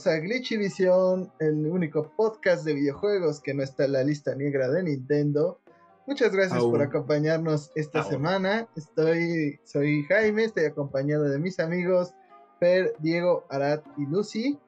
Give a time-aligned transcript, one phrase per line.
[0.00, 4.34] Bienvenidos a Glitchy Vision, el único podcast de videojuegos que no está en la lista
[4.34, 5.60] negra de Nintendo.
[6.06, 8.66] Muchas gracias por acompañarnos esta semana.
[8.76, 12.14] Estoy, soy Jaime, estoy acompañado de mis amigos
[12.58, 14.58] Per, Diego, Arad y Lucy.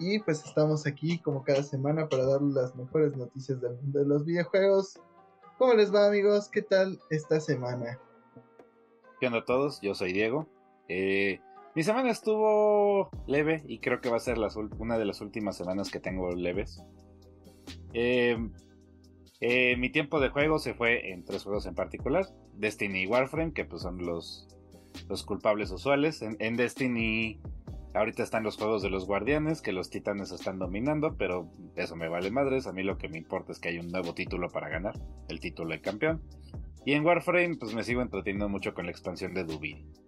[0.00, 4.06] Y pues estamos aquí como cada semana para darles las mejores noticias del mundo de
[4.06, 4.98] los videojuegos.
[5.56, 6.48] ¿Cómo les va amigos?
[6.48, 8.00] ¿Qué tal esta semana?
[9.20, 9.80] ¿Qué onda a todos?
[9.82, 10.48] Yo soy Diego.
[10.88, 11.38] Eh,
[11.74, 14.38] mi semana estuvo leve y creo que va a ser
[14.78, 16.82] una de las últimas semanas que tengo leves.
[17.92, 18.36] Eh,
[19.40, 22.26] eh, mi tiempo de juego se fue en tres juegos en particular.
[22.54, 24.46] Destiny y Warframe, que pues son los,
[25.26, 26.22] culpables usuales.
[26.22, 27.40] En, Destiny
[27.92, 32.08] ahorita están los juegos de los guardianes, que los titanes están dominando, pero eso me
[32.08, 32.66] vale madres.
[32.66, 34.94] A mí lo que me importa es que hay un nuevo título para ganar,
[35.28, 36.22] el título de campeón.
[36.86, 40.03] Y en Warframe pues me sigo entreteniendo mucho con la expansión de Dubin.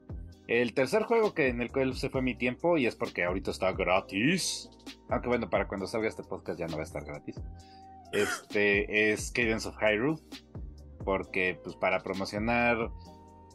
[0.48, 3.50] El tercer juego que en el cual se fue mi tiempo, y es porque ahorita
[3.50, 4.70] está gratis.
[5.08, 7.41] Aunque bueno, para cuando salga este podcast ya no va a estar gratis.
[8.12, 10.20] Este es Cadence of Hyrule.
[11.05, 12.91] Porque pues para promocionar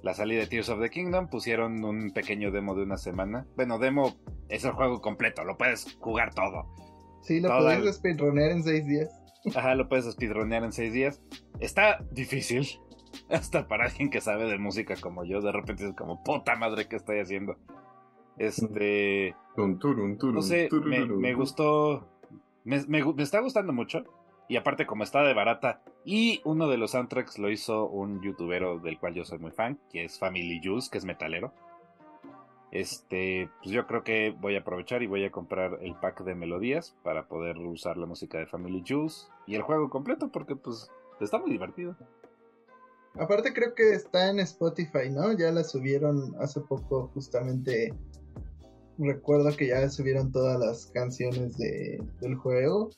[0.03, 3.45] la salida de Tears of the Kingdom pusieron un pequeño demo de una semana.
[3.55, 4.15] Bueno, demo
[4.49, 6.67] es el juego completo, lo puedes jugar todo.
[7.21, 9.09] Sí, lo puedes speedronear en seis días.
[9.55, 11.21] Ajá, lo puedes speedronear en seis días.
[11.59, 12.67] Está difícil.
[13.29, 16.87] Hasta para alguien que sabe de música como yo, de repente es como, puta madre,
[16.87, 17.57] ¿qué estoy haciendo?
[18.37, 19.35] Este.
[19.55, 22.07] no sé, me, gustó.
[22.63, 22.77] Me,
[23.17, 24.03] está gustando mucho.
[24.47, 25.81] Y aparte, como está de barata.
[26.03, 29.79] Y uno de los soundtracks lo hizo un youtubero del cual yo soy muy fan,
[29.91, 31.53] que es Family Juice, que es metalero.
[32.71, 36.35] Este, pues yo creo que voy a aprovechar y voy a comprar el pack de
[36.35, 40.89] melodías para poder usar la música de Family Juice y el juego completo, porque pues
[41.19, 41.95] está muy divertido.
[43.19, 45.33] Aparte creo que está en Spotify, ¿no?
[45.33, 47.93] Ya la subieron hace poco justamente.
[48.97, 52.89] Recuerdo que ya subieron todas las canciones de, del juego.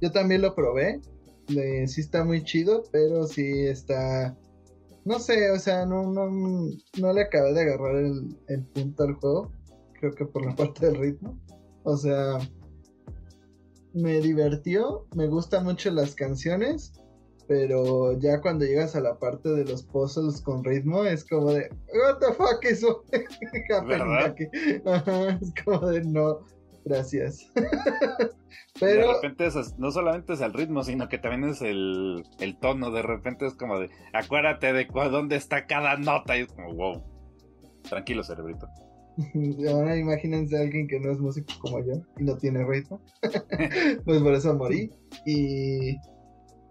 [0.00, 1.00] Yo también lo probé.
[1.48, 4.36] sí está muy chido, pero sí está...
[5.04, 9.14] No sé, o sea, no, no, no le acabé de agarrar el, el punto al
[9.14, 9.52] juego.
[10.00, 11.38] Creo que por la parte del ritmo.
[11.84, 12.38] O sea,
[13.94, 16.92] me divirtió, me gustan mucho las canciones,
[17.46, 21.68] pero ya cuando llegas a la parte de los puzzles con ritmo es como de
[21.92, 23.04] what the fuck eso
[23.86, 24.34] ¿verdad?
[24.38, 26.40] es como de no
[26.84, 27.50] gracias
[28.80, 32.90] pero de repente no solamente es el ritmo sino que también es el, el tono
[32.90, 37.14] de repente es como de acuérdate de dónde está cada nota y es como wow
[37.88, 38.68] tranquilo cerebrito.
[39.70, 43.00] Ahora imagínense a alguien que no es músico como yo y no tiene ritmo.
[44.04, 44.90] Pues por eso morí
[45.24, 45.96] y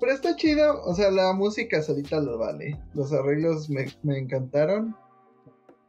[0.03, 2.78] pero está chido, o sea, la música solita lo vale.
[2.94, 4.94] Los arreglos me, encantaron.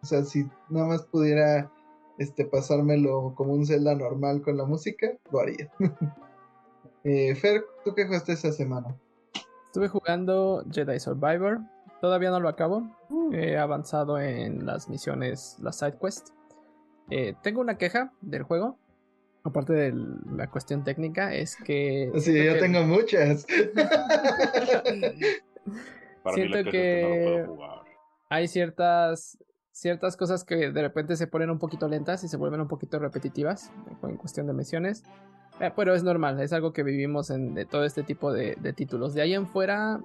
[0.04, 1.68] O sea, si nada más pudiera
[2.18, 5.68] este, pasármelo como un Zelda normal con la música, lo haría.
[7.02, 8.96] eh, Fer, ¿tú qué jugaste esa semana?
[9.66, 11.58] Estuve jugando Jedi Survivor.
[12.00, 12.84] Todavía no lo acabo.
[13.32, 16.28] He avanzado en las misiones, las side quest.
[17.10, 18.78] Eh, tengo una queja del juego
[19.44, 19.94] aparte de
[20.34, 22.10] la cuestión técnica, es que...
[22.18, 23.46] Sí, yo tengo muchas.
[26.34, 27.46] siento que,
[28.30, 29.38] hay ciertas
[29.70, 32.98] ciertas cosas que de repente se ponen un poquito lentas y se vuelven un poquito
[33.00, 33.72] repetitivas
[34.02, 35.02] en cuestión de misiones.
[35.60, 39.14] Eh, pero es normal, es algo que vivimos en todo este tipo de, de, títulos.
[39.14, 40.00] De ahí en fuera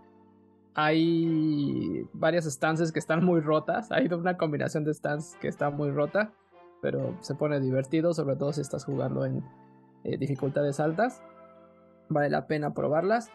[0.74, 3.92] hay varias stances que están muy rotas.
[3.92, 6.34] Hay una combinación de stands que está muy rota
[6.82, 9.44] pero se pone divertido, sobre todo si estás jugando en
[10.04, 11.22] eh, dificultades altas.
[12.10, 13.30] Vale la pena probarlas.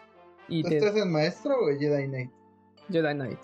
[0.47, 2.31] Y ¿Estás en maestro o Jedi Knight?
[2.89, 3.39] Jedi Knight.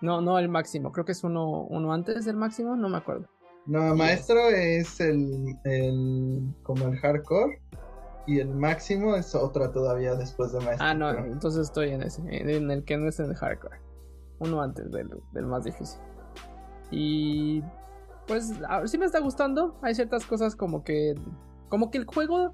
[0.00, 3.28] No, no el máximo, creo que es uno, uno antes del máximo, no me acuerdo.
[3.66, 7.62] No, maestro es el, el como el hardcore
[8.26, 10.86] y el máximo es otra todavía después de maestro.
[10.86, 13.78] Ah, no, entonces estoy en ese, en el que no es el hardcore.
[14.40, 16.00] Uno antes del, del más difícil.
[16.90, 17.62] Y
[18.26, 18.52] pues
[18.86, 19.78] sí me está gustando.
[19.82, 21.14] Hay ciertas cosas como que.
[21.68, 22.52] Como que el juego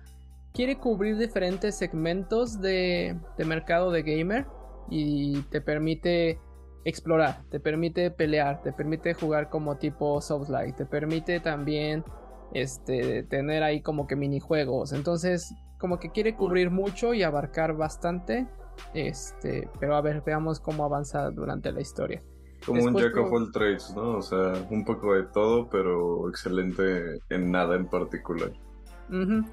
[0.53, 4.47] quiere cubrir diferentes segmentos de, de mercado de gamer.
[4.91, 6.41] Y te permite
[6.85, 12.05] explorar, te permite pelear, te permite jugar como tipo Souls-like, te permite también
[12.53, 14.93] este, tener ahí como que minijuegos.
[14.93, 18.47] Entonces, como que quiere cubrir mucho y abarcar bastante.
[18.95, 22.23] Este, pero a ver, veamos cómo avanza durante la historia.
[22.65, 24.19] Como un Jack of all trades, ¿no?
[24.19, 28.53] O sea, un poco de todo, pero excelente en nada en particular.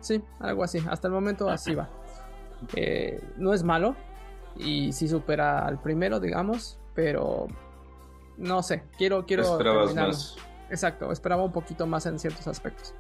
[0.01, 0.79] sí, algo así.
[0.89, 1.89] Hasta el momento así va.
[2.75, 3.95] Eh, no es malo
[4.57, 7.47] y sí supera al primero, digamos, pero
[8.37, 10.35] no sé, quiero quiero Esperabas más.
[10.69, 12.95] Exacto, esperaba un poquito más en ciertos aspectos.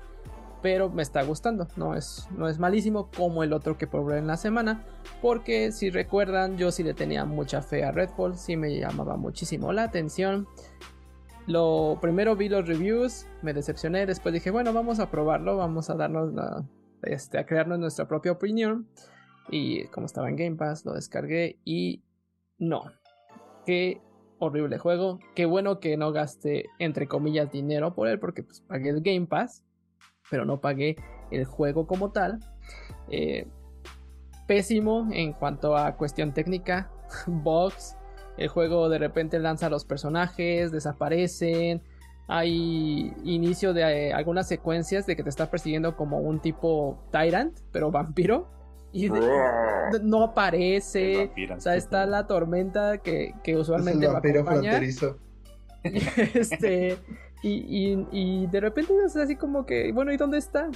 [0.65, 1.67] Pero me está gustando.
[1.75, 4.83] No es, no es malísimo como el otro que probé en la semana.
[5.21, 8.35] Porque si recuerdan, yo sí le tenía mucha fe a Redfall.
[8.35, 10.47] Sí me llamaba muchísimo la atención.
[11.45, 14.07] Lo primero vi los reviews, me decepcioné.
[14.07, 15.55] Después dije, bueno, vamos a probarlo.
[15.55, 16.65] Vamos a darnos la,
[17.03, 18.87] este, a crearnos nuestra propia opinión.
[19.51, 22.01] Y como estaba en Game Pass, lo descargué y
[22.57, 22.85] no.
[23.67, 24.01] Qué
[24.39, 25.19] horrible juego.
[25.35, 29.27] Qué bueno que no gaste, entre comillas, dinero por él, porque pues, pagué el Game
[29.27, 29.63] Pass
[30.29, 30.95] pero no pagué
[31.31, 32.39] el juego como tal.
[33.09, 33.47] Eh,
[34.47, 36.89] pésimo en cuanto a cuestión técnica,
[37.27, 37.97] bugs.
[38.37, 41.81] El juego de repente lanza a los personajes, desaparecen.
[42.27, 47.59] Hay inicio de eh, algunas secuencias de que te está persiguiendo como un tipo Tyrant,
[47.71, 48.49] pero vampiro.
[48.91, 49.09] Y
[50.01, 51.31] no aparece.
[51.55, 54.83] o sea, está la tormenta que, que usualmente va a acompañar.
[56.33, 56.97] este,
[57.47, 60.69] y, de repente es así como que, bueno, ¿y dónde está?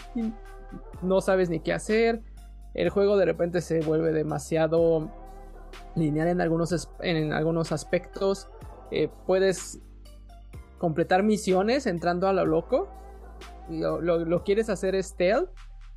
[1.01, 2.21] no sabes ni qué hacer.
[2.75, 5.10] El juego de repente se vuelve demasiado
[5.95, 8.50] lineal en algunos, en algunos aspectos.
[8.92, 9.80] Eh, puedes
[10.77, 12.89] completar misiones entrando a lo loco.
[13.69, 15.50] Lo, lo, quieres hacer stealth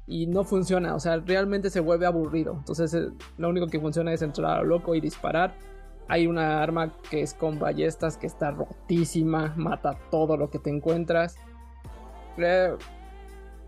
[0.06, 0.94] y no funciona.
[0.94, 2.54] O sea, realmente se vuelve aburrido.
[2.54, 5.54] Entonces, eh, lo único que funciona es entrar a lo loco y disparar.
[6.12, 10.68] Hay una arma que es con ballestas que está rotísima, mata todo lo que te
[10.68, 11.38] encuentras.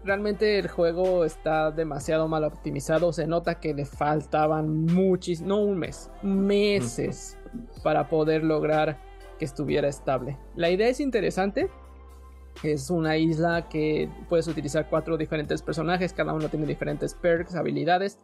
[0.04, 3.14] Realmente el juego está demasiado mal optimizado.
[3.14, 7.38] Se nota que le faltaban muchos, no un mes, meses
[7.82, 9.00] para poder lograr
[9.38, 10.36] que estuviera estable.
[10.54, 11.70] La idea es interesante.
[12.62, 18.20] Es una isla que puedes utilizar cuatro diferentes personajes, cada uno tiene diferentes perks, habilidades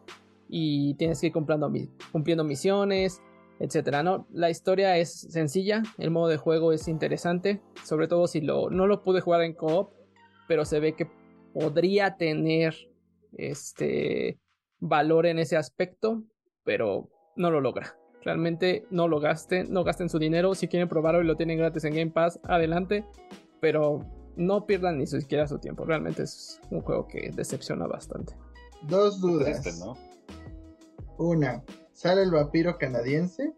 [0.47, 1.73] y tienes que ir cumpliendo,
[2.13, 3.23] cumpliendo misiones,
[3.61, 4.03] etcétera.
[4.03, 4.27] ¿no?
[4.33, 8.87] La historia es sencilla, el modo de juego es interesante, sobre todo si lo, no
[8.87, 9.93] lo pude jugar en co-op,
[10.49, 11.09] pero se ve que
[11.53, 12.75] podría tener
[13.33, 14.41] este
[14.81, 16.25] valor en ese aspecto,
[16.65, 17.97] pero no lo logra.
[18.23, 20.55] Realmente no lo gasten, no gasten su dinero.
[20.55, 23.07] Si quieren probarlo y lo tienen gratis en Game Pass, adelante.
[23.61, 24.05] Pero
[24.37, 25.85] no pierdan ni siquiera su tiempo.
[25.85, 28.35] Realmente es un juego que decepciona bastante.
[28.83, 29.63] Dos dudas.
[31.17, 31.63] Una,
[32.01, 33.53] sale el vampiro canadiense.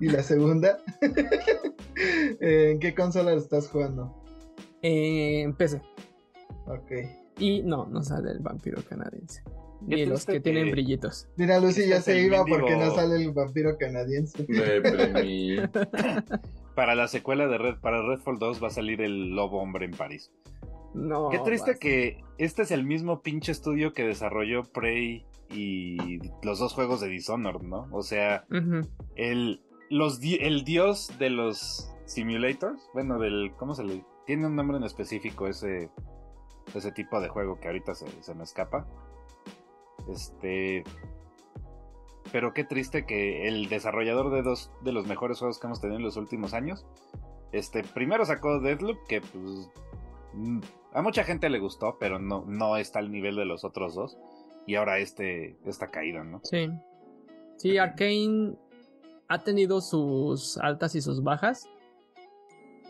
[0.00, 0.78] Y la segunda,
[2.40, 4.18] ¿en qué consola estás jugando?
[4.84, 5.80] en PC.
[6.66, 6.90] Ok.
[7.38, 9.44] Y no, no sale el vampiro canadiense.
[9.82, 11.28] Ni los que, tienen brillitos.
[11.36, 14.44] Mira, Lucy ya se iba porque no sale el vampiro canadiense.
[16.74, 19.92] para la secuela de Red, para Redfall 2 va a salir el lobo hombre en
[19.92, 20.32] París.
[20.94, 21.28] No.
[21.30, 26.72] Qué triste que este es el mismo pinche estudio que desarrolló Prey y los dos
[26.74, 27.88] juegos de Dishonored, ¿no?
[27.92, 28.44] O sea,
[29.16, 34.04] el, los, el dios de los simulators, bueno, del, ¿cómo se le?
[34.26, 35.90] Tiene un nombre en específico ese,
[36.74, 38.86] ese tipo de juego que ahorita se, se me escapa.
[40.08, 40.84] Este...
[42.30, 45.98] Pero qué triste que el desarrollador de dos de los mejores juegos que hemos tenido
[45.98, 46.86] en los últimos años,
[47.50, 49.70] este, primero sacó Deadloop, que pues
[50.32, 50.60] mm,
[50.94, 54.16] a mucha gente le gustó, pero no, no está al nivel de los otros dos
[54.66, 56.40] y ahora este, esta caída, ¿no?
[56.44, 56.70] Sí.
[57.56, 58.54] Sí, Arkane
[59.28, 61.68] ha tenido sus altas y sus bajas.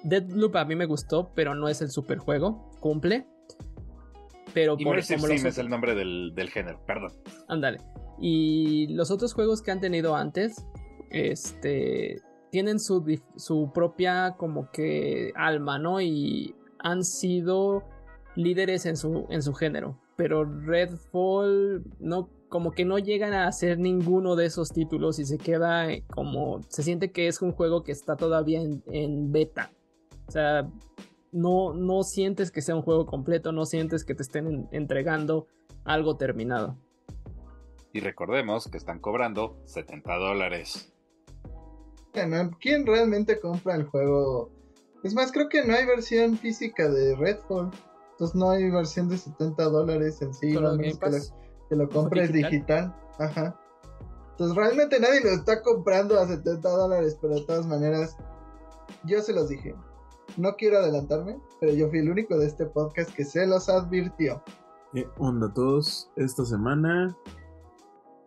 [0.02, 2.70] Deadloop a mí me gustó, pero no es el super juego.
[2.80, 3.26] Cumple.
[4.54, 7.12] Pero por como es el nombre del, género, perdón.
[7.48, 7.80] Ándale.
[8.20, 10.66] Y los otros juegos que han tenido antes,
[11.10, 16.00] este, tienen su, su propia como que alma, ¿no?
[16.00, 17.84] Y han sido
[18.34, 23.78] líderes en su, en su género pero Redfall no como que no llegan a hacer
[23.78, 27.82] ninguno de esos títulos y se queda eh, como se siente que es un juego
[27.82, 29.72] que está todavía en, beta.
[30.28, 30.70] O sea,
[31.32, 35.46] no, no sientes que sea un juego completo, no sientes que te estén entregando
[35.84, 36.76] algo terminado.
[37.94, 40.92] Y recordemos que están cobrando 70 dólares.
[42.60, 44.50] ¿Quién realmente compra el juego?
[45.02, 47.70] Es más, creo que no hay versión física de Redfall.
[48.22, 51.18] Entonces no hay versión de 70 dólares en sí, no que, lo,
[51.68, 52.94] que lo compres digital.
[53.18, 53.60] Ajá.
[54.30, 58.16] Entonces realmente nadie lo está comprando a 70 dólares, pero de todas maneras,
[59.04, 59.74] yo se los dije.
[60.36, 64.40] No quiero adelantarme, pero yo fui el único de este podcast que se los advirtió.
[64.92, 66.08] ¿Qué onda todos?
[66.14, 67.18] Esta semana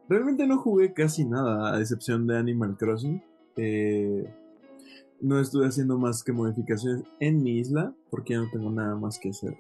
[0.10, 3.24] realmente no jugué casi nada, a excepción de Animal Crossing.
[3.56, 4.30] Eh,
[5.22, 9.18] no estuve haciendo más que modificaciones en mi isla, porque ya no tengo nada más
[9.18, 9.58] que hacer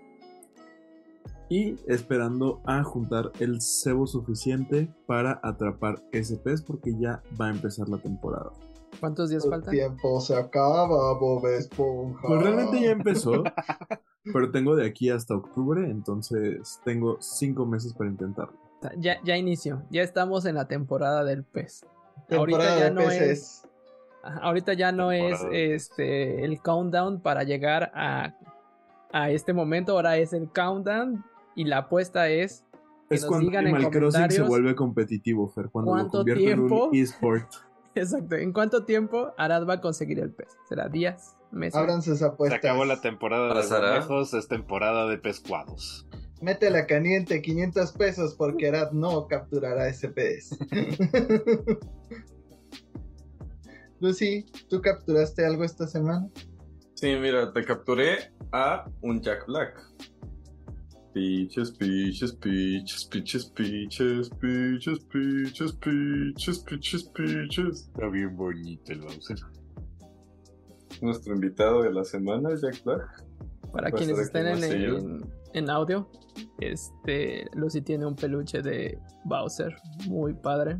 [1.49, 7.51] y esperando a juntar el cebo suficiente para atrapar ese pez porque ya va a
[7.51, 8.51] empezar la temporada.
[8.99, 9.73] ¿Cuántos días faltan?
[9.73, 12.27] El tiempo se acaba, Bob Esponja.
[12.27, 13.43] Pues realmente ya empezó.
[14.23, 18.57] Pero tengo de aquí hasta octubre, entonces tengo cinco meses para intentarlo.
[18.97, 21.85] Ya, ya inició, ya estamos en la temporada del pez.
[22.27, 23.29] Temporada Ahorita ya de no peces.
[23.29, 23.67] es,
[24.41, 28.35] ahorita ya no es Temporada este el countdown para llegar a,
[29.11, 31.23] a este momento, ahora es el countdown
[31.55, 32.65] y la apuesta es
[33.09, 36.17] que Es nos cuando digan en Animal Crossing se vuelve competitivo, Fer, cuando lo ¿cuánto
[36.19, 36.85] convierte en tiempo?
[36.89, 37.49] un eSport.
[37.95, 40.49] exacto, en cuánto tiempo Arad va a conseguir el pez.
[40.67, 41.75] ¿Será días, meses?
[41.75, 42.57] Abran sus Se apuestas.
[42.59, 43.93] acabó la temporada de Pasará.
[44.01, 46.07] conejos, es temporada de pescuados.
[46.41, 50.49] Métela caliente, 500 pesos, porque Arad no capturará ese pez.
[53.99, 56.27] Lucy, ¿tú capturaste algo esta semana?
[56.95, 59.79] Sí, mira, te capturé a un Jack Black.
[61.15, 67.87] Peaches, peaches, peaches, peaches, peaches, peaches, peaches, peaches, peaches, peaches.
[67.87, 69.37] Está bien bonito el Bowser.
[71.01, 73.23] Nuestro invitado de la semana, Jack Black.
[73.71, 76.09] Para quienes estén en, en, en audio,
[76.59, 79.73] este Lucy tiene un peluche de Bowser
[80.09, 80.79] muy padre.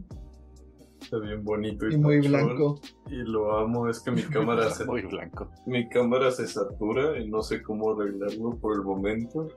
[1.00, 2.82] Está bien bonito y, Y muy blanco.
[3.10, 5.50] Y lo amo, es que mi cámara se, Muy blanco.
[5.66, 9.48] mi cámara se satura y no sé cómo arreglarlo por el momento.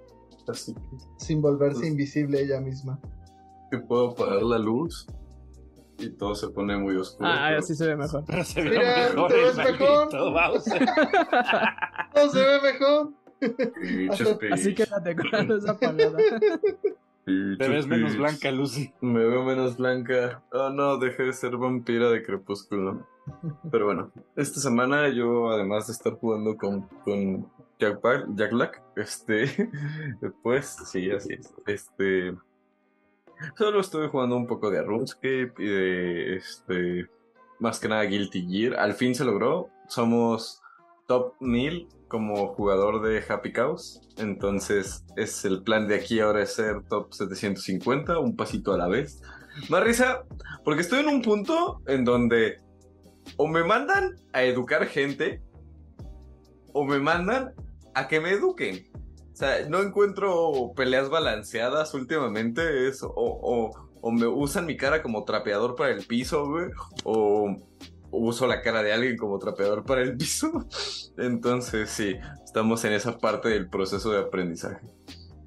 [0.48, 0.80] Así que,
[1.18, 2.98] Sin volverse Pues- invisible ella misma.
[3.70, 5.06] que puedo apagar la luz
[5.98, 7.28] y todo se pone muy oscuro.
[7.28, 8.24] Ah, pero- así se ve mejor.
[8.26, 10.14] Pero se ve Mira, mejor te ves mejor.
[10.14, 10.60] ¡No
[12.32, 13.12] se ve mejor!
[14.10, 16.16] Así peaches, quédate con la luz apagada.
[17.24, 18.92] Te ves menos blanca, Lucy.
[19.00, 20.42] Me veo menos blanca.
[20.52, 23.06] Oh no, dejé de ser vampira de crepúsculo.
[23.70, 27.46] Pero bueno, esta semana yo, además de estar jugando con, con
[27.78, 29.70] Jack, Ba- Jack Black, este,
[30.42, 31.54] pues sí, así es.
[31.66, 32.34] Este,
[33.56, 37.08] solo estuve jugando un poco de RuneScape y de, este,
[37.60, 38.78] más que nada Guilty Gear.
[38.78, 39.68] Al fin se logró.
[39.88, 40.60] Somos
[41.06, 44.00] top 1000 como jugador de Happy Cows.
[44.16, 48.88] Entonces, es el plan de aquí ahora es ser top 750, un pasito a la
[48.88, 49.22] vez.
[49.68, 50.24] Más risa,
[50.64, 52.60] porque estoy en un punto en donde
[53.36, 55.42] o me mandan a educar gente
[56.72, 57.52] o me mandan
[57.98, 58.86] a que me eduquen.
[59.32, 62.88] O sea, no encuentro peleas balanceadas últimamente.
[62.88, 66.70] Es, o, o, o me usan mi cara como trapeador para el piso, güey.
[67.04, 67.56] O,
[68.10, 70.66] uso la cara de alguien como trapeador para el piso.
[71.18, 74.80] Entonces, sí, estamos en esa parte del proceso de aprendizaje.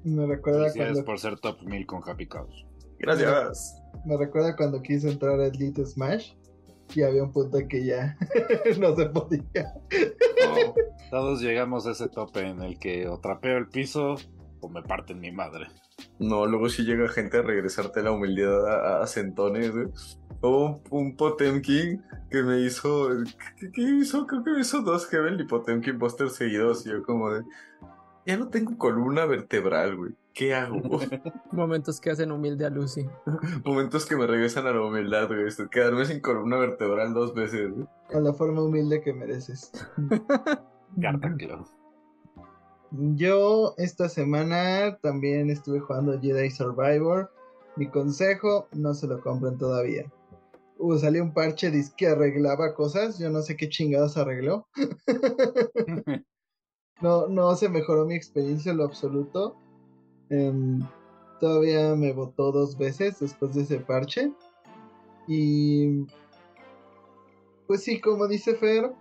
[0.04, 2.66] Me recuerda cuando, por ser top 1000 con Happy Cows.
[2.98, 3.80] Gracias.
[4.04, 6.32] me recuerda cuando quise entrar a Elite Smash
[6.94, 8.16] y había un punto en que ya
[8.80, 9.74] no se podía.
[10.44, 10.74] No,
[11.10, 14.16] todos llegamos a ese tope en el que o trapeo el piso
[14.60, 15.66] o me parten mi madre.
[16.18, 19.88] No, luego si llega gente a regresarte la humildad a, a centones, güey.
[20.40, 23.08] O un, un Potemkin que me hizo.
[23.58, 24.26] ¿qué, qué hizo?
[24.26, 26.86] Creo que me hizo dos Heaven y Potemkin Buster seguidos.
[26.86, 27.42] Y yo, como de.
[28.26, 30.12] Ya no tengo columna vertebral, güey.
[30.34, 30.80] ¿Qué hago?
[31.52, 33.06] Momentos que hacen humilde a Lucy.
[33.64, 35.46] Momentos que me regresan a la humildad, güey.
[35.46, 37.86] Esto, Quedarme sin columna vertebral dos veces, güey.
[38.10, 39.72] Con la forma humilde que mereces.
[41.00, 41.66] Carta Claw.
[42.90, 47.30] Yo esta semana también estuve jugando Jedi Survivor.
[47.76, 50.10] Mi consejo, no se lo compren todavía.
[50.78, 53.18] Uh, salió un parche dice que arreglaba cosas.
[53.18, 54.66] Yo no sé qué chingados arregló.
[57.02, 59.56] No, no se mejoró mi experiencia en lo absoluto.
[60.32, 60.80] Em,
[61.40, 64.32] todavía me votó dos veces después de ese parche.
[65.28, 66.06] Y
[67.66, 68.92] pues sí, como dice Fer,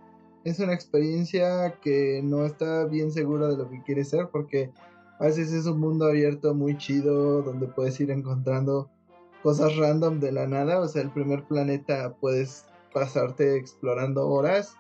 [0.44, 4.72] es una experiencia que no está bien segura de lo que quiere ser porque
[5.20, 8.90] a veces es un mundo abierto muy chido donde puedes ir encontrando
[9.42, 10.82] cosas random de la nada.
[10.82, 14.76] O sea, el primer planeta puedes pasarte explorando horas.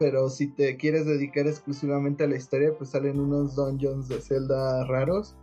[0.00, 4.84] Pero si te quieres dedicar exclusivamente a la historia, pues salen unos dungeons de Zelda
[4.86, 5.36] raros.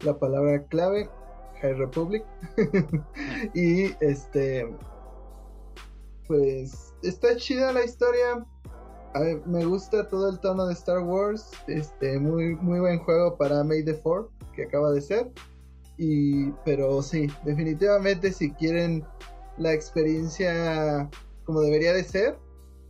[0.00, 1.08] La palabra clave,
[1.60, 2.24] High Republic.
[3.54, 4.68] y este.
[6.26, 8.44] Pues está chida la historia.
[9.46, 11.50] Me gusta todo el tono de Star Wars.
[11.68, 15.30] Este, muy, muy buen juego para May the 4, que acaba de ser.
[15.96, 19.04] Y, pero sí, definitivamente si quieren
[19.56, 21.08] la experiencia
[21.46, 22.36] como debería de ser,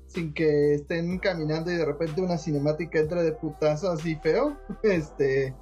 [0.09, 5.55] sin que estén caminando y de repente una cinemática entra de putazo así feo, este,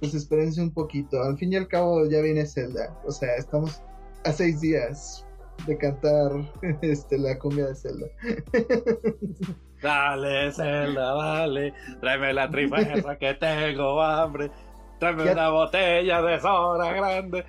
[0.00, 1.22] pues espérense un poquito.
[1.22, 3.82] Al fin y al cabo ya viene Zelda, o sea, estamos
[4.24, 5.26] a seis días
[5.66, 6.30] de cantar
[6.82, 8.06] este, la cumbia de Zelda.
[9.82, 11.72] Dale, Zelda, dale.
[12.00, 14.50] Tráeme la trifesa que tengo hambre.
[14.98, 17.44] Tráeme una botella de soda grande.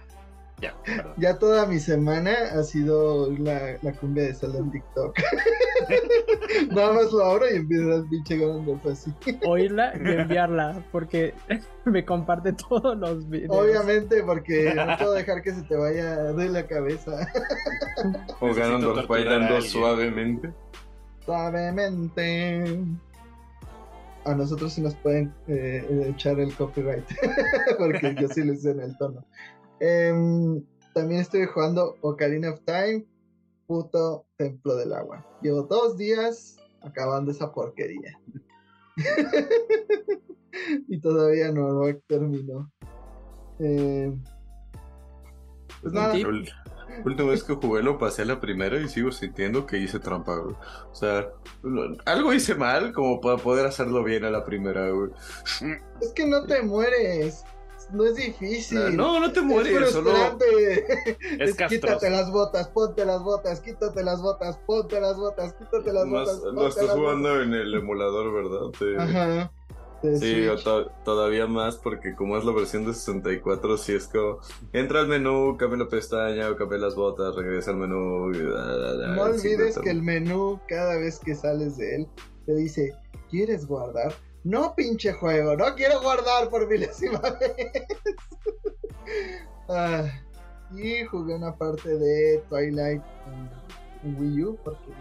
[0.61, 0.75] Ya.
[1.17, 5.17] Ya toda mi semana ha sido la, la cumbia de Zelda en TikTok.
[6.71, 9.13] Nada más lo abro y empiezo a pinche Ganondorf así.
[9.45, 11.33] Oírla y enviarla, porque
[11.85, 13.55] me comparte todos los videos.
[13.55, 17.27] Obviamente, porque no puedo dejar que se te vaya de la cabeza.
[18.39, 20.53] O Ganondorf bailando suavemente.
[21.25, 22.79] Suavemente.
[24.25, 27.05] A nosotros sí nos pueden eh, echar el copyright.
[27.77, 29.25] porque yo sí les en el tono.
[29.79, 33.05] Em, también estoy jugando Ocarina of Time,
[33.67, 35.25] puto templo del agua.
[35.41, 38.19] Llevo dos días acabando esa porquería.
[40.88, 42.71] y todavía no lo termino.
[43.59, 44.21] Em,
[45.81, 46.13] pues nada,
[47.05, 50.36] última vez que jugué lo pasé a la primera y sigo sintiendo que hice trampa,
[50.38, 50.55] güey.
[50.91, 51.29] O sea,
[51.63, 55.12] lo- algo hice mal como para poder hacerlo bien a la primera, güey.
[56.01, 57.43] es que no te mueres.
[57.91, 58.96] No es difícil.
[58.96, 60.12] No, no te Es mueres, solo...
[60.12, 60.46] frustrante.
[61.39, 65.91] Es Es quítate las botas, ponte las botas, quítate las botas, ponte las botas, quítate
[65.93, 66.41] las No, botas.
[66.53, 68.67] no estás jugando en el emulador, ¿verdad?
[68.77, 68.86] Sí.
[68.93, 69.10] botas.
[69.10, 69.51] Ajá.
[70.01, 70.63] Sí, o Switch.
[70.63, 74.39] to- todavía más porque como es la versión de 64, sí es como
[74.72, 78.31] entra al menú, cambia la pestaña, o cambia las botas, regresa al menú.
[78.34, 82.08] y da, da, da, No olvides que el menú, cada vez que sales de él,
[82.46, 82.93] te dice,
[83.29, 84.13] ¿quieres guardar?
[84.43, 87.88] No, pinche juego, no quiero guardar por milésima vez.
[89.67, 90.05] Ah,
[90.72, 93.01] y jugué una parte de Twilight
[94.03, 94.91] en, Wii U porque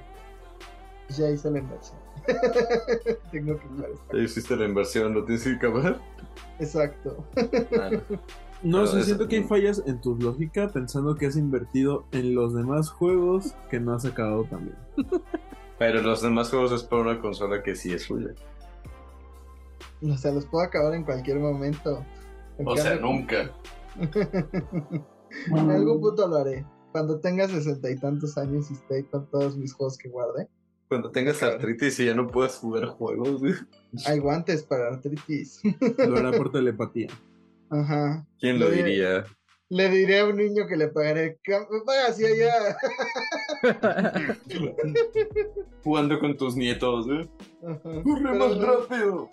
[1.11, 1.99] ya hice la inversión.
[3.31, 4.17] Tengo que jugar esta.
[4.17, 6.01] Ya hiciste la inversión, ¿lo tienes que acabar?
[6.59, 7.25] Exacto.
[7.79, 8.19] Ah, no.
[8.63, 12.55] No sé, siento que hay fallas en tu lógica pensando que has invertido en los
[12.55, 14.77] demás juegos que no has acabado también.
[15.79, 18.35] Pero los demás juegos es para una consola que sí es suya.
[20.03, 22.05] O sea, los puedo acabar en cualquier momento.
[22.59, 23.51] En O sea, nunca.
[24.01, 26.65] en algún punto lo haré.
[26.93, 30.49] Cuando tenga sesenta y tantos años y esté con todos mis juegos que guardé.
[30.89, 33.53] Cuando tengas artritis y ya no puedas jugar juegos, güey.
[34.07, 35.61] Hay guantes para artritis.
[35.99, 37.09] Lo hará por telepatía.
[37.71, 38.27] Ajá.
[38.41, 39.25] ¿Quién lo Le- diría?
[39.71, 41.39] Le diré a un niño que le pagaré.
[41.45, 42.77] "Ca- Me pagas y allá.
[45.85, 47.07] Jugando con tus nietos.
[47.63, 48.03] Ajá.
[48.03, 49.29] ¡Corre más rápido!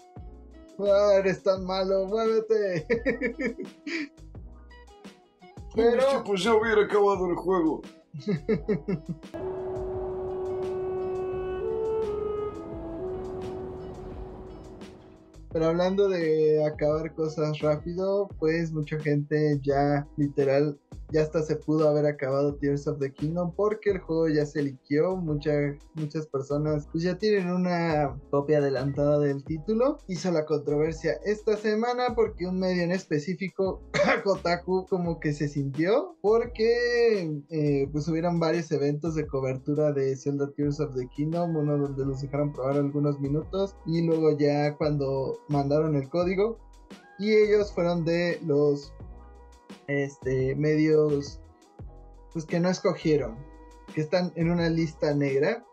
[0.79, 2.85] Ah, eres tan malo, muévete.
[5.75, 6.23] Pero...
[6.25, 7.81] Pues ya hubiera acabado el juego.
[15.55, 20.77] Pero hablando de acabar cosas rápido, pues mucha gente ya literal,
[21.15, 24.61] ya hasta se pudo haber acabado Tears of the Kingdom porque el juego ya se
[24.61, 29.99] liqueó, muchas muchas personas pues ya tienen una copia adelantada del título.
[30.09, 33.81] Hizo la controversia esta semana porque un medio en específico,
[34.25, 40.51] Kotaku, como que se sintió porque eh, pues hubieron varios eventos de cobertura de Zelda
[40.51, 45.39] Tears of the Kingdom, uno donde los dejaron probar algunos minutos y luego ya cuando
[45.47, 46.57] mandaron el código
[47.19, 48.93] y ellos fueron de los
[49.87, 51.39] este medios
[52.33, 53.37] pues que no escogieron
[53.93, 55.63] que están en una lista negra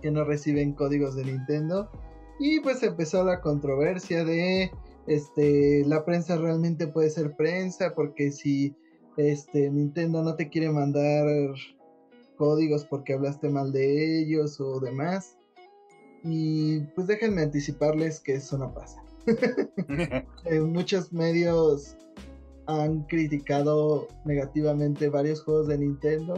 [0.00, 1.90] que no reciben códigos de Nintendo.
[2.38, 4.72] Y pues empezó la controversia de
[5.06, 8.74] este la prensa realmente puede ser prensa porque si
[9.16, 11.26] este Nintendo no te quiere mandar
[12.36, 15.36] códigos porque hablaste mal de ellos o demás.
[16.24, 19.02] Y pues déjenme anticiparles que eso no pasa.
[20.44, 21.96] Eh, muchos medios
[22.80, 26.34] han criticado negativamente varios juegos de Nintendo,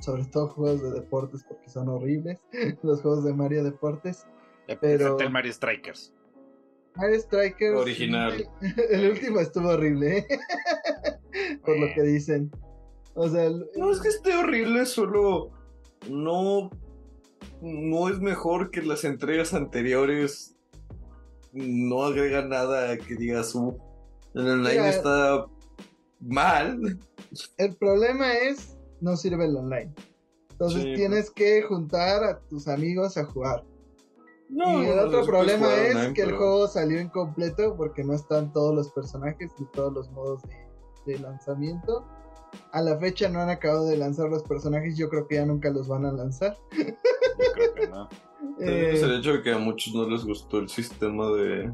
[0.00, 2.40] sobre todo juegos de deportes porque son horribles,
[2.82, 4.26] los juegos de Mario Deportes.
[4.66, 6.12] Pero- Excepto el Mario Strikers.
[6.96, 8.48] Mario Strikers Original.
[8.90, 10.26] El, último estuvo horrible, ¿eh?
[11.64, 12.50] por lo que dicen.
[13.14, 15.50] O sea, el- No es que esté horrible, solo
[16.08, 16.70] no,
[17.60, 20.56] no es mejor que las entregas anteriores.
[21.52, 23.76] No agrega nada que digas, uh,
[24.34, 25.46] el online Mira, está
[26.20, 26.98] mal.
[27.58, 29.92] el problema es no sirve el online.
[30.50, 30.94] Entonces Sí.
[30.94, 33.64] tienes que juntar a tus amigos a jugar.
[34.48, 38.12] No, y el no, otro problema es online, que el juego salió incompleto porque no
[38.14, 42.06] están todos los personajes ni todos los modos de, de lanzamiento.
[42.70, 45.70] A la fecha no han acabado de lanzar los personajes, yo creo que ya nunca
[45.70, 46.56] los van a lanzar.
[46.76, 48.08] Yo creo que no.
[48.60, 51.72] Eh, Es el hecho de que a muchos no les gustó el sistema de,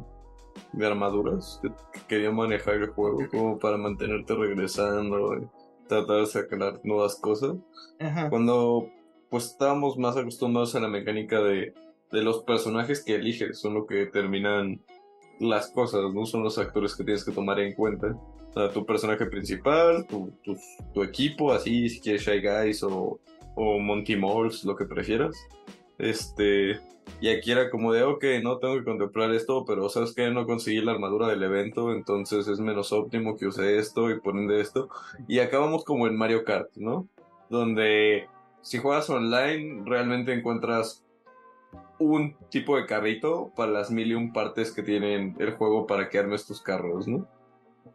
[0.72, 5.48] de armaduras que, que quería manejar el juego como para mantenerte regresando y
[5.88, 7.56] tratar de sacar nuevas cosas.
[7.98, 8.30] ajá.
[8.30, 8.88] Cuando
[9.28, 11.72] pues estábamos más acostumbrados a la mecánica de,
[12.10, 14.80] de los personajes que eliges, son lo que determinan
[15.38, 18.08] las cosas, no son los actores que tienes que tomar en cuenta.
[18.08, 20.56] O sea, tu personaje principal, tu, tu,
[20.92, 23.20] tu equipo, así, si quieres Shy Guys o,
[23.54, 25.36] o Monkey Moles, lo que prefieras.
[26.00, 26.80] Este,
[27.20, 30.46] y aquí era como de, ok, no tengo que contemplar esto, pero sabes que no
[30.46, 34.60] conseguí la armadura del evento, entonces es menos óptimo que use esto y ponen de
[34.60, 34.88] esto.
[35.28, 37.06] Y acabamos como en Mario Kart, ¿no?
[37.50, 38.26] Donde
[38.62, 41.04] si juegas online, realmente encuentras
[41.98, 46.08] un tipo de carrito para las mil y un partes que tienen el juego para
[46.08, 47.26] que armes tus carros, ¿no?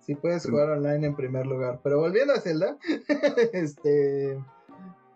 [0.02, 1.80] Sí puedes jugar online en primer lugar.
[1.84, 2.78] Pero volviendo a Zelda,
[3.54, 4.38] este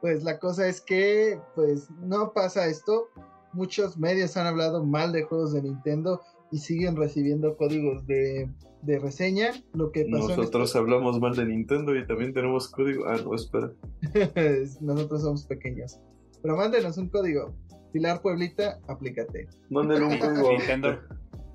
[0.02, 3.10] pues la cosa es que pues no pasa esto.
[3.54, 8.50] Muchos medios han hablado mal de juegos de Nintendo y siguen recibiendo códigos de,
[8.82, 9.52] de reseña.
[9.74, 13.06] Lo que pasó Nosotros hablamos mal de Nintendo y también tenemos código.
[13.08, 13.72] Ah, no, espera.
[14.82, 16.00] Nosotros somos pequeños.
[16.42, 17.54] Pero mándenos un código.
[17.92, 19.48] Pilar Pueblita, aplícate.
[19.70, 20.52] Mándenos un código.
[20.58, 21.00] Nintendo,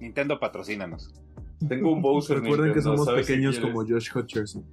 [0.01, 1.15] Nintendo patrocínanos.
[1.69, 4.65] Tengo un Bowser Recuerden que somos ¿sabes si pequeños como Josh Hutcherson.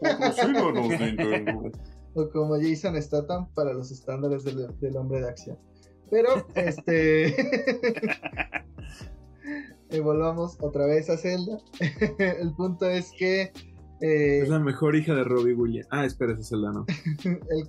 [0.00, 1.70] Patrocínanos, Nintendo.
[2.14, 5.58] O como Jason Statham para los estándares del, del hombre de acción.
[6.10, 7.28] Pero, este.
[9.90, 11.58] eh, volvamos otra vez a Zelda.
[12.18, 13.52] el punto es que.
[14.00, 15.88] eh, Es la mejor hija de Robbie Williams.
[15.90, 16.84] Ah, espera, esa es Zelda, ¿no?
[17.24, 17.68] el-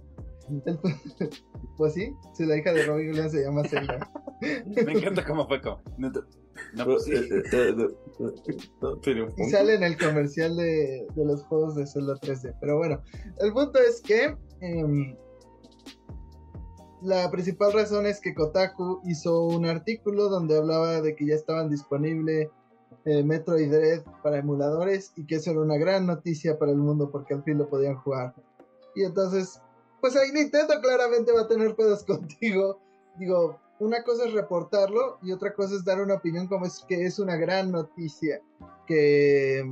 [1.77, 4.12] pues sí, si la hija de Robbie Williams se llama Zelda.
[4.41, 5.82] Me encanta cómo fue como.
[5.97, 6.12] No,
[6.75, 7.13] no, pues sí.
[7.13, 11.75] Eh, eh, eh, no, tiene un Y sale en el comercial de, de los juegos
[11.75, 12.56] de Zelda 3D.
[12.60, 13.01] Pero bueno,
[13.39, 15.15] el punto es que em,
[17.01, 21.69] la principal razón es que Kotaku hizo un artículo donde hablaba de que ya estaban
[21.69, 22.49] disponibles
[23.06, 27.12] eh, Metroid Dread para emuladores y que eso era una gran noticia para el mundo
[27.12, 28.34] porque al fin lo podían jugar.
[28.95, 29.62] Y entonces,
[30.04, 32.82] pues ahí Nintendo claramente va a tener pedos contigo.
[33.18, 37.06] Digo, una cosa es reportarlo y otra cosa es dar una opinión como es que
[37.06, 38.42] es una gran noticia
[38.86, 39.63] que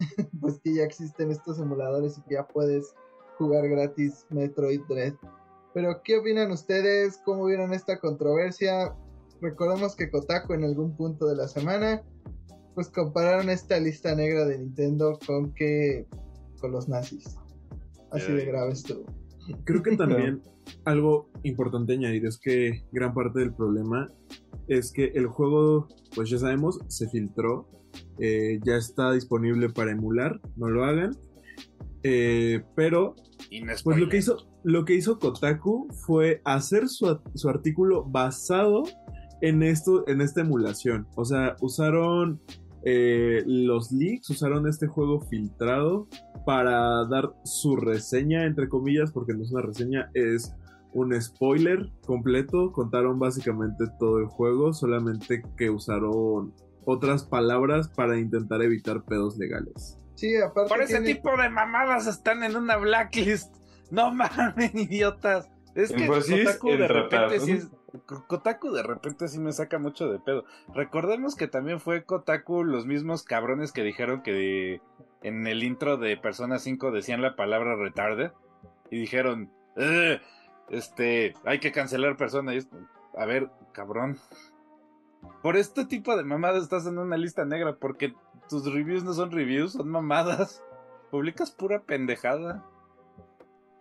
[0.40, 2.96] pues que ya existen estos emuladores y que ya puedes
[3.38, 5.14] jugar gratis Metroid Dread.
[5.72, 7.18] Pero ¿qué opinan ustedes?
[7.24, 8.92] ¿Cómo vieron esta controversia?
[9.40, 12.02] Recordemos que Kotaku en algún punto de la semana
[12.74, 16.08] pues compararon esta lista negra de Nintendo con que
[16.60, 17.36] con los nazis.
[18.10, 19.17] Así de grave estuvo.
[19.64, 20.42] Creo que también
[20.84, 24.08] algo importante añadir es que gran parte del problema
[24.66, 27.68] es que el juego, pues ya sabemos, se filtró,
[28.18, 31.16] eh, ya está disponible para emular, no lo hagan.
[32.02, 33.16] Eh, pero
[33.82, 38.84] pues lo que hizo, lo que hizo Kotaku fue hacer su, su artículo basado
[39.40, 41.06] en esto, en esta emulación.
[41.16, 42.40] O sea, usaron
[42.84, 46.06] eh, los leaks, usaron este juego filtrado
[46.46, 50.54] para dar su reseña, entre comillas, porque no es una reseña, es
[50.92, 52.72] un spoiler completo.
[52.72, 59.98] Contaron básicamente todo el juego, solamente que usaron otras palabras para intentar evitar pedos legales.
[60.14, 63.54] Sí, aparte Por ese tiene- tipo de mamadas están en una blacklist.
[63.90, 65.48] No mames, idiotas.
[65.74, 67.68] Es que en de repente sí es-
[68.04, 70.44] Kotaku de repente sí me saca mucho de pedo.
[70.74, 74.80] Recordemos que también fue Kotaku los mismos cabrones que dijeron que
[75.22, 78.32] en el intro de Persona 5 decían la palabra retarded
[78.90, 80.20] y dijeron, "Eh,
[80.70, 82.52] este, hay que cancelar Persona.
[83.16, 84.18] A ver, cabrón.
[85.42, 88.14] Por este tipo de mamadas estás en una lista negra porque
[88.48, 90.62] tus reviews no son reviews, son mamadas.
[91.10, 92.64] Publicas pura pendejada.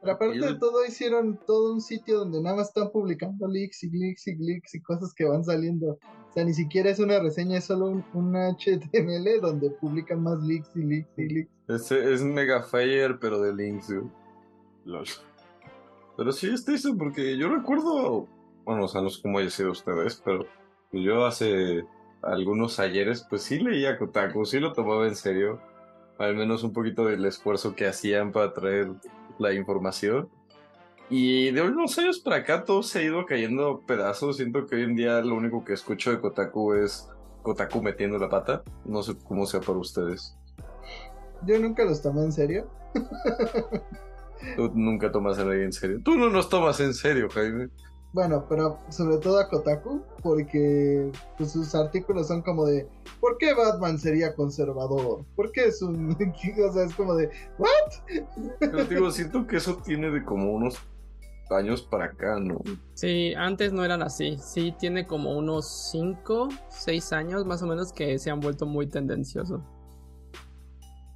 [0.01, 3.89] Pero aparte de todo, hicieron todo un sitio donde nada más están publicando leaks y
[3.89, 5.93] leaks y leaks y cosas que van saliendo.
[6.29, 10.39] O sea, ni siquiera es una reseña, es solo un, un HTML donde publican más
[10.43, 11.51] leaks y leaks y leaks.
[11.67, 14.07] Es, es Mega Fire, pero de Links, güey.
[14.85, 15.05] Lol.
[16.15, 18.27] Pero sí está eso, porque yo recuerdo,
[18.65, 20.45] bueno, o sea, no sé cómo haya sido ustedes, pero
[20.91, 21.85] yo hace
[22.21, 25.61] algunos ayeres, pues sí leía Kotaku, sí lo tomaba en serio,
[26.17, 28.91] al menos un poquito del esfuerzo que hacían para traer
[29.39, 30.29] la información.
[31.09, 34.75] Y de unos años para acá todo se ha ido cayendo a pedazos, siento que
[34.75, 37.09] hoy en día lo único que escucho de Kotaku es
[37.43, 40.35] Kotaku metiendo la pata, no sé cómo sea para ustedes.
[41.45, 42.69] Yo nunca los tomé en serio.
[44.55, 46.01] Tú nunca tomas a nadie en serio.
[46.03, 47.69] Tú no nos tomas en serio, Jaime.
[48.13, 52.87] Bueno, pero sobre todo a Kotaku, porque pues, sus artículos son como de
[53.19, 55.25] ¿por qué Batman sería conservador?
[55.35, 56.11] ¿Por qué es un...
[56.69, 58.49] o sea, es como de ¿what?
[58.59, 60.79] Pero digo, siento que eso tiene de como unos
[61.51, 62.61] años para acá, ¿no?
[62.93, 64.37] Sí, antes no eran así.
[64.39, 68.87] Sí, tiene como unos 5, 6 años más o menos que se han vuelto muy
[68.87, 69.61] tendenciosos.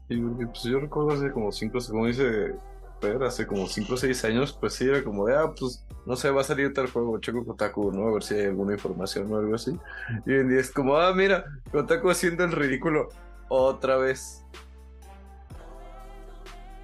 [0.09, 2.53] Y pues yo recuerdo hace como 5, como dice
[3.01, 6.29] Hace como 5 o 6 años, pues sí, era como de, ah, pues no sé,
[6.29, 8.07] va a salir tal juego, checo Kotaku, ¿no?
[8.07, 9.71] A ver si hay alguna información o algo así.
[10.25, 13.09] Y hoy en día es como, ah, mira, Kotaku haciendo el ridículo
[13.49, 14.45] otra vez.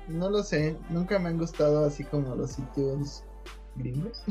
[0.07, 3.23] no lo sé, nunca me han gustado así como los sitios
[3.75, 4.23] gringos.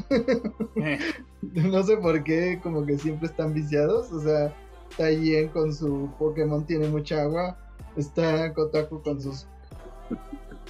[0.77, 0.99] Eh,
[1.43, 4.11] no sé por qué, como que siempre están viciados.
[4.13, 4.55] O sea,
[4.97, 7.57] Taien con su Pokémon tiene mucha agua.
[7.97, 9.47] Está Kotaku con sus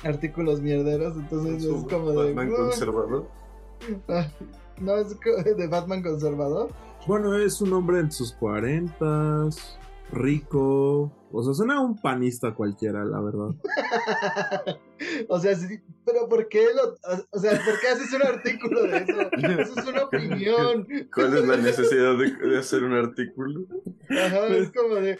[0.04, 1.16] artículos mierderos.
[1.16, 2.35] Entonces es como de.
[2.35, 3.26] Batman "No, conservador.
[4.09, 4.26] ah,
[4.80, 5.16] No, es
[5.56, 6.68] de Batman conservador.
[7.06, 9.78] Bueno, es un hombre en sus cuarentas,
[10.12, 11.12] rico.
[11.33, 13.55] O sea, suena a un panista cualquiera, la verdad.
[15.29, 16.97] o sea, sí, pero ¿por qué lo,
[17.31, 19.21] o sea, ¿por qué haces un artículo de eso?
[19.61, 20.87] Eso es una opinión.
[21.14, 23.66] ¿Cuál es la necesidad de, de hacer un artículo?
[24.11, 25.19] Ajá, es como de.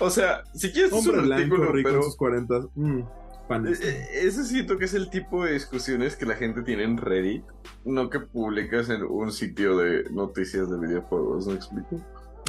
[0.00, 2.66] O sea, si quieres hacer un blanco, artículo, rico pero en sus cuarentas.
[2.74, 3.06] Mm, eh,
[3.48, 3.86] panista.
[3.86, 7.44] eh, ese siento que es el tipo de discusiones que la gente tiene en Reddit,
[7.84, 12.00] no que publicas en un sitio de noticias de videojuegos, ¿no explico?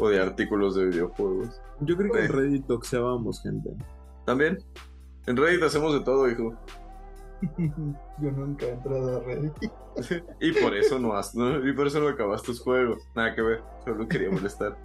[0.02, 1.62] O de artículos de videojuegos.
[1.82, 2.32] Yo creo que en.
[2.32, 3.70] Reddit doxeábamos gente.
[4.26, 4.60] También,
[5.28, 6.54] en Reddit hacemos de todo, hijo.
[8.22, 9.54] Yo nunca he entrado a Reddit.
[10.40, 11.68] Y por eso no has, ¿no?
[11.68, 13.02] Y por eso no acabas tus juegos.
[13.16, 14.78] Nada que ver, solo quería molestar.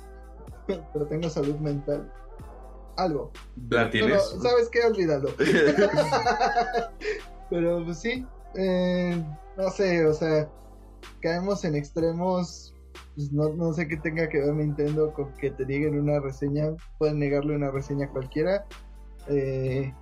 [0.66, 2.12] Pero tengo salud mental.
[2.96, 3.32] Algo.
[3.70, 4.34] ¿La tienes?
[4.36, 4.80] no, ¿Sabes qué?
[4.84, 5.28] Olvídalo.
[7.50, 9.24] Pero pues sí, eh,
[9.56, 10.48] no sé, o sea,
[11.20, 12.73] caemos en extremos.
[13.14, 16.74] Pues no, no sé qué tenga que ver Nintendo con que te digan una reseña.
[16.98, 18.66] Pueden negarle una reseña a cualquiera.
[19.28, 19.92] Eh,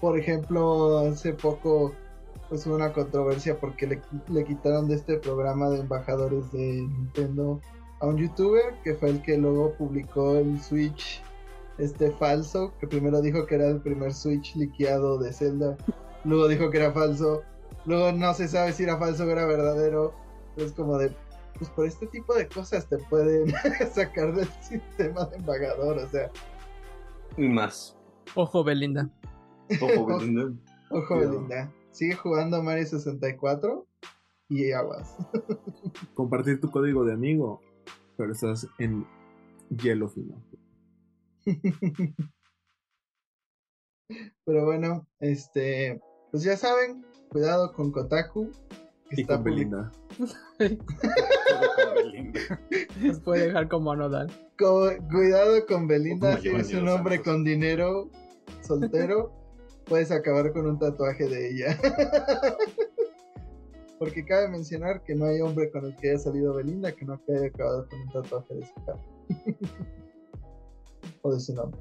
[0.00, 1.92] por ejemplo, hace poco
[2.48, 7.60] pues hubo una controversia porque le, le quitaron de este programa de embajadores de Nintendo
[8.00, 11.22] a un youtuber que fue el que luego publicó el Switch
[11.78, 15.76] este falso, que primero dijo que era el primer Switch liqueado de Zelda,
[16.24, 17.42] luego dijo que era falso,
[17.86, 20.12] luego no se sabe si era falso o era verdadero,
[20.56, 21.12] es como de,
[21.58, 23.52] pues por este tipo de cosas te pueden
[23.92, 26.30] sacar del sistema de embajador, o sea,
[27.36, 27.96] Y más.
[28.34, 29.10] Ojo, Belinda.
[29.80, 30.52] Ojo, Belinda.
[30.90, 31.18] ojo.
[31.18, 33.86] Belinda, sigue jugando Mario 64
[34.50, 35.14] y aguas.
[36.14, 37.60] Compartir tu código de amigo,
[38.16, 39.06] pero estás en
[39.70, 40.42] hielo fino.
[44.44, 48.50] Pero bueno, este, pues ya saben, cuidado con Kotaku.
[49.10, 49.92] que Y está con public- Belinda.
[53.00, 54.30] Nos puede dejar como anodal.
[54.58, 57.32] Co- cuidado con Belinda, si eres un hombre Santos.
[57.32, 58.10] con dinero,
[58.62, 59.32] soltero,
[59.86, 61.78] puedes acabar con un tatuaje de ella.
[63.98, 67.20] Porque cabe mencionar que no hay hombre con el que haya salido Belinda que no
[67.28, 68.98] haya acabado con un tatuaje de su cara.
[71.22, 71.80] o de su nombre.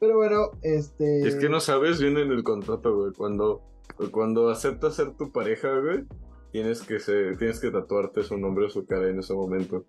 [0.00, 1.26] Pero bueno, este...
[1.26, 3.12] Es que no sabes, viene en el contrato, güey.
[3.12, 3.62] Cuando,
[4.10, 6.04] cuando aceptas ser tu pareja, güey,
[6.52, 9.84] tienes que ser, tienes que tatuarte su nombre o su cara en ese momento.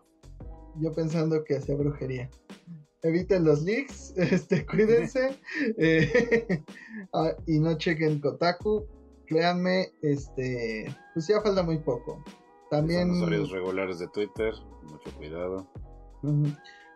[0.78, 2.30] Yo pensando que hacía brujería.
[3.02, 5.38] Eviten los leaks, este, cuídense.
[5.78, 6.63] eh,
[7.13, 8.86] ah, y no chequen Kotaku.
[9.26, 12.24] Créanme, este, pues ya falta muy poco.
[12.72, 15.67] También, Son usuarios regulares de Twitter, mucho cuidado.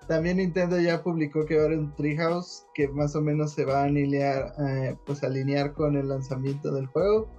[0.07, 3.65] También Nintendo ya publicó que va a haber un Treehouse que más o menos se
[3.65, 7.29] va a alinear, eh, pues alinear con el lanzamiento del juego.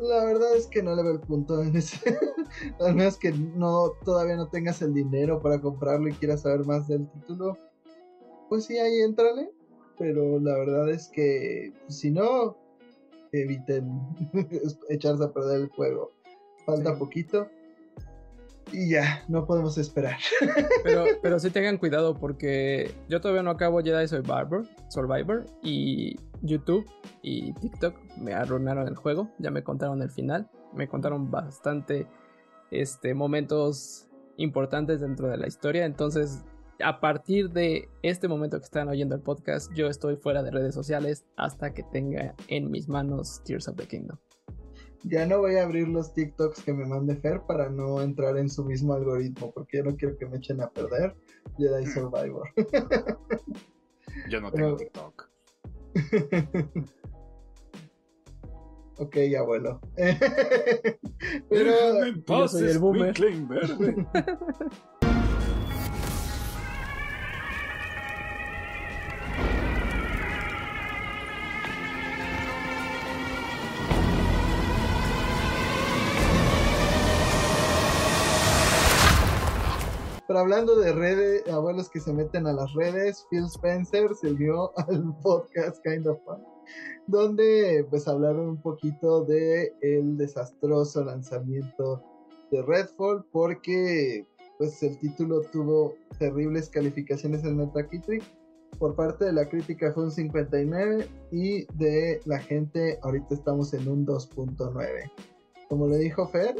[0.00, 1.98] La verdad es que no le veo el punto en ese.
[2.80, 6.88] Al menos que no todavía no tengas el dinero para comprarlo y quieras saber más
[6.88, 7.58] del título.
[8.48, 9.50] Pues sí, ahí entrale.
[9.98, 12.56] Pero la verdad es que pues, si no,
[13.32, 13.90] eviten
[14.88, 16.12] echarse a perder el juego.
[16.64, 16.98] Falta Sí.
[16.98, 17.48] poquito.
[18.72, 20.16] Y ya, no podemos esperar.
[20.84, 26.86] Pero, pero sí tengan cuidado porque yo todavía no acabo Jedi Survivor, Survivor y YouTube
[27.22, 32.06] y TikTok me arruinaron el juego, ya me contaron el final, me contaron bastante
[32.70, 36.44] este, momentos importantes dentro de la historia, entonces
[36.82, 40.74] a partir de este momento que están oyendo el podcast, yo estoy fuera de redes
[40.74, 44.16] sociales hasta que tenga en mis manos Tears of the Kingdom.
[45.04, 48.50] Ya no voy a abrir los TikToks que me mande Fer para no entrar en
[48.50, 51.14] su mismo algoritmo, porque yo no quiero que me echen a perder
[51.56, 52.48] Jedi Survivor.
[54.28, 55.29] Yo no tengo Pero- TikTok.
[58.98, 59.80] ok, abuelo.
[61.48, 61.72] Pero
[62.26, 63.14] yo soy el boomer.
[80.30, 84.70] Pero hablando de redes, abuelos que se meten a las redes, Phil Spencer se unió
[84.76, 86.40] al podcast Kind of Fun,
[87.08, 92.00] donde pues hablaron un poquito de el desastroso lanzamiento
[92.52, 94.24] de Redfall, porque
[94.56, 98.22] pues el título tuvo terribles calificaciones en Metacritic
[98.78, 103.88] por parte de la crítica fue un 59 y de la gente ahorita estamos en
[103.88, 105.10] un 2.9.
[105.68, 106.54] Como le dijo Fer,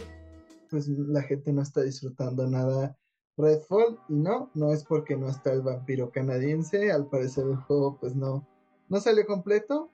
[0.70, 2.96] pues la gente no está disfrutando nada
[3.40, 7.96] Redfall y no, no es porque no está el vampiro canadiense, al parecer el juego
[8.00, 8.46] pues no,
[8.88, 9.90] no salió completo,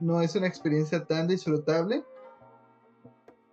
[0.00, 2.04] no es una experiencia tan disfrutable.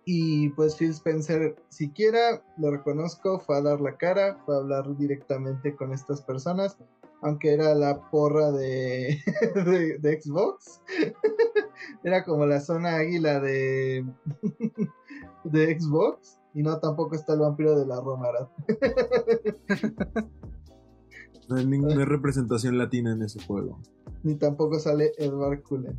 [0.06, 4.96] Y pues Phil Spencer, siquiera lo reconozco, fue a dar la cara, fue a hablar
[4.98, 6.76] directamente con estas personas,
[7.22, 9.18] aunque era la porra de,
[10.00, 10.82] de, Xbox.
[12.04, 14.04] era como la zona águila de,
[15.44, 16.38] de Xbox.
[16.54, 18.28] Y no, tampoco está el vampiro de la Roma.
[21.48, 23.80] no hay ninguna representación latina en ese juego.
[24.22, 25.98] Ni tampoco sale Edward Cullen.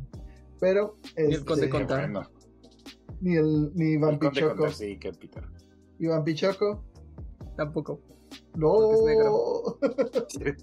[0.58, 0.96] Pero.
[1.16, 1.86] Ni el Conde este.
[3.20, 4.70] Ni el ni Vampichoco.
[4.70, 5.44] Sí, que Peter.
[5.98, 6.82] ¿Y Vampichoco?
[7.56, 8.00] Tampoco.
[8.54, 8.92] No.
[8.92, 9.78] Es negro.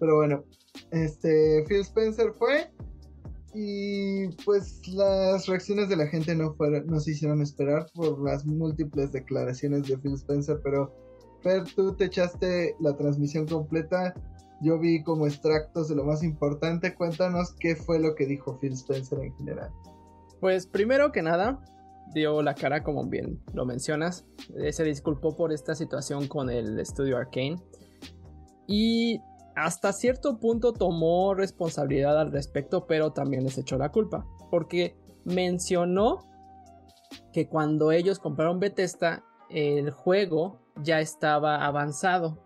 [0.00, 0.44] Pero bueno.
[0.90, 1.64] Este.
[1.68, 2.68] Phil Spencer fue.
[3.54, 8.44] Y pues las reacciones de la gente no fueron, no se hicieron esperar por las
[8.44, 10.92] múltiples declaraciones de Phil Spencer, pero
[11.42, 14.14] Fer, tú te echaste la transmisión completa.
[14.60, 16.94] Yo vi como extractos de lo más importante.
[16.94, 19.70] Cuéntanos qué fue lo que dijo Phil Spencer en general.
[20.40, 21.62] Pues primero que nada,
[22.12, 24.26] dio la cara como bien lo mencionas.
[24.56, 27.56] Eh, se disculpó por esta situación con el estudio Arkane.
[28.66, 29.20] Y
[29.56, 34.26] hasta cierto punto tomó responsabilidad al respecto, pero también les echó la culpa.
[34.50, 36.20] Porque mencionó
[37.32, 42.38] que cuando ellos compraron Bethesda, el juego ya estaba avanzado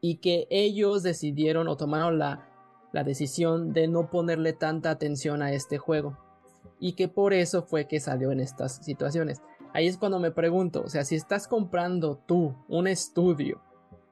[0.00, 2.48] y que ellos decidieron o tomaron la,
[2.92, 6.16] la decisión de no ponerle tanta atención a este juego
[6.80, 9.42] y que por eso fue que salió en estas situaciones.
[9.72, 13.60] Ahí es cuando me pregunto, o sea, si estás comprando tú un estudio,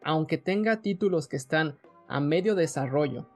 [0.02, 1.78] aunque tenga títulos que están
[2.14, 3.29] a medio desarrollo,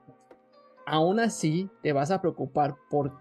[0.85, 3.11] aún así te vas a preocupar por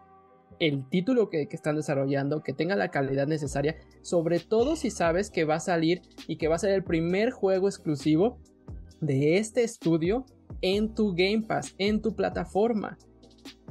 [0.61, 5.42] el título que, están desarrollando, que tenga la calidad necesaria, sobre todo si sabes que
[5.42, 8.38] va a salir y que va a ser el primer juego exclusivo
[9.01, 10.25] de este estudio
[10.61, 12.97] en tu Game Pass, en tu plataforma.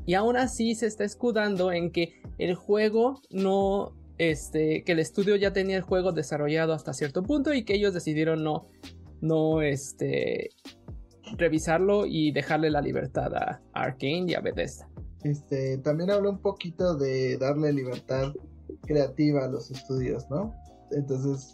[0.06, 5.38] Y aún así se está escudando en que el juego no, este, que el estudio
[5.38, 8.67] ya tenía el juego desarrollado hasta cierto punto y que ellos decidieron no,
[9.21, 10.50] no, este,
[11.37, 14.87] revisarlo y dejarle la libertad a Arkane y a Bethesda.
[15.23, 18.33] Este, también habló un poquito de darle libertad
[18.83, 20.53] creativa a los estudios, ¿no?
[20.91, 21.53] Entonces.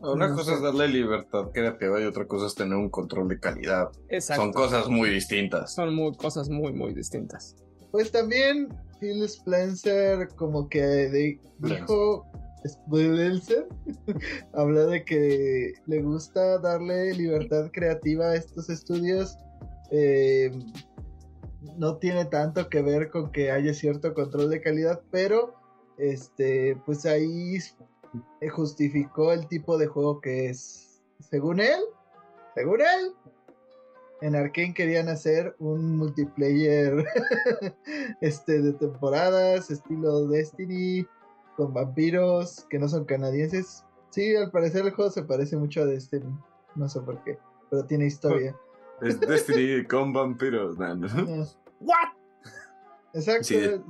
[0.00, 3.90] Una cosa es darle libertad creativa y otra cosa es tener un control de calidad.
[4.08, 4.42] Exacto.
[4.42, 5.74] Son cosas muy distintas.
[5.74, 7.56] Son muy, cosas muy, muy distintas.
[7.90, 8.68] Pues también
[9.00, 12.26] Phil Spencer como que dijo
[12.64, 13.68] Spencer
[14.52, 19.36] habla de que le gusta darle libertad creativa a estos estudios.
[19.90, 20.50] Eh,
[21.76, 25.54] no tiene tanto que ver con que haya cierto control de calidad, pero
[25.98, 27.58] este, pues ahí
[28.50, 31.02] justificó el tipo de juego que es.
[31.20, 31.80] Según él,
[32.54, 33.12] según él,
[34.20, 37.04] en Arkane querían hacer un multiplayer
[38.20, 41.06] este, de temporadas, estilo Destiny,
[41.56, 43.84] con vampiros que no son canadienses.
[44.10, 46.32] Sí, al parecer el juego se parece mucho a Destiny.
[46.74, 47.38] No sé por qué,
[47.70, 48.56] pero tiene historia.
[49.00, 51.02] Es Destiny con vampiros, man.
[51.80, 52.08] ¿What?
[53.12, 53.84] Exacto.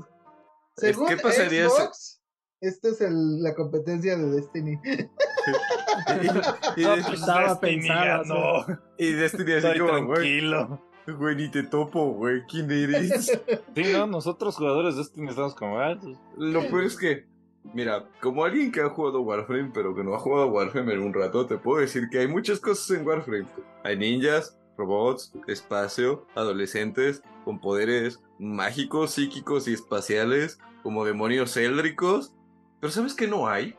[0.77, 2.21] Según ¿Qué pasaría Xbox,
[2.61, 4.79] esta es el, la competencia de Destiny.
[4.85, 8.25] y, y, pues estaba pensado.
[8.25, 8.81] No.
[8.99, 10.81] Y Destiny así como, tranquilo.
[11.07, 12.43] Güey, ni te topo, güey.
[12.47, 13.27] ¿Quién eres?
[13.75, 15.79] Sí, no, nosotros jugadores de Destiny estamos como.
[15.79, 17.27] Ah, pues, Lo peor es que
[17.73, 21.15] Mira, como alguien que ha jugado Warframe, pero que no ha jugado Warframe en un
[21.15, 23.47] rato, te puedo decir que hay muchas cosas en Warframe.
[23.83, 32.35] Hay ninjas, robots, espacio, adolescentes con poderes mágicos, psíquicos y espaciales, como demonios éldricos.
[32.81, 33.77] Pero ¿sabes qué no hay?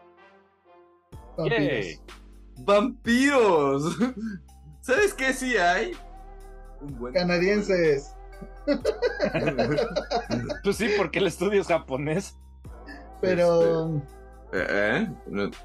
[1.38, 2.02] Vampiros.
[2.60, 3.98] ¡Vampiros!
[4.82, 5.92] ¿Sabes qué sí hay?
[7.14, 8.16] Canadienses.
[10.64, 12.38] pues sí, porque el estudio es japonés.
[13.22, 14.02] Pero.
[14.52, 15.10] Este, ¿eh?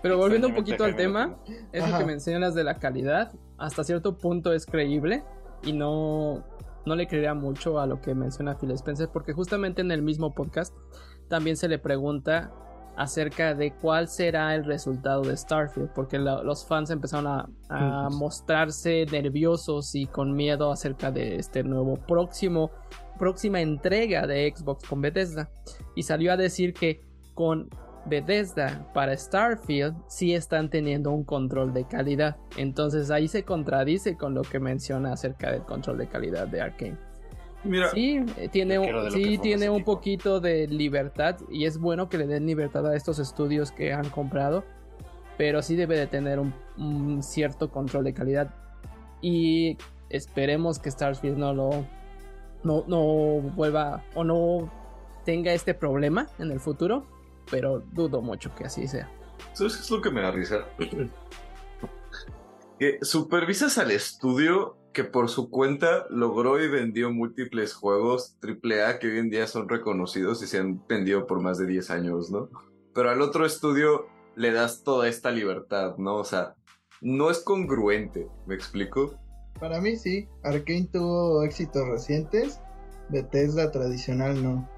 [0.03, 1.37] Pero volviendo un poquito al tema,
[1.73, 5.23] eso que mencionas de la calidad, hasta cierto punto es creíble
[5.63, 6.45] y no,
[6.87, 10.35] no le creería mucho a lo que menciona Phil Spencer, porque justamente en el mismo
[10.35, 10.75] podcast
[11.29, 12.53] también se le pregunta
[12.97, 19.07] acerca de cuál será el resultado de Starfield, porque los fans empezaron a, a, mostrarse
[19.11, 22.71] nerviosos y con miedo acerca de este nuevo próximo
[23.19, 25.51] próxima entrega de Xbox con Bethesda
[25.95, 27.03] y salió a decir que
[27.35, 27.68] con
[28.07, 32.37] Bethesda para Starfield sí están teniendo un control de calidad.
[32.57, 36.97] Entonces ahí se contradice con lo que menciona acerca del control de calidad de Arkane.
[37.62, 39.93] Mira, Sí, eh, tiene, un- sí tiene un tipo.
[39.97, 44.09] poquito de libertad y es bueno que le den libertad a estos estudios que han
[44.09, 44.64] comprado,
[45.37, 48.55] pero sí debe de tener un, un cierto control de calidad
[49.20, 49.76] y
[50.09, 51.70] esperemos que Starfield no lo
[52.64, 53.03] no, no
[53.55, 54.70] vuelva o no
[55.24, 57.05] tenga este problema en el futuro,
[57.51, 59.09] pero dudo mucho que así sea.
[59.53, 60.67] ¿sabes qué es lo que me da risa?
[62.79, 69.09] que supervisas al estudio que por su cuenta logró y vendió múltiples juegos AAA que
[69.09, 72.49] hoy en día son reconocidos y se han vendido por más de 10 años, ¿no?
[72.95, 76.17] Pero al otro estudio le das toda esta libertad, ¿no?
[76.17, 76.57] O sea,
[77.03, 79.15] no es congruente, ¿me explico?
[79.61, 82.61] Para mí sí, Arkane tuvo éxitos recientes,
[83.11, 84.69] Bethesda tradicional no.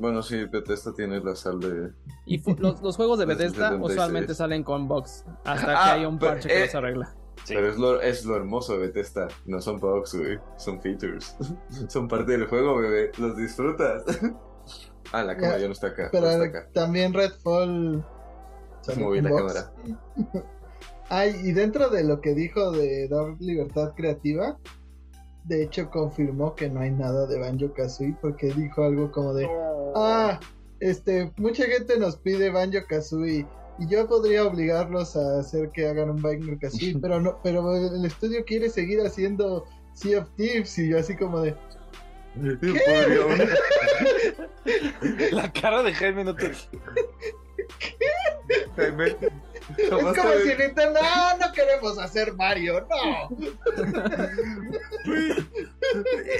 [0.00, 1.92] Bueno, sí, Bethesda tiene la sal de...
[2.26, 3.90] Y los, los juegos de Bethesda 76.
[3.92, 7.14] usualmente salen con bugs hasta que Ah, haya un pero, parche que eh, los arregla.
[7.44, 7.54] Sí.
[7.54, 9.28] Pero es lo, es lo hermoso de Bethesda.
[9.46, 10.38] No son bugs, güey.
[10.56, 11.36] Son features.
[11.88, 13.10] son parte del juego, bebé.
[13.18, 14.04] Los disfrutas.
[15.12, 16.08] ah, la cámara Ya, ya no está acá.
[16.12, 16.68] Pero no está acá.
[16.72, 18.04] también Redfall
[18.96, 19.42] Moví la box.
[19.42, 19.72] cámara.
[21.08, 24.56] Ay, y dentro de lo que dijo de dar libertad creativa,
[25.44, 29.48] de hecho confirmó que no hay nada de Banjo Kazooie porque dijo algo como de,
[29.96, 30.38] ah,
[30.80, 33.46] este, mucha gente nos pide Banjo Kazooie
[33.78, 38.04] y yo podría obligarlos a hacer que hagan un Banjo Kazooie, pero no, pero el
[38.04, 39.64] estudio quiere seguir haciendo
[39.94, 41.56] Sea of Thieves y yo así como de,
[45.32, 46.50] La cara de Jaime no te.
[48.76, 49.16] Jaime,
[49.78, 53.36] es como si Nintendo, no, no queremos hacer Mario, no.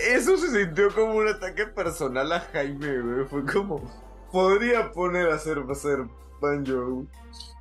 [0.09, 3.25] Eso se sintió como un ataque personal a Jaime, güey.
[3.27, 3.83] Fue como,
[4.31, 5.99] podría poner a hacer, a hacer
[6.41, 7.07] Banjo.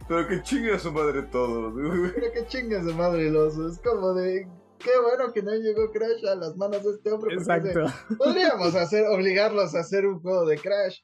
[0.07, 1.72] Pero que chingue a su madre todo.
[1.72, 2.12] güey.
[2.14, 3.68] Pero que chingas de madre el oso.
[3.68, 4.47] Es como de.
[4.80, 7.36] Qué bueno que no llegó Crash a las manos de este hombre.
[7.36, 7.86] Exacto.
[8.18, 10.99] podríamos hacer, obligarlos a hacer un juego de Crash.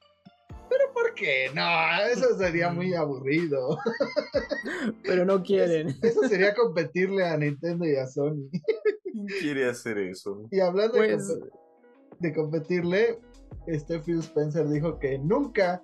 [0.68, 1.46] Pero ¿por qué?
[1.54, 1.62] No,
[2.12, 3.78] eso sería muy aburrido.
[5.02, 5.96] Pero no quieren.
[6.02, 8.48] Eso sería competirle a Nintendo y a Sony.
[9.02, 10.46] ¿Quién quiere hacer eso?
[10.50, 11.38] Y hablando de Pues
[12.20, 13.18] de competirle,
[13.66, 15.82] este Phil Spencer dijo que nunca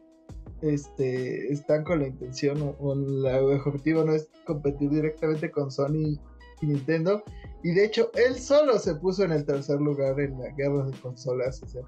[0.62, 5.70] este, están con la intención o, o la- el objetivo no es competir directamente con
[5.70, 6.18] Sony
[6.60, 7.22] y Nintendo.
[7.62, 10.92] Y de hecho, él solo se puso en el tercer lugar en la guerra de
[11.00, 11.62] consolas.
[11.62, 11.82] o sea,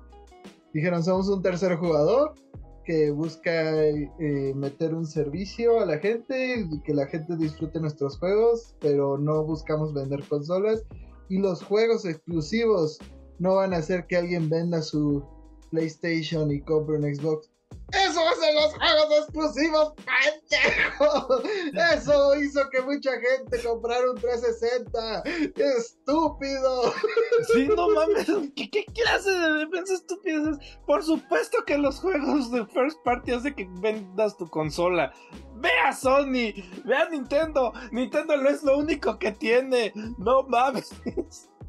[0.72, 2.34] dijeron, somos un tercer jugador
[2.87, 8.16] que busca eh, meter un servicio a la gente y que la gente disfrute nuestros
[8.18, 10.84] juegos, pero no buscamos vender consolas.
[11.28, 12.99] Y los juegos exclusivos
[13.41, 15.24] no van a hacer que alguien venda su
[15.70, 17.51] PlayStation y compre un Xbox.
[17.93, 21.43] ¡Eso hacen los juegos exclusivos, pendejo!
[21.95, 25.22] Eso hizo que mucha gente comprara un 360.
[25.57, 26.93] ¡Estúpido!
[27.53, 28.26] Sí, no mames.
[28.57, 30.78] ¿Qué, qué clase de defensa estúpida es?
[30.84, 35.12] Por supuesto que los juegos de first party hace que vendas tu consola.
[35.55, 37.72] Ve a Sony, ve a Nintendo.
[37.93, 39.93] Nintendo no es lo único que tiene.
[40.18, 40.91] No mames.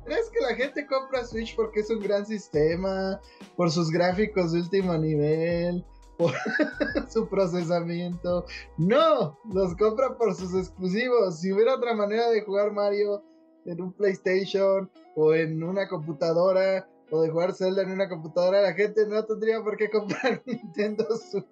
[0.08, 3.20] ¿Crees que la gente compra Switch porque es un gran sistema?
[3.58, 5.86] Por sus gráficos de último nivel,
[6.18, 6.34] por
[7.10, 8.46] su procesamiento.
[8.78, 11.40] No, los compra por sus exclusivos.
[11.40, 13.24] Si hubiera otra manera de jugar Mario
[13.66, 18.74] en un PlayStation o en una computadora o de jugar Zelda en una computadora, la
[18.74, 21.46] gente no tendría por qué comprar Nintendo Switch.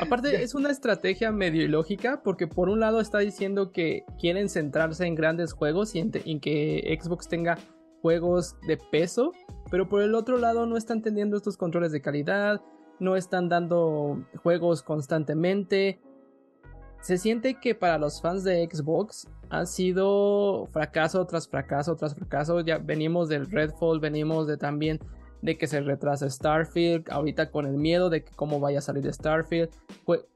[0.00, 5.06] Aparte, es una estrategia medio ilógica porque por un lado está diciendo que quieren centrarse
[5.06, 7.58] en grandes juegos y en, en que Xbox tenga
[8.00, 9.32] juegos de peso,
[9.70, 12.60] pero por el otro lado no están teniendo estos controles de calidad,
[13.02, 16.00] no están dando juegos constantemente.
[17.00, 22.60] Se siente que para los fans de Xbox ha sido fracaso tras fracaso tras fracaso.
[22.60, 25.00] Ya venimos del Redfall, venimos de también
[25.42, 29.12] de que se retrasa Starfield, ahorita con el miedo de que cómo vaya a salir
[29.12, 29.70] Starfield,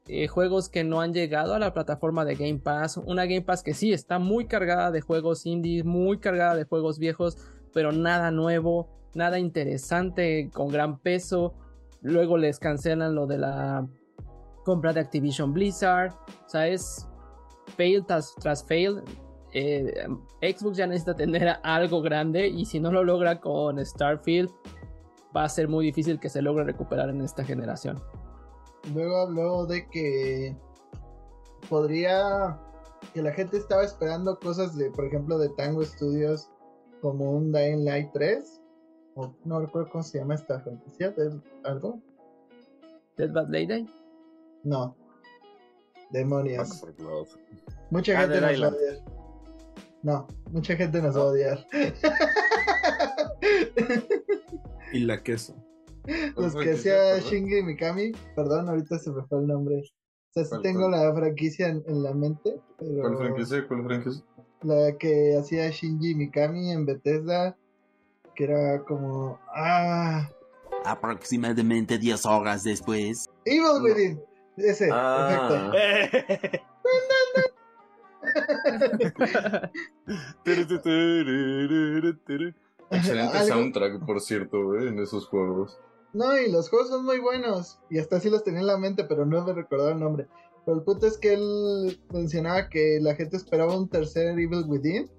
[0.09, 3.63] eh, juegos que no han llegado a la plataforma de Game Pass, una Game Pass
[3.63, 7.39] que sí está muy cargada de juegos indies, muy cargada de juegos viejos,
[7.73, 11.55] pero nada nuevo, nada interesante con gran peso.
[12.07, 13.85] Luego les cancelan lo de la
[14.65, 17.09] compra de Activision Blizzard, o sea, es
[17.77, 19.03] fail tras, tras fail.
[19.53, 20.07] Eh,
[20.41, 24.51] Xbox ya necesita tener algo grande y si no lo logra con Starfield,
[25.37, 28.01] va a ser muy difícil que se logre recuperar en esta generación.
[28.95, 30.57] Luego habló de que
[31.69, 32.57] podría
[33.15, 36.53] que la gente estaba esperando cosas de, por ejemplo, de Tango Studios
[37.03, 38.56] como un Dying Light 3
[39.17, 42.01] o no recuerdo cómo se llama esta franquicia, ¿es algo?
[43.17, 43.89] Dead Bad Lady.
[44.63, 44.95] No.
[46.11, 46.69] Demonios.
[46.83, 47.27] Back 4 Blood.
[47.91, 49.05] Mucha Ah, gente nos va a odiar.
[50.03, 51.67] No, mucha gente nos va a odiar.
[54.93, 55.55] Y la queso.
[56.37, 57.19] Los ¿Cuál que hacía?
[57.19, 59.79] Shinji Mikami, perdón, ahorita se me fue el nombre.
[59.79, 60.93] O sea, sí ¿Cuál, tengo cuál?
[60.93, 63.67] la franquicia en, en la mente, pero ¿Cuál franquicia?
[63.67, 64.25] ¿Cuál franquicia?
[64.63, 67.57] la que hacía Shinji Mikami en Bethesda,
[68.37, 70.29] que era como, ah,
[70.85, 73.29] Aproximadamente 10 horas después.
[73.45, 74.23] Evil Within.
[74.57, 75.71] Ese, Ah.
[76.11, 76.63] perfecto.
[82.91, 85.79] Excelente Algo- soundtrack, por cierto, güey, en esos juegos.
[86.13, 87.79] No, y los juegos son muy buenos.
[87.91, 90.27] Y hasta sí los tenía en la mente, pero no me recordaba el nombre.
[90.65, 95.11] Pero el punto es que él mencionaba que la gente esperaba un tercer Evil Within.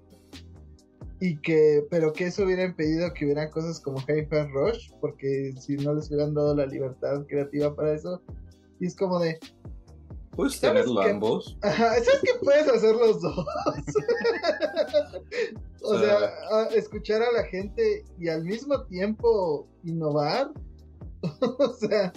[1.20, 5.76] Y que, pero que eso hubiera impedido que hubieran cosas como Hyper Rush, porque si
[5.76, 8.22] no les hubieran dado la libertad creativa para eso.
[8.78, 9.38] Y es como de,
[10.38, 11.58] ¿Puedes ¿Sabes tenerlo ambos?
[11.62, 13.36] Ajá, ¿sabes que puedes hacer los dos?
[15.82, 20.52] o sea, a- escuchar a la gente y al mismo tiempo innovar.
[21.58, 22.12] o sea,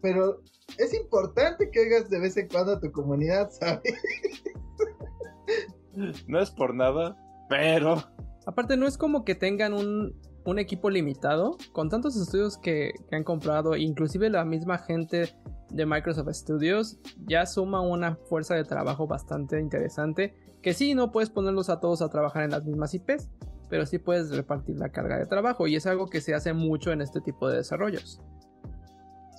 [0.00, 0.40] pero
[0.78, 3.82] es importante que hagas de vez en cuando a tu comunidad, ¿sabes?
[6.28, 7.16] No es por nada,
[7.50, 8.02] pero.
[8.46, 10.14] Aparte, no es como que tengan un,
[10.46, 11.58] un equipo limitado.
[11.72, 15.34] Con tantos estudios que, que han comprado, inclusive la misma gente
[15.68, 20.34] de Microsoft Studios, ya suma una fuerza de trabajo bastante interesante.
[20.62, 23.28] Que sí, no puedes ponerlos a todos a trabajar en las mismas IPs,
[23.68, 25.66] pero sí puedes repartir la carga de trabajo.
[25.66, 28.22] Y es algo que se hace mucho en este tipo de desarrollos.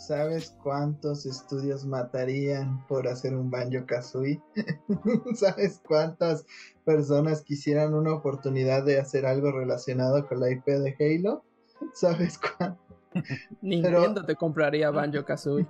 [0.01, 4.41] ¿Sabes cuántos estudios matarían por hacer un Banjo Kazooie?
[5.36, 6.43] ¿Sabes cuántas
[6.86, 11.43] personas quisieran una oportunidad de hacer algo relacionado con la IP de Halo?
[11.93, 12.79] ¿Sabes cuánto?
[13.61, 15.67] Nintendo te compraría Banjo Kazooie.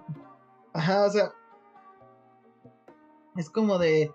[0.74, 1.34] Ajá, o sea,
[3.36, 4.12] es como de,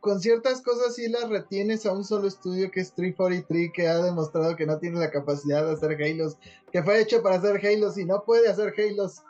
[0.00, 4.02] con ciertas cosas sí las retienes a un solo estudio que es 343 que ha
[4.02, 6.36] demostrado que no tiene la capacidad de hacer Halos,
[6.70, 9.22] que fue hecho para hacer Halos y no puede hacer Halos.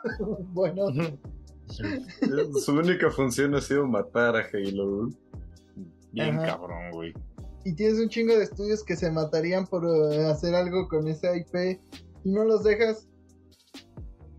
[0.53, 0.87] bueno,
[2.59, 5.09] Su única función ha sido matar a Halo.
[6.13, 6.57] Bien Ajá.
[6.57, 7.13] cabrón, güey.
[7.65, 11.35] y tienes un chingo de estudios que se matarían por eh, hacer algo con esa
[11.35, 11.79] IP
[12.23, 13.07] y no los dejas.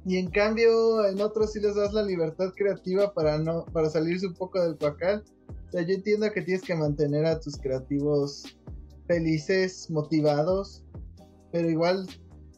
[0.07, 4.27] Y en cambio, en otros sí les das la libertad creativa para no para salirse
[4.27, 5.25] un poco del pacal.
[5.68, 8.45] O sea, yo entiendo que tienes que mantener a tus creativos
[9.07, 10.85] felices, motivados,
[11.53, 12.07] pero igual,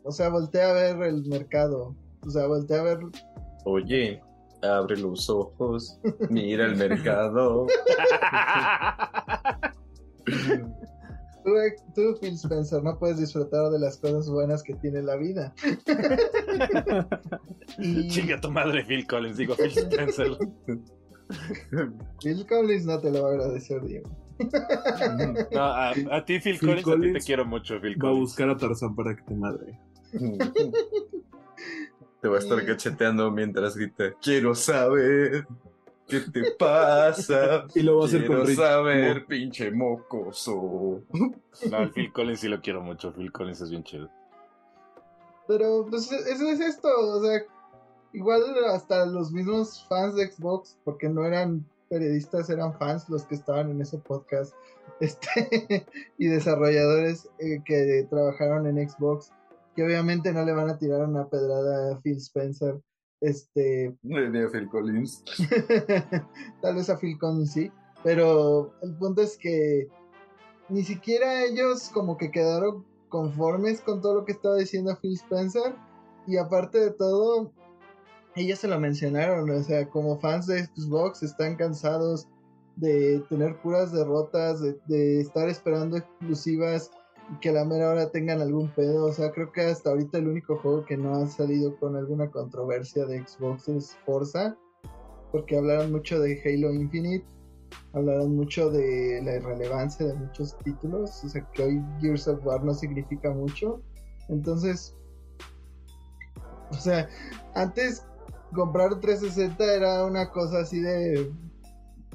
[0.02, 1.94] o sea, voltea a ver el mercado.
[2.26, 2.98] O sea, voltea a ver
[3.64, 4.20] Oye,
[4.66, 5.98] abre los ojos,
[6.30, 7.66] mira el mercado.
[11.44, 11.52] Tú,
[11.94, 15.54] tú, Phil Spencer, no puedes disfrutar de las cosas buenas que tiene la vida.
[17.78, 20.36] y Chinga tu madre, Phil Collins, digo Phil Spencer.
[22.22, 24.10] Phil Collins no te lo va a agradecer, Diego.
[25.52, 28.08] No, a, a ti, Phil, Phil Collins, a ti te Collins quiero mucho, Phil Va
[28.08, 28.20] a Collins.
[28.20, 29.78] buscar a Tarzán para que te madre.
[32.26, 35.46] Te va a estar cacheteando mientras grita, quiero saber
[36.08, 37.66] qué te pasa.
[37.76, 41.02] Y lo va a hacer Quiero con saber, Mo- pinche mocoso.
[41.70, 43.12] No, Phil Collins sí lo quiero mucho.
[43.12, 44.10] Phil Collins es bien chido.
[45.46, 47.42] Pero pues eso es esto, o sea,
[48.12, 53.36] igual hasta los mismos fans de Xbox, porque no eran periodistas, eran fans los que
[53.36, 54.52] estaban en ese podcast,
[55.00, 55.86] este,
[56.18, 59.30] y desarrolladores eh, que trabajaron en Xbox,
[59.76, 62.80] que obviamente no le van a tirar una pedrada a Phil Spencer,
[63.20, 65.22] este, Ni a Phil Collins.
[66.62, 67.70] Tal vez a Phil Collins sí.
[68.02, 69.86] Pero el punto es que
[70.70, 75.74] ni siquiera ellos como que quedaron conformes con todo lo que estaba diciendo Phil Spencer.
[76.26, 77.52] Y aparte de todo,
[78.34, 79.50] ellos se lo mencionaron.
[79.50, 82.26] O sea, como fans de Xbox están cansados
[82.76, 86.90] de tener puras derrotas, de, de estar esperando exclusivas
[87.40, 89.06] que la mera hora tengan algún pedo.
[89.06, 92.30] O sea, creo que hasta ahorita el único juego que no ha salido con alguna
[92.30, 94.56] controversia de Xbox es Forza
[95.32, 97.26] porque hablaron mucho de Halo Infinite,
[97.92, 102.64] hablaron mucho de la irrelevancia de muchos títulos, o sea que hoy Gears of War
[102.64, 103.82] no significa mucho.
[104.28, 104.94] Entonces,
[106.70, 107.08] o sea,
[107.54, 108.06] antes
[108.54, 111.30] comprar un 360 era una cosa así de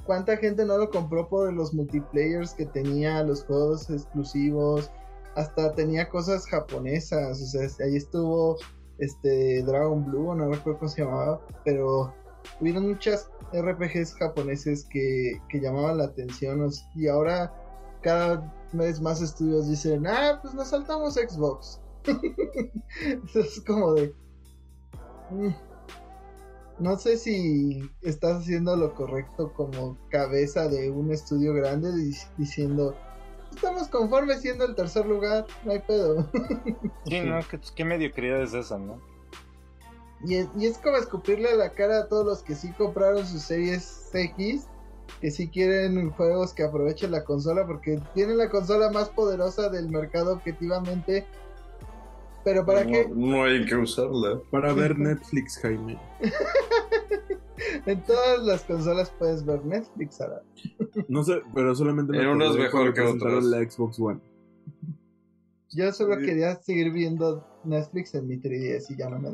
[0.05, 4.91] cuánta gente no lo compró por los multiplayers que tenía, los juegos exclusivos,
[5.35, 8.57] hasta tenía cosas japonesas, o sea, ahí estuvo
[8.97, 12.13] este Dragon Blue, no recuerdo cómo se llamaba, pero
[12.59, 17.53] hubieron muchas RPGs japoneses que, que llamaban la atención y ahora
[18.01, 21.79] cada vez más estudios dicen, ah, pues nos saltamos Xbox.
[23.35, 24.13] Es como de...
[25.29, 25.49] mm,
[26.79, 32.95] no sé si estás haciendo lo correcto como cabeza de un estudio grande di- diciendo,
[33.51, 36.27] estamos conformes siendo el tercer lugar, no hay pedo.
[37.05, 37.39] Sí, ¿no?
[37.49, 39.01] ¿Qué, qué mediocridad es esa, no?
[40.23, 43.25] Y es, y es como escupirle a la cara a todos los que sí compraron
[43.25, 44.67] sus series X,
[45.19, 49.89] que sí quieren juegos que aprovechen la consola, porque tienen la consola más poderosa del
[49.89, 51.25] mercado objetivamente.
[52.43, 53.09] Pero para no, qué?
[53.13, 54.39] no hay que usarla.
[54.51, 55.99] Para ver Netflix, Jaime.
[57.85, 60.41] En todas las consolas puedes ver Netflix ahora.
[61.07, 63.43] No sé, pero solamente me En acordé mejor que otras.
[63.45, 64.19] la Xbox One.
[65.71, 66.25] Yo solo Sí.
[66.25, 69.29] quería seguir viendo Netflix en mi 3DS y ya no me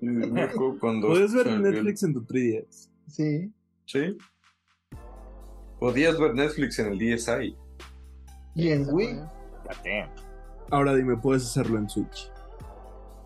[0.80, 2.90] cuando Puedes ver Netflix en tu 3DS.
[3.06, 3.52] Sí.
[3.86, 4.16] Sí.
[5.80, 7.56] Podías ver Netflix en el DSi.
[8.54, 9.20] Y en Wii.
[10.70, 12.30] Ahora dime, puedes hacerlo en Switch.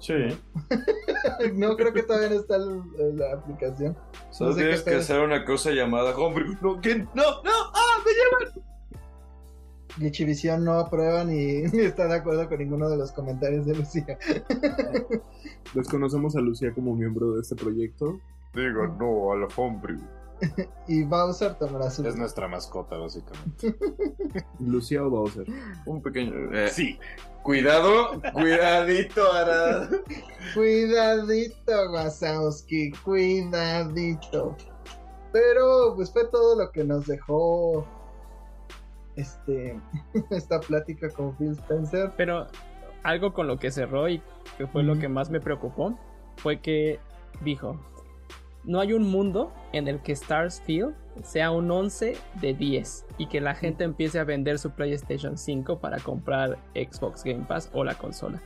[0.03, 0.15] Sí.
[1.55, 3.97] no creo que todavía no está el- la aplicación.
[4.31, 6.57] Solo No sé tienes que hacer una cosa llamada homebrew.
[6.61, 7.09] No, ¿quién?
[7.15, 8.65] No, no, ah, me llevan.
[9.99, 13.77] Y Chivisión no aprueba ni, ni está de acuerdo con ninguno de los comentarios de
[13.77, 14.19] Lucía.
[15.75, 18.19] Desconocemos a Lucía como miembro de este proyecto.
[18.55, 20.01] Digo no a la homebrew.
[20.89, 22.07] Y Bowser tomará su.
[22.07, 23.75] Es nuestra mascota, básicamente.
[24.61, 25.47] Lucía o Bowser.
[25.87, 26.53] Un pequeño.
[26.53, 26.99] eh, Sí.
[27.43, 29.91] Cuidado, cuidadito, Arad.
[30.55, 34.57] Cuidadito, Wazowski, cuidadito.
[35.33, 37.85] Pero pues fue todo lo que nos dejó
[39.17, 39.81] este
[40.31, 42.13] esta plática con Phil Spencer.
[42.17, 42.47] Pero
[43.03, 44.23] algo con lo que cerró y
[44.57, 45.99] que fue lo que más me preocupó
[46.37, 47.01] fue que
[47.41, 47.77] dijo,
[48.65, 53.41] no hay un mundo en el que Starsfield sea un 11 de 10 y que
[53.41, 57.95] la gente empiece a vender su PlayStation 5 para comprar Xbox Game Pass o la
[57.95, 58.41] consola.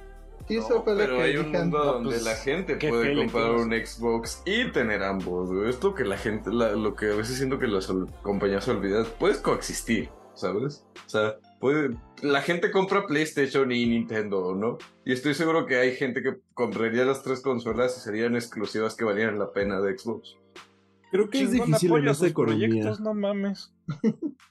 [0.48, 3.70] Sí, No, pero que hay un mundo No, donde pues, la gente puede comprar un
[3.72, 5.52] Xbox y tener ambos.
[5.52, 5.70] güey.
[5.70, 7.88] Es lo que la gente, la- lo que a veces siento que las
[8.22, 9.04] compañías se olvidan.
[9.18, 10.86] Puedes coexistir, ¿sabes?
[11.04, 14.78] O sea, puede, la gente compra PlayStation y Nintendo, ¿no?
[15.04, 19.04] Y estoy seguro que hay gente que compraría las tres consolas y serían exclusivas que
[19.04, 20.36] valieran la pena de Xbox.
[21.10, 22.68] Creo que es difícil en esta economía.
[22.68, 23.72] proyectos, no mames.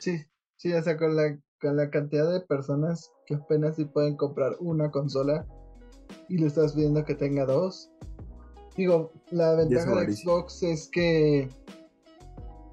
[0.00, 0.24] Sí,
[0.56, 4.56] sí, o sea, con la, con la cantidad de personas que apenas sí pueden comprar
[4.58, 5.46] una consola
[6.30, 7.90] y le estás pidiendo que tenga dos.
[8.74, 10.14] Digo, la ventaja de.
[10.14, 11.50] Xbox es que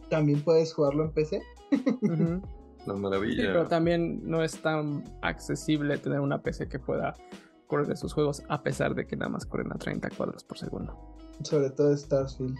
[0.10, 1.42] también puedes jugarlo en PC.
[2.86, 7.14] Sí, pero también no es tan accesible tener una PC que pueda
[7.68, 10.58] correr de sus juegos a pesar de que nada más corren a 30 cuadros por
[10.58, 10.96] segundo.
[11.44, 12.58] Sobre todo Starfield.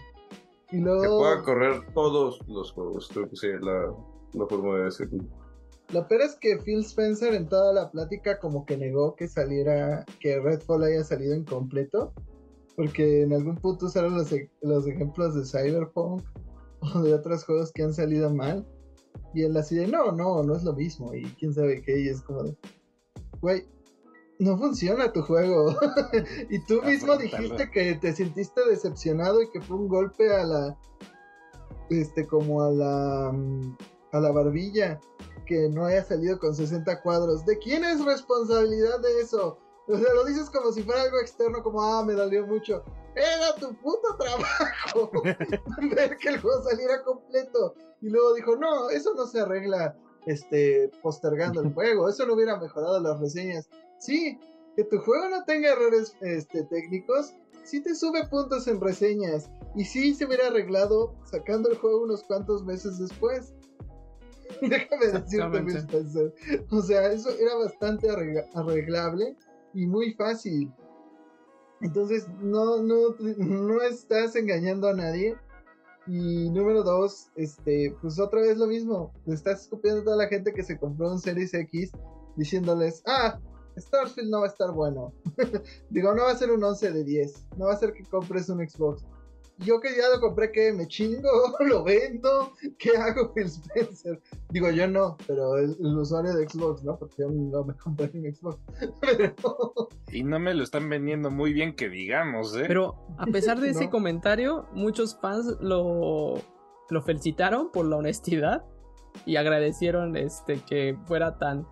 [0.70, 3.94] Y Que luego, pueda correr todos los juegos, creo que sí, la,
[4.32, 5.24] la forma de decirlo.
[5.92, 10.04] lo peor es que Phil Spencer en toda la plática como que negó que saliera,
[10.20, 12.12] que Redfall haya salido incompleto.
[12.76, 16.24] Porque en algún punto usaron los, los ejemplos de Cyberpunk
[16.94, 18.66] o de otros juegos que han salido mal.
[19.34, 21.14] Y él así de, no, no, no es lo mismo.
[21.14, 22.00] Y quién sabe qué.
[22.00, 22.56] Y es como de,
[23.40, 23.66] güey,
[24.38, 25.74] no funciona tu juego.
[26.50, 27.18] y tú mismo Afrontarlo.
[27.18, 30.78] dijiste que te sentiste decepcionado y que fue un golpe a la,
[31.90, 33.76] este, como a la, mm,
[34.12, 35.00] a la barbilla.
[35.46, 37.44] Que no haya salido con 60 cuadros.
[37.44, 39.58] ¿De quién es responsabilidad de eso?
[39.86, 42.82] O sea, lo dices como si fuera algo externo, como, ah, me dolió mucho.
[43.14, 45.12] Era tu puto trabajo
[45.94, 47.74] ver que el juego saliera completo.
[48.04, 49.96] Y luego dijo, no, eso no se arregla
[50.26, 52.08] este, postergando el juego.
[52.08, 53.68] Eso no hubiera mejorado las reseñas.
[53.98, 54.38] Sí,
[54.76, 57.32] que tu juego no tenga errores este, técnicos,
[57.64, 59.48] sí te sube puntos en reseñas.
[59.74, 63.54] Y sí se hubiera arreglado sacando el juego unos cuantos meses después.
[64.60, 65.78] Déjame decirte.
[65.78, 66.34] Spencer.
[66.70, 69.34] O sea, eso era bastante arregla- arreglable
[69.72, 70.70] y muy fácil.
[71.80, 75.36] Entonces, no, no, no estás engañando a nadie.
[76.06, 79.12] Y número dos, este, pues otra vez lo mismo.
[79.26, 81.92] Le estás escupiendo a toda la gente que se compró un Series X
[82.36, 83.40] diciéndoles, ah,
[83.76, 85.12] Starfield no va a estar bueno.
[85.90, 87.46] Digo, no va a ser un 11 de 10.
[87.56, 89.04] No va a ser que compres un Xbox.
[89.58, 91.28] Yo que ya lo compré, que me chingo,
[91.60, 94.20] lo vendo, ¿qué hago, Phil Spencer?
[94.50, 96.96] Digo, yo no, pero el, el usuario de Xbox, ¿no?
[96.98, 98.58] Porque yo no me compré un Xbox.
[99.00, 99.34] Pero,
[100.12, 102.64] Y no me lo están vendiendo muy bien que digamos, ¿eh?
[102.66, 103.90] Pero a pesar de ese No.
[103.90, 106.34] comentario, muchos fans lo,
[106.90, 108.64] lo felicitaron por la honestidad
[109.26, 111.66] y agradecieron este, que fuera tan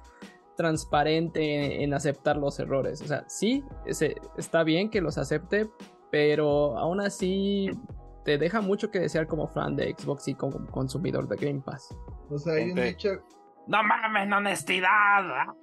[0.57, 1.43] transparente
[1.75, 3.03] en, en aceptar los errores.
[3.03, 5.69] O sea, sí, ese- está bien que los acepte,
[6.13, 7.71] pero aún así
[8.25, 11.89] te deja mucho que desear como fan de Xbox y como consumidor de Game Pass.
[12.31, 13.09] o sea, hay un dicho,
[13.67, 15.55] No mames, honestidad.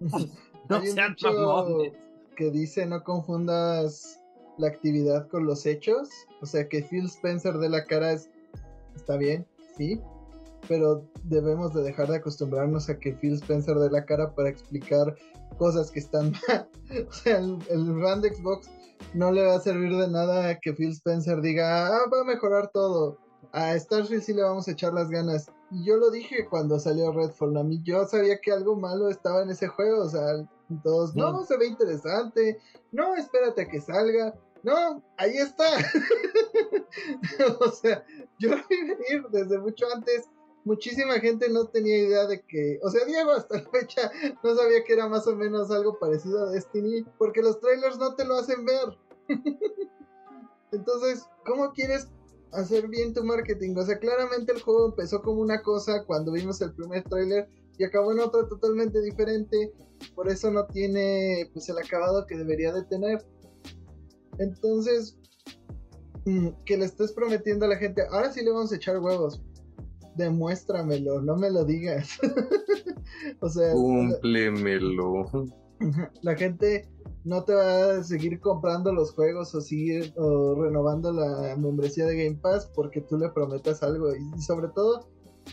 [0.68, 1.92] No hay un
[2.36, 4.20] que dice no confundas
[4.58, 6.08] la actividad con los hechos.
[6.40, 8.30] O sea, que Phil Spencer de la cara es,
[8.94, 9.44] está bien,
[9.76, 10.00] sí,
[10.68, 15.16] pero debemos de dejar de acostumbrarnos a que Phil Spencer de la cara para explicar
[15.58, 16.68] cosas que están mal.
[17.08, 18.70] O sea, el, el fan de Xbox
[19.14, 22.70] no le va a servir de nada que Phil Spencer diga, ah, va a mejorar
[22.72, 23.18] todo.
[23.52, 25.50] A Starfield sí le vamos a echar las ganas.
[25.70, 27.56] Y yo lo dije cuando salió Redfall.
[27.56, 30.04] A mí yo sabía que algo malo estaba en ese juego.
[30.04, 30.22] O sea,
[30.82, 32.60] todos, no, se ve interesante.
[32.92, 34.34] No, espérate a que salga.
[34.62, 35.64] No, ahí está.
[37.60, 38.04] o sea,
[38.38, 40.28] yo lo vi venir desde mucho antes.
[40.64, 44.10] Muchísima gente no tenía idea de que, o sea, Diego hasta la fecha
[44.44, 48.14] no sabía que era más o menos algo parecido a Destiny, porque los trailers no
[48.14, 48.96] te lo hacen ver.
[50.72, 52.08] Entonces, ¿cómo quieres
[52.52, 53.74] hacer bien tu marketing?
[53.76, 57.84] O sea, claramente el juego empezó como una cosa cuando vimos el primer trailer y
[57.84, 59.72] acabó en otra totalmente diferente.
[60.14, 63.24] Por eso no tiene pues el acabado que debería de tener.
[64.38, 65.18] Entonces,
[66.24, 69.42] mm, que le estés prometiendo a la gente, ahora sí le vamos a echar huevos.
[70.16, 72.18] Demuéstramelo, no me lo digas.
[73.40, 75.24] o sea, Cúmplemelo.
[76.22, 76.88] la gente
[77.24, 82.24] no te va a seguir comprando los juegos o seguir o renovando la membresía de
[82.24, 85.08] Game Pass porque tú le prometas algo y, sobre todo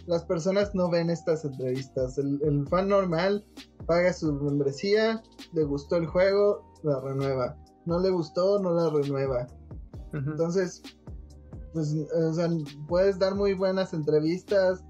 [0.05, 3.43] las personas no ven estas entrevistas el, el, fan normal
[3.87, 5.21] paga su membresía
[5.53, 9.47] le gustó el juego la renueva no le gustó no la renueva
[10.13, 10.31] uh -huh.
[10.31, 10.83] entonces
[11.79, 12.49] pues o sea,
[12.87, 14.83] puedes dar muy buenas entrevistas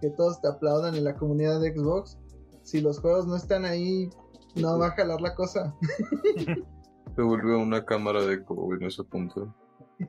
[0.00, 2.18] que todos te aplaudan en la comunidad de Xbox
[2.62, 4.10] si los juegos no están ahí
[4.54, 5.74] no va a jalar la cosa.
[7.16, 9.54] Se vuelve una cámara de eco en ese punto.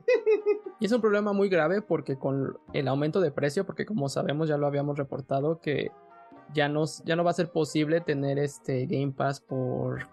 [0.80, 4.48] Y es un problema muy grave porque con el aumento de precio, porque como sabemos
[4.48, 5.92] ya lo habíamos reportado que
[6.52, 10.08] ya no, ya no va a ser posible tener este Game Pass por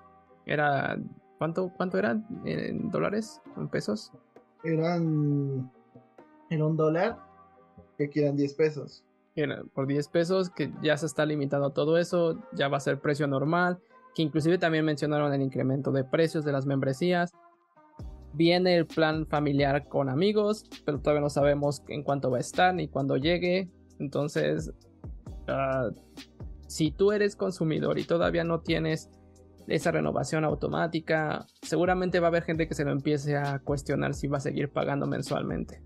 [0.45, 0.97] era
[1.39, 4.13] ¿cuánto cuánto eran en dólares, en pesos?
[4.63, 5.71] Eran
[6.51, 7.17] en un dólar
[7.97, 9.03] que quieran 10 pesos.
[9.73, 13.25] Por 10 pesos que ya se está limitando todo eso, ya va a ser precio
[13.25, 13.79] normal
[14.13, 17.31] que inclusive también mencionaron el incremento de precios de las membresías.
[18.33, 22.73] Viene el plan familiar con amigos, pero todavía no sabemos en cuánto va a estar
[22.73, 23.69] ni cuándo llegue.
[23.99, 24.73] Entonces,
[25.47, 25.93] uh,
[26.67, 29.09] si tú eres consumidor y todavía no tienes
[29.67, 34.27] esa renovación automática, seguramente va a haber gente que se lo empiece a cuestionar si
[34.27, 35.81] va a seguir pagando mensualmente.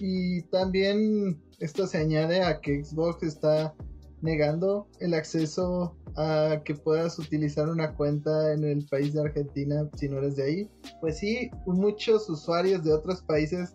[0.00, 3.74] Y también esto se añade a que Xbox está
[4.22, 10.08] negando el acceso a que puedas utilizar una cuenta en el país de Argentina si
[10.08, 10.70] no eres de ahí.
[11.00, 13.74] Pues sí, muchos usuarios de otros países,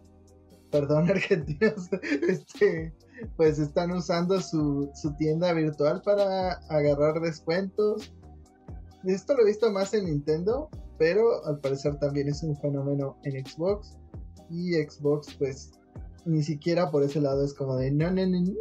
[0.71, 1.89] perdón, argentinos,
[2.27, 2.93] este,
[3.37, 8.11] pues están usando su, su tienda virtual para agarrar descuentos.
[9.03, 13.45] Esto lo he visto más en Nintendo, pero al parecer también es un fenómeno en
[13.45, 13.97] Xbox.
[14.49, 15.71] Y Xbox, pues,
[16.25, 18.51] ni siquiera por ese lado es como de no, no, no, no,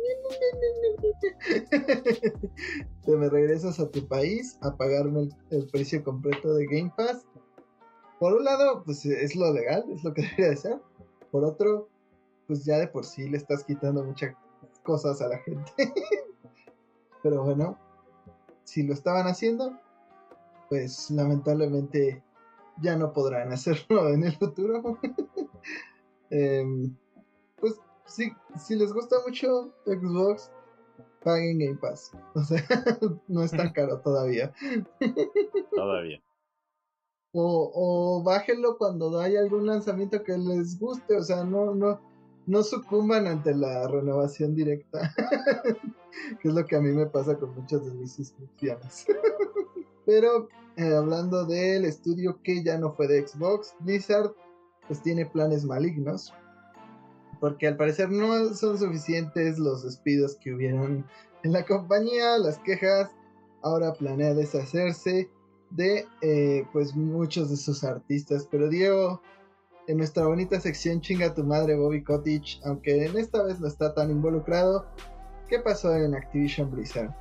[3.04, 7.26] te me regresas a tu país a pagarme el, el, precio completo de Game Pass.
[8.18, 10.80] Por un lado, pues es lo legal, es lo que debería de ser.
[11.30, 11.88] Por otro,
[12.46, 14.34] pues ya de por sí le estás quitando muchas
[14.82, 15.72] cosas a la gente.
[17.22, 17.78] Pero bueno,
[18.64, 19.78] si lo estaban haciendo,
[20.68, 22.22] pues lamentablemente
[22.80, 24.98] ya no podrán hacerlo en el futuro.
[26.30, 26.64] eh,
[28.10, 30.50] si, si les gusta mucho Xbox,
[31.22, 32.12] paguen Game Pass.
[32.34, 32.62] O sea,
[33.28, 34.52] no es tan caro todavía.
[35.74, 36.22] todavía.
[37.32, 41.16] O, o bájenlo cuando haya algún lanzamiento que les guste.
[41.16, 42.00] O sea, no, no,
[42.46, 45.14] no sucumban ante la renovación directa.
[46.42, 49.06] que es lo que a mí me pasa con muchas de mis suscripciones.
[50.04, 54.34] Pero eh, hablando del estudio que ya no fue de Xbox, Blizzard
[54.88, 56.34] pues tiene planes malignos
[57.40, 61.04] porque al parecer no son suficientes los despidos que hubieron
[61.42, 63.10] en la compañía, las quejas,
[63.62, 65.30] ahora planea deshacerse
[65.70, 69.22] de eh, pues muchos de sus artistas, pero Diego,
[69.86, 73.94] en nuestra bonita sección chinga tu madre Bobby Cottage, aunque en esta vez no está
[73.94, 74.86] tan involucrado,
[75.48, 77.14] ¿qué pasó en Activision Blizzard?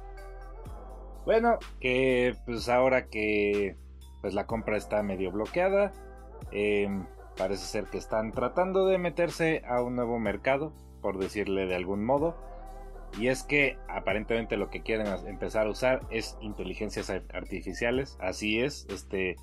[1.25, 3.77] Bueno, que pues ahora que
[4.21, 5.93] pues la compra está medio bloqueada,
[6.51, 6.89] eh,
[7.39, 12.03] Parece ser que están tratando de meterse a un nuevo mercado, por decirle de algún
[12.03, 12.35] modo.
[13.17, 18.17] Y es que aparentemente lo que quieren empezar a usar es inteligencias artificiales.
[18.19, 19.37] Así es, este,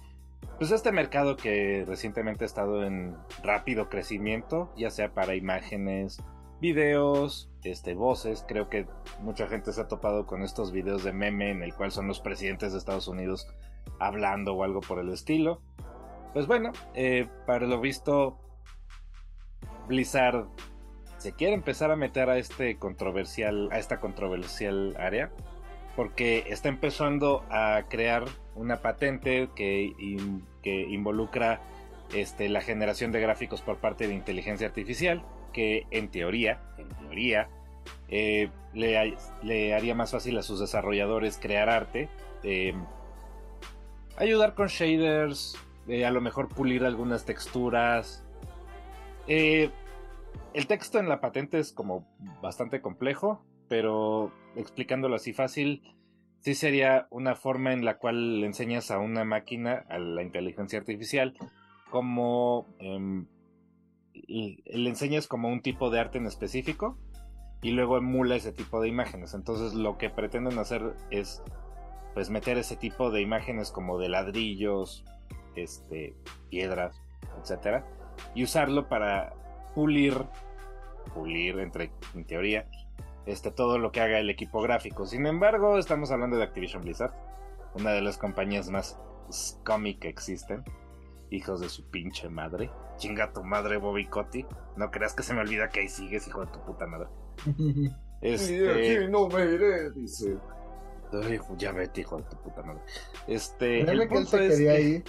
[0.59, 6.22] pues este mercado que recientemente ha estado en rápido crecimiento, ya sea para imágenes,
[6.61, 8.44] videos, este, voces.
[8.47, 8.86] Creo que
[9.22, 12.20] mucha gente se ha topado con estos videos de meme en el cual son los
[12.20, 13.49] presidentes de Estados Unidos
[13.99, 15.62] hablando o algo por el estilo.
[16.37, 18.39] Pues bueno, eh, para lo visto,
[19.89, 20.45] Blizzard
[21.16, 25.30] se quiere empezar a meter a este controversial, a esta controversial área,
[25.97, 29.95] porque está empezando a crear una patente que,
[30.62, 31.62] que involucra
[32.12, 35.24] este, la generación de gráficos por parte de inteligencia artificial,
[35.55, 37.49] que en teoría, en teoría,
[38.09, 42.11] eh, le haría más fácil a sus desarrolladores crear arte,
[42.43, 42.74] eh,
[44.18, 45.57] ayudar con shaders,
[45.89, 48.24] eh, a lo mejor pulir algunas texturas.
[49.28, 49.70] Eh,
[50.55, 52.07] el texto en la patente es como
[52.43, 55.82] bastante complejo, pero explicándolo así fácil,
[56.41, 60.78] sí sería una forma en la cual le enseñas a una máquina, a la inteligencia
[60.78, 61.34] artificial,
[61.91, 63.26] como em,
[64.14, 66.99] le enseñas como un tipo de arte en específico
[67.62, 69.34] y luego emula ese tipo de imágenes.
[69.34, 71.43] Entonces lo que pretenden hacer es
[72.14, 75.05] pues meter ese tipo de imágenes como de ladrillos,
[75.57, 76.14] este,
[76.50, 77.00] piedras,
[77.40, 77.86] etcétera,
[78.34, 79.34] y usarlo para
[79.74, 80.14] pulir,
[81.14, 82.68] pulir entre en teoría,
[83.26, 85.07] este todo lo que haga el equipo gráfico.
[85.07, 87.12] Sin embargo, estamos hablando de Activision Blizzard,
[87.74, 88.98] una de las compañías más
[89.30, 90.64] scummy que existen.
[91.30, 92.70] Hijos de su pinche madre.
[92.98, 94.46] Chinga tu madre, Bobby Cotti.
[94.76, 97.09] No creas que se me olvida que ahí sigues, hijo de tu puta madre.
[98.22, 99.09] Este.
[99.09, 100.38] no me iré, dice.
[101.12, 102.80] Ay, ya vete, hijo de tu puta madre.
[103.26, 103.80] Este.
[103.80, 105.04] El que él punto se es quería que ir.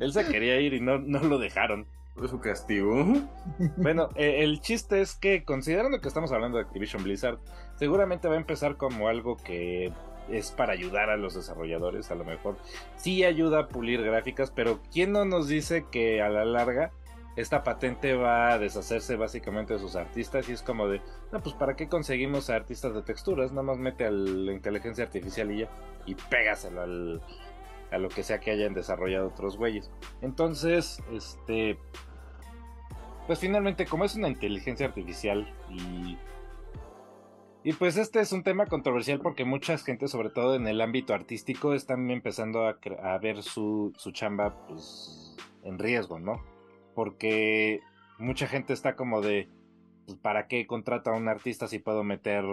[0.00, 1.86] Él se quería ir y no, no lo dejaron.
[2.28, 3.06] Su castigo.
[3.76, 7.38] Bueno, eh, el chiste es que, considerando que estamos hablando de Activision Blizzard,
[7.76, 9.90] seguramente va a empezar como algo que
[10.28, 12.56] es para ayudar a los desarrolladores, a lo mejor.
[12.96, 16.92] Sí ayuda a pulir gráficas, pero ¿quién no nos dice que a la larga
[17.36, 20.48] esta patente va a deshacerse básicamente de sus artistas?
[20.48, 21.00] Y es como de,
[21.32, 23.50] no, pues ¿para qué conseguimos a artistas de texturas?
[23.50, 25.68] Nada más mete a la inteligencia artificial y ya,
[26.06, 27.22] y pégaselo al,
[27.90, 29.90] a lo que sea que hayan desarrollado otros güeyes.
[30.22, 31.78] Entonces, este,
[33.26, 36.18] pues finalmente, como es una inteligencia artificial y.
[37.62, 41.12] Y pues este es un tema controversial porque mucha gente, sobre todo en el ámbito
[41.12, 46.42] artístico, están empezando a, ver su, su chamba pues, en riesgo, ¿no?
[46.94, 47.80] Porque
[48.18, 49.50] mucha gente está como de,
[50.06, 52.44] pues, ¿para qué contrato a un artista si puedo meter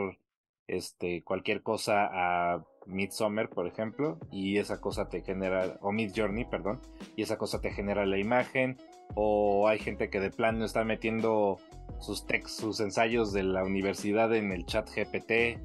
[0.68, 6.46] este, cualquier cosa a Midsummer, por ejemplo, y esa cosa te genera, o Mid Journey,
[6.46, 6.82] perdón,
[7.16, 8.78] y esa cosa te genera la imagen,
[9.16, 11.58] o hay gente que de plano está metiendo
[12.00, 15.60] sus text, sus ensayos de la universidad en el chat GPT.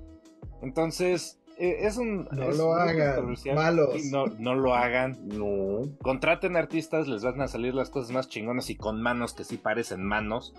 [0.63, 2.29] Entonces, eh, es un...
[2.33, 4.03] No es lo hagan, malos.
[4.03, 5.29] Sí, No, no lo hagan.
[5.29, 5.83] No.
[6.01, 9.59] Contraten artistas, les van a salir las cosas más chingonas y con manos que sí
[9.59, 10.55] parecen manos.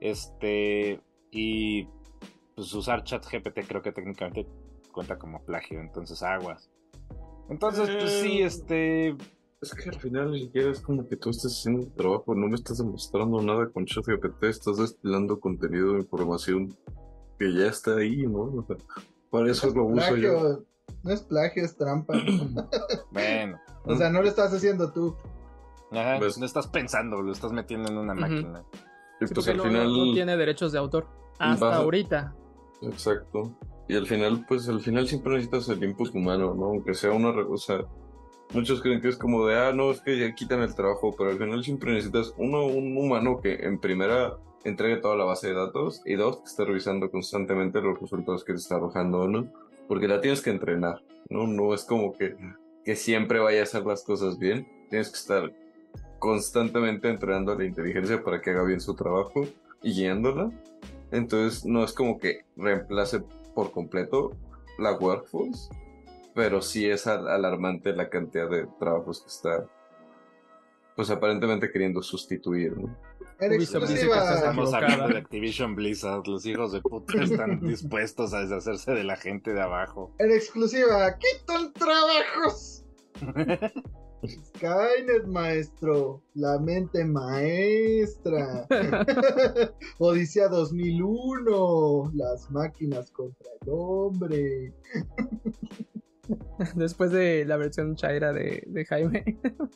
[0.00, 1.00] Este,
[1.30, 1.88] y
[2.56, 4.46] pues usar chat GPT creo que técnicamente
[4.90, 6.70] cuenta como plagio, entonces aguas.
[7.50, 9.08] Entonces, pues sí, Eh, este,
[9.60, 12.54] Es que al final ni siquiera es como que tú estés haciendo trabajo, no me
[12.54, 16.74] estás demostrando nada con ChatGPT, estás destilando contenido de información
[17.38, 18.40] que ya está ahí, ¿no?
[18.44, 18.76] O sea,
[19.30, 20.32] para eso lo uso yo.
[20.40, 20.64] Plagio,
[21.02, 22.14] no es plagio, es trampa.
[23.12, 23.60] bueno.
[23.84, 25.14] o sea, no lo estás haciendo tú.
[25.92, 28.64] Ajá, Pues- no estás pensando, lo estás metiendo en una máquina.
[29.20, 29.92] Y pues porque al no, final.
[29.92, 31.06] no- tiene derechos de autor.
[31.38, 32.34] Hasta ahorita.
[32.82, 33.52] Exacto.
[33.88, 36.66] Y al final, pues al final siempre necesitas el input humano, ¿no?
[36.66, 37.32] Aunque sea una...
[37.56, 37.84] sea,
[38.52, 41.30] muchos creen que es como de, ah, no, es que ya quitan el trabajo, pero
[41.30, 45.54] al final siempre necesitas, uno, un humano que en primera entregue toda la base de
[45.54, 49.48] datos y dos, que esté revisando constantemente los resultados que te está arrojando, ¿no?
[49.86, 51.46] Porque la tienes que entrenar, ¿no?
[51.46, 52.36] No es como que,
[52.84, 54.66] que siempre vaya a hacer las cosas bien.
[54.90, 55.52] Tienes que estar
[56.18, 59.46] constantemente entrenando a la inteligencia para que haga bien su trabajo
[59.82, 60.50] y guiándola.
[61.10, 63.20] Entonces no es como que reemplace
[63.54, 64.36] por completo
[64.78, 65.70] la workforce,
[66.34, 69.66] pero sí es al- alarmante la cantidad de trabajos que está,
[70.96, 72.94] pues aparentemente queriendo sustituir, ¿no?
[73.38, 78.32] En Ubisoft dice que Estamos hablando de Activision Blizzard, los hijos de puta están dispuestos
[78.32, 80.14] a deshacerse de la gente de abajo.
[80.18, 82.82] En exclusiva, quitan trabajos.
[84.24, 86.22] Skynet, maestro.
[86.34, 88.66] La mente maestra.
[89.98, 92.12] Odisea 2001.
[92.14, 94.72] Las máquinas contra el hombre.
[96.74, 99.24] Después de la versión Chaira de, de Jaime.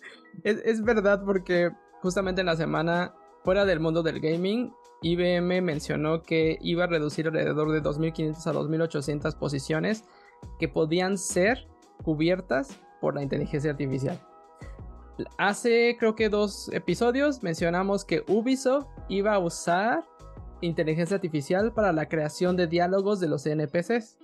[0.44, 1.70] es, es verdad porque
[2.02, 3.14] justamente en la semana,
[3.44, 4.72] fuera del mundo del gaming,
[5.02, 10.04] IBM mencionó que iba a reducir alrededor de 2.500 a 2.800 posiciones
[10.58, 11.66] que podían ser
[12.02, 14.20] cubiertas por la inteligencia artificial.
[15.38, 20.04] Hace creo que dos episodios mencionamos que Ubisoft iba a usar
[20.60, 24.18] inteligencia artificial para la creación de diálogos de los NPCs.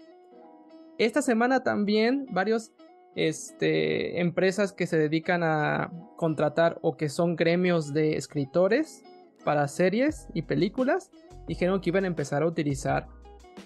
[0.99, 2.73] Esta semana también varios
[3.15, 9.03] este, empresas que se dedican a contratar o que son gremios de escritores
[9.45, 11.11] para series y películas
[11.47, 13.07] dijeron que iban a empezar a utilizar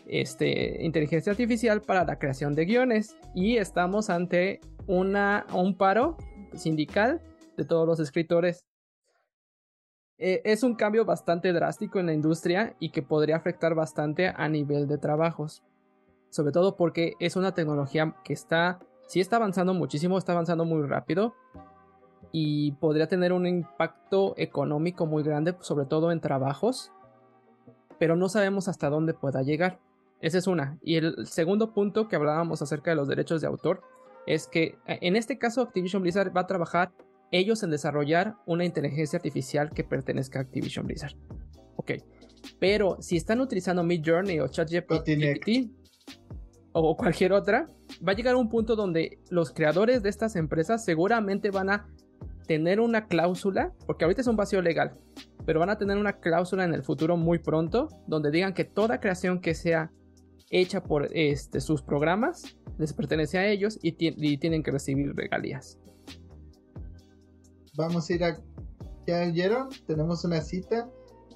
[0.06, 6.16] este, inteligencia artificial para la creación de guiones y estamos ante una, un paro
[6.56, 7.20] sindical
[7.56, 8.64] de todos los escritores.
[10.18, 14.48] Eh, es un cambio bastante drástico en la industria y que podría afectar bastante a
[14.48, 15.62] nivel de trabajos.
[16.28, 20.86] Sobre todo porque es una tecnología que está, sí está avanzando muchísimo, está avanzando muy
[20.86, 21.34] rápido
[22.32, 26.92] y podría tener un impacto económico muy grande, sobre todo en trabajos,
[27.98, 29.80] pero no sabemos hasta dónde pueda llegar.
[30.20, 30.78] Esa es una.
[30.82, 33.82] Y el segundo punto que hablábamos acerca de los derechos de autor
[34.26, 36.92] es que eh, en este caso Activision Blizzard va a trabajar
[37.32, 41.14] ellos en desarrollar una inteligencia artificial que pertenezca a Activision Blizzard.
[41.76, 41.92] Ok.
[42.58, 45.70] Pero si están utilizando Mid Journey o ChatGPT
[46.72, 47.66] o cualquier otra,
[48.06, 51.88] va a llegar un punto donde los creadores de estas empresas seguramente van a
[52.46, 54.96] tener una cláusula, porque ahorita es un vacío legal,
[55.46, 59.00] pero van a tener una cláusula en el futuro muy pronto donde digan que toda
[59.00, 59.92] creación que sea
[60.50, 65.78] hecha por este, sus programas les pertenece a ellos y, y tienen que recibir regalías.
[67.76, 68.38] Vamos a ir a...
[69.06, 69.68] ¿Ya oyeron?
[69.86, 70.90] Tenemos una cita.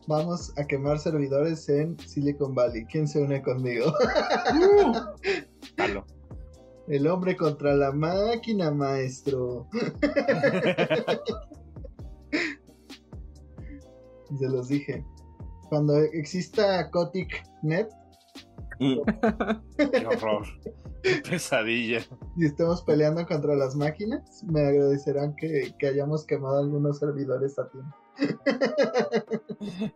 [0.06, 2.84] Vamos a quemar servidores en Silicon Valley.
[2.86, 3.94] ¿Quién se une conmigo?
[5.78, 6.04] Halo.
[6.88, 9.66] El hombre contra la máquina, maestro.
[14.38, 15.02] Se los dije.
[15.70, 17.88] Cuando exista Kotick Net,
[18.78, 20.46] Qué horror.
[21.02, 22.00] Qué pesadilla.
[22.36, 27.68] y estemos peleando contra las máquinas, me agradecerán que, que hayamos quemado algunos servidores a
[27.68, 27.94] tiempo.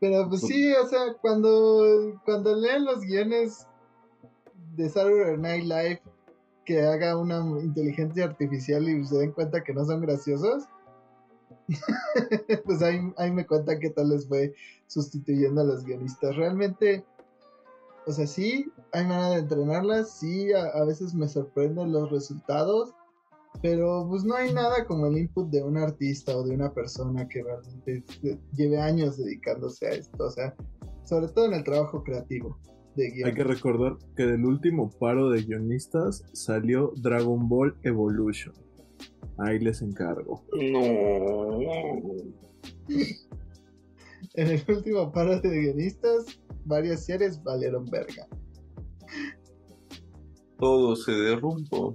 [0.00, 3.66] Pero pues sí, o sea, cuando, cuando leen los guiones
[4.76, 6.02] de Saturday Night Live
[6.64, 10.64] que haga una inteligencia artificial y se den cuenta que no son graciosos,
[12.64, 14.54] pues ahí, ahí me cuentan qué tal les fue
[14.86, 16.36] sustituyendo a los guionistas.
[16.36, 17.04] Realmente,
[18.06, 22.94] o sea, sí, hay manera de entrenarlas, sí, a, a veces me sorprenden los resultados,
[23.62, 27.26] pero pues no hay nada como el input de un artista o de una persona
[27.28, 30.54] que realmente eh, lleve años dedicándose a esto, o sea,
[31.04, 32.58] sobre todo en el trabajo creativo
[32.96, 33.28] de guion.
[33.28, 38.54] Hay que recordar que del último paro de guionistas salió Dragon Ball Evolution.
[39.38, 40.42] Ahí les encargo.
[44.34, 46.26] En el último paro de guionistas,
[46.64, 48.26] varias series valieron verga.
[50.58, 51.94] Todo se derrumbó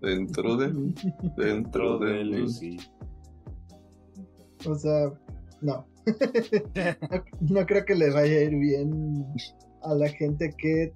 [0.00, 0.94] dentro de mí,
[1.36, 2.30] dentro de mí.
[2.42, 2.76] Lucy.
[4.66, 5.12] O sea,
[5.60, 5.84] no.
[5.84, 5.86] no.
[7.60, 9.26] no creo que le vaya a ir bien
[9.82, 10.92] a la gente que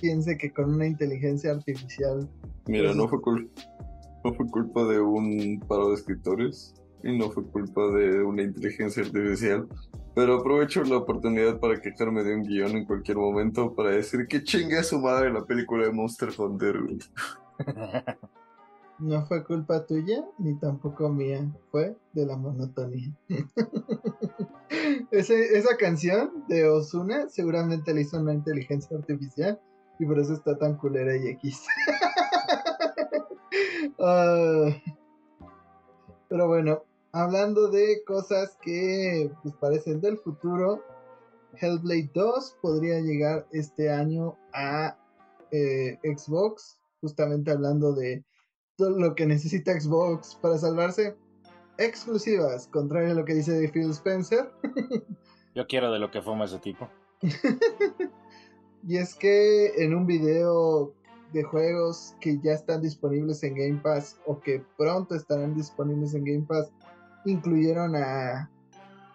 [0.00, 2.28] piense que con una inteligencia artificial
[2.66, 3.50] Mira, Pues- no fue, cul-
[4.24, 9.02] no fue culpa de un paro de escritores y no fue culpa de una inteligencia
[9.02, 9.68] artificial.
[10.14, 14.42] Pero aprovecho la oportunidad para quejarme de un guion en cualquier momento para decir que
[14.42, 16.76] chingue a su madre la película de Monster Hunter.
[18.98, 23.12] no fue culpa tuya ni tampoco mía, fue de la monotonía.
[25.10, 29.60] Ese- esa canción de Osuna seguramente la hizo una inteligencia artificial
[29.98, 31.66] y por eso está tan culera y X.
[33.98, 34.70] Ah,
[36.28, 36.82] pero bueno,
[37.12, 40.82] hablando de cosas que pues, parecen del futuro,
[41.60, 44.96] Hellblade 2 podría llegar este año a
[45.50, 48.24] eh, Xbox, justamente hablando de
[48.76, 51.16] todo lo que necesita Xbox para salvarse.
[51.78, 54.50] Exclusivas, contrario a lo que dice Phil Spencer.
[55.54, 56.88] Yo quiero de lo que fuma ese tipo.
[58.86, 60.92] Y es que en un video
[61.34, 66.24] de juegos que ya están disponibles en Game Pass o que pronto estarán disponibles en
[66.24, 66.72] Game Pass,
[67.26, 68.48] incluyeron a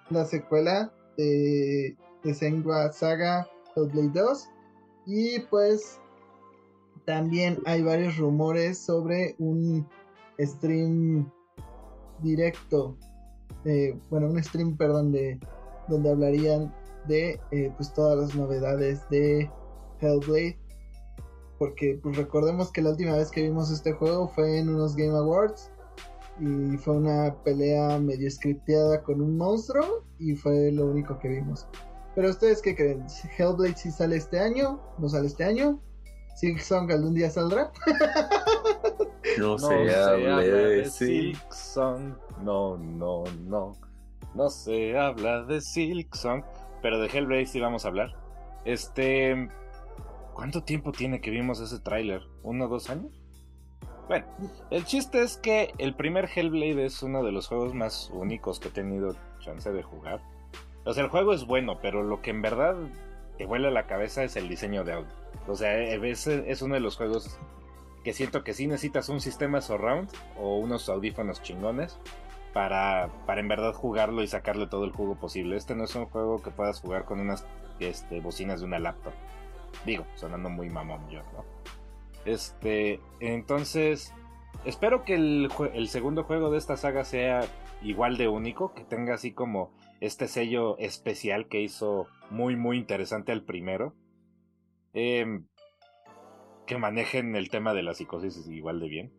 [0.09, 4.49] la secuela de, de Senua Saga Hellblade 2.
[5.05, 5.99] Y pues
[7.05, 9.87] también hay varios rumores sobre un
[10.39, 11.31] stream
[12.21, 12.97] directo.
[14.09, 15.39] bueno, un stream, perdón, de
[15.87, 16.73] donde hablarían
[17.07, 19.49] de eh, pues todas las novedades de
[20.01, 20.59] Hellblade.
[21.59, 25.15] Porque pues recordemos que la última vez que vimos este juego fue en unos Game
[25.15, 25.69] Awards.
[26.39, 30.03] Y fue una pelea medio scripteada con un monstruo.
[30.17, 31.67] Y fue lo único que vimos.
[32.15, 33.05] Pero ustedes qué creen?
[33.37, 34.81] ¿Hellblade si sale este año?
[34.97, 35.79] ¿No sale este año?
[36.35, 37.71] ¿Silksong algún día saldrá?
[39.37, 41.33] No, No se hable de sí.
[41.33, 42.13] Silk Song.
[42.41, 43.73] No, no, no.
[44.33, 46.43] No se habla de Silk Song.
[46.81, 48.15] Pero de Hellblade sí vamos a hablar.
[48.65, 49.49] Este.
[50.39, 52.21] ¿Cuánto tiempo tiene que vimos ese tráiler?
[52.43, 53.11] ¿Uno o dos años?
[54.07, 54.25] Bueno,
[54.71, 58.69] el chiste es que el primer Hellblade es uno de los juegos más únicos que
[58.69, 60.21] he tenido chance de jugar.
[60.85, 62.77] O sea, el juego es bueno, pero lo que en verdad
[63.37, 65.11] te vuela la cabeza es el diseño de audio.
[65.45, 67.37] O sea, es, es uno de los juegos
[68.05, 71.99] que siento que sí necesitas un sistema surround o unos audífonos chingones
[72.53, 75.57] para, para en verdad jugarlo y sacarle todo el jugo posible.
[75.57, 77.45] Este no es un juego que puedas jugar con unas
[77.81, 79.11] este, bocinas de una laptop.
[79.85, 81.45] Digo, sonando muy mamón yo, ¿no?
[82.25, 84.13] Este, entonces,
[84.65, 87.41] espero que el, segundo juego de esta saga sea
[87.81, 93.31] igual de único, que tenga así como este sello especial que hizo muy, muy interesante
[93.31, 93.95] al primero.
[94.93, 95.45] Em,
[96.65, 99.13] que manejen el tema de la psicosis igual de bien.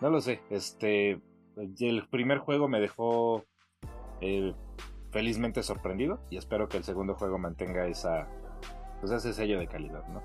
[0.00, 1.20] No lo sé, este,
[1.56, 3.44] el primer juego me dejó
[4.20, 4.54] eh,
[5.10, 8.28] felizmente sorprendido y espero que el segundo juego mantenga esa,
[9.00, 10.22] pues ese sello de calidad, ¿no?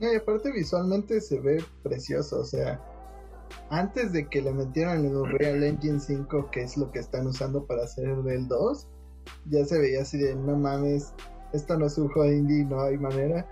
[0.00, 2.80] Y aparte visualmente se ve precioso, o sea,
[3.70, 7.66] antes de que le metieran el Unreal Engine 5, que es lo que están usando
[7.66, 8.86] para hacer el 2,
[9.46, 11.12] ya se veía así de, no mames,
[11.52, 13.46] esto no es un juego indie, no hay manera.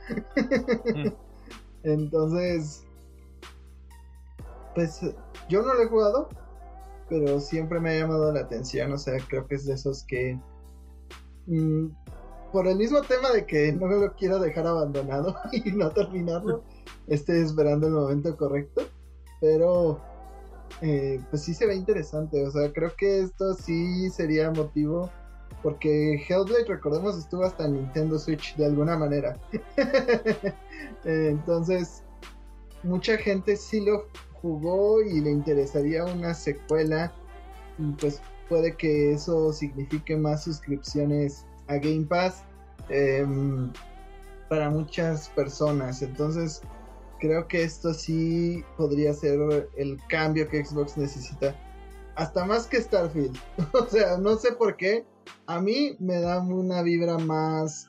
[0.94, 1.08] Mm.
[1.82, 2.84] Entonces,
[4.74, 5.00] pues
[5.48, 6.28] yo no lo he jugado,
[7.08, 10.38] pero siempre me ha llamado la atención, o sea, creo que es de esos que...
[11.46, 11.88] Mm,
[12.52, 16.62] por el mismo tema de que no me lo quiero dejar abandonado y no terminarlo,
[17.06, 18.82] estoy esperando el momento correcto,
[19.40, 20.00] pero
[20.80, 25.10] eh, pues sí se ve interesante, o sea, creo que esto sí sería motivo
[25.62, 29.36] porque Hellblade, recordemos, estuvo hasta Nintendo Switch de alguna manera.
[31.04, 32.04] Entonces,
[32.82, 34.06] mucha gente sí lo
[34.40, 37.12] jugó y le interesaría una secuela,
[38.00, 42.42] pues puede que eso signifique más suscripciones a Game Pass
[42.88, 43.70] em,
[44.48, 46.02] para muchas personas.
[46.02, 46.62] Entonces,
[47.20, 51.54] creo que esto sí podría ser el cambio que Xbox necesita.
[52.14, 53.36] Hasta más que Starfield.
[53.72, 55.04] o sea, no sé por qué.
[55.46, 57.88] A mí me da una vibra más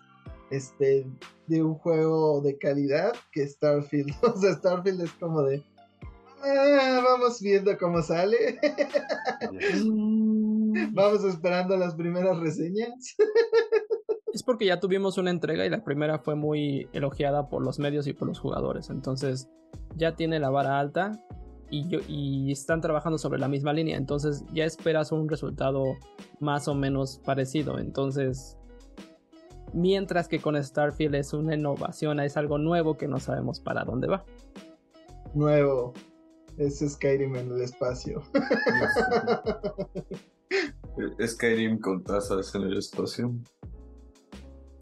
[0.50, 1.06] este
[1.48, 4.14] de un juego de calidad que Starfield.
[4.24, 5.64] O sea, Starfield es como de
[6.44, 8.60] Ah, vamos viendo cómo sale.
[10.92, 13.16] vamos esperando las primeras reseñas.
[14.34, 18.08] es porque ya tuvimos una entrega y la primera fue muy elogiada por los medios
[18.08, 18.90] y por los jugadores.
[18.90, 19.50] Entonces
[19.96, 21.12] ya tiene la vara alta
[21.70, 23.98] y, y están trabajando sobre la misma línea.
[23.98, 25.84] Entonces ya esperas un resultado
[26.40, 27.80] más o menos parecido.
[27.80, 28.58] Entonces,
[29.74, 34.08] mientras que con Starfield es una innovación, es algo nuevo que no sabemos para dónde
[34.08, 34.26] va.
[35.34, 35.94] Nuevo,
[36.58, 38.24] es Skyrim en el espacio.
[41.26, 43.34] Skyrim con tazas en el espacio.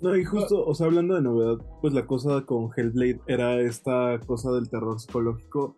[0.01, 4.19] No, y justo, o sea, hablando de novedad, pues la cosa con Hellblade era esta
[4.25, 5.75] cosa del terror psicológico,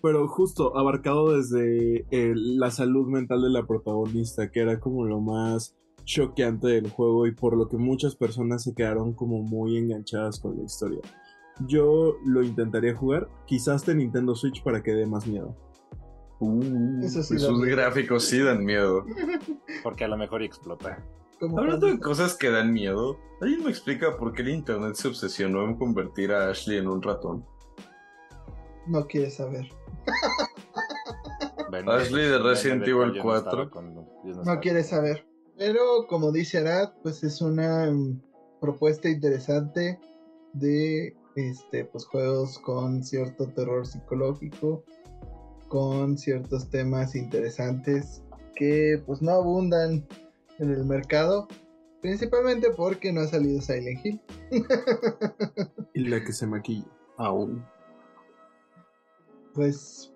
[0.00, 5.76] pero justo abarcado desde la salud mental de la protagonista, que era como lo más
[6.04, 10.56] choqueante del juego y por lo que muchas personas se quedaron como muy enganchadas con
[10.56, 11.00] la historia
[11.60, 13.28] yo lo intentaría jugar.
[13.46, 15.56] Quizás de Nintendo Switch para que dé más miedo.
[16.44, 19.06] Uh, sus gráficos sí dan miedo.
[19.82, 21.02] Porque a lo mejor explota.
[21.40, 25.64] Hablando de cosas que dan miedo, ¿alguien me explica por qué el internet se obsesionó
[25.64, 27.44] en convertir a Ashley en un ratón?
[28.86, 29.68] No quiere saber.
[31.86, 33.70] Ashley de Resident Evil 4.
[34.44, 35.26] No, quiere saber.
[35.56, 38.20] Pero como dice Arad, pues es una mm,
[38.60, 39.98] propuesta interesante
[40.52, 44.84] de este, pues juegos con cierto terror psicológico,
[45.68, 48.22] con ciertos temas interesantes
[48.54, 50.06] que pues no abundan
[50.58, 51.48] en el mercado,
[52.00, 54.20] principalmente porque no ha salido Silent Hill.
[55.94, 56.86] y la que se maquilla
[57.16, 57.64] aún.
[59.54, 60.14] Pues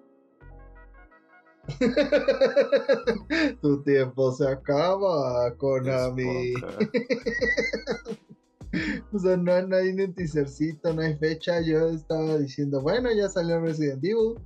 [3.60, 6.54] tu tiempo se acaba, Konami.
[9.12, 11.60] o sea, no, hay un teasercito, no hay fecha.
[11.60, 14.36] Yo estaba diciendo, bueno, ya salió Resident Evil.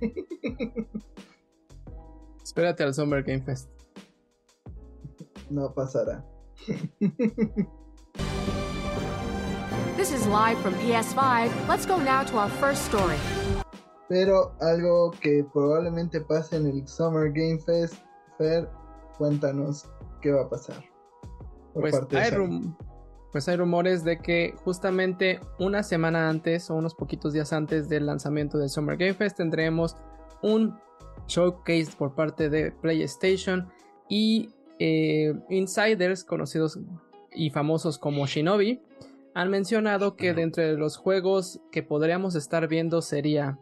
[2.42, 3.68] Espérate al Summer Game Fest.
[5.50, 6.24] No pasará.
[9.96, 11.50] This is live from PS5.
[11.68, 13.18] Let's go now to our first story.
[14.08, 17.94] Pero algo que probablemente pase en el Summer Game Fest,
[18.38, 18.68] Fer,
[19.18, 19.86] cuéntanos
[20.20, 20.82] qué va a pasar.
[21.74, 22.30] Pues hay,
[23.32, 28.06] pues hay rumores de que justamente una semana antes o unos poquitos días antes del
[28.06, 29.96] lanzamiento del Summer Game Fest tendremos
[30.42, 30.78] un
[31.28, 33.68] showcase por parte de PlayStation
[34.08, 36.78] y eh, insiders conocidos
[37.32, 38.82] y famosos como Shinobi
[39.34, 43.58] han mencionado que dentro de los juegos que podríamos estar viendo sería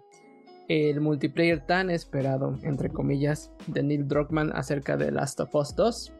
[0.69, 6.13] el multiplayer tan esperado, entre comillas, de Neil Druckmann acerca de Last of Us 2.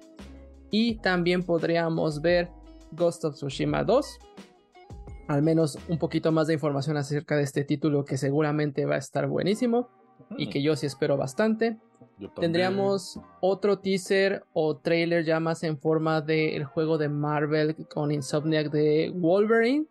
[0.71, 2.51] Y también podríamos ver
[2.93, 4.19] Ghost of Tsushima 2.
[5.29, 8.99] Al menos un poquito más de información acerca de este título que seguramente va a
[8.99, 9.89] estar buenísimo
[10.37, 11.79] y que yo sí espero bastante.
[12.41, 18.71] Tendríamos otro teaser o trailer ya más en forma del juego de Marvel con Insomniac
[18.71, 19.87] de Wolverine,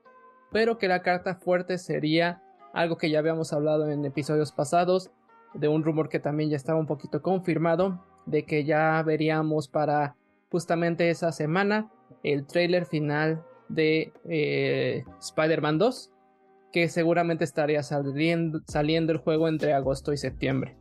[0.52, 2.42] pero que la carta fuerte sería
[2.74, 5.10] algo que ya habíamos hablado en episodios pasados,
[5.54, 10.16] de un rumor que también ya estaba un poquito confirmado, de que ya veríamos para
[10.52, 11.90] justamente esa semana
[12.24, 16.12] el trailer final de eh, Spider-Man 2,
[16.72, 20.78] que seguramente estaría saliendo, saliendo el juego entre agosto y septiembre.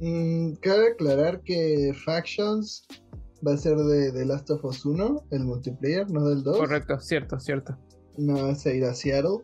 [0.00, 2.86] Mm, cabe aclarar que Factions
[3.46, 6.56] va a ser de The Last of Us 1, el multiplayer, no del 2.
[6.56, 7.78] Correcto, cierto, cierto.
[8.18, 9.38] No vas a ir a Seattle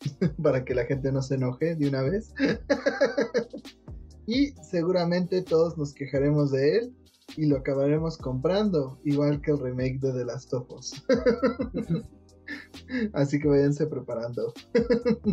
[0.42, 2.32] para que la gente no se enoje de una vez.
[4.26, 6.94] y seguramente todos nos quejaremos de él
[7.36, 11.04] y lo acabaremos comprando, igual que el remake de The Last of Us.
[13.12, 14.52] Así que váyanse preparando.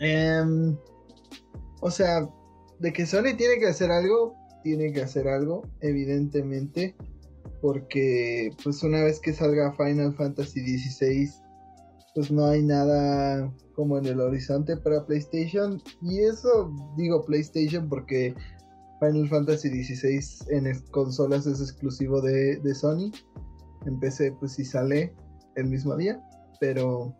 [0.00, 0.76] Em,
[1.80, 2.28] o sea,
[2.78, 6.94] de que Sony tiene que hacer algo, tiene que hacer algo, evidentemente,
[7.60, 11.28] porque pues una vez que salga Final Fantasy XVI,
[12.14, 15.82] pues no hay nada como en el horizonte para PlayStation.
[16.02, 18.34] Y eso digo PlayStation porque
[19.00, 23.12] Final Fantasy XVI en consolas es exclusivo de, de Sony.
[23.86, 25.14] En PC pues sí sale
[25.54, 26.20] el mismo día,
[26.60, 27.14] pero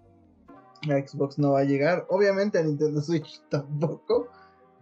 [0.90, 2.06] a Xbox no va a llegar.
[2.08, 4.28] Obviamente a Nintendo Switch tampoco.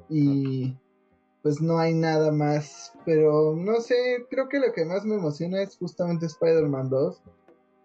[0.09, 0.77] Y
[1.43, 2.93] pues no hay nada más.
[3.05, 7.23] Pero no sé, creo que lo que más me emociona es justamente Spider-Man 2.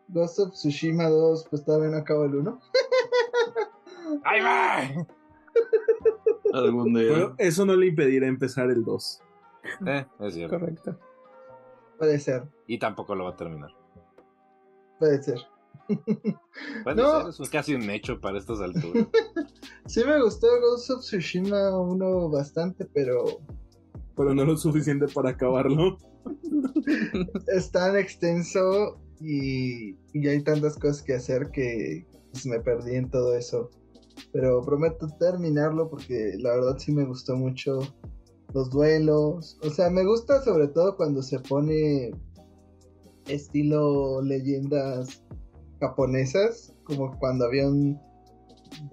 [0.09, 2.59] Ghost of Tsushima 2, pues todavía no acabo el 1.
[4.25, 5.05] ¡Ahí va!
[6.53, 7.09] Algún día.
[7.13, 9.21] Pero eso no le impedirá empezar el 2.
[9.85, 10.59] Eh, es cierto.
[10.59, 10.99] Correcto.
[11.97, 13.69] Puede ser, Y tampoco lo va a terminar.
[14.99, 15.39] puede ser.
[16.83, 17.21] Puede No.
[17.21, 19.07] ser, es un- casi un hecho para estas alturas.
[19.87, 23.23] Sí me gustó Ghost of Tsushima 1 bastante, pero
[24.15, 25.97] Pero no lo suficiente para acabarlo.
[27.47, 33.09] es tan extenso y, y hay tantas cosas que hacer que pues, me perdí en
[33.09, 33.69] todo eso.
[34.33, 37.79] Pero prometo terminarlo porque la verdad sí me gustó mucho
[38.53, 39.57] los duelos.
[39.63, 42.11] O sea, me gusta sobre todo cuando se pone
[43.27, 45.21] estilo leyendas
[45.79, 47.99] japonesas, como cuando había un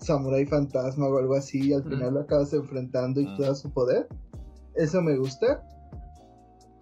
[0.01, 1.89] samurái fantasma o algo así y al Mm.
[1.90, 3.36] final lo acabas enfrentando y Mm.
[3.36, 4.09] te da su poder.
[4.74, 5.62] Eso me gusta.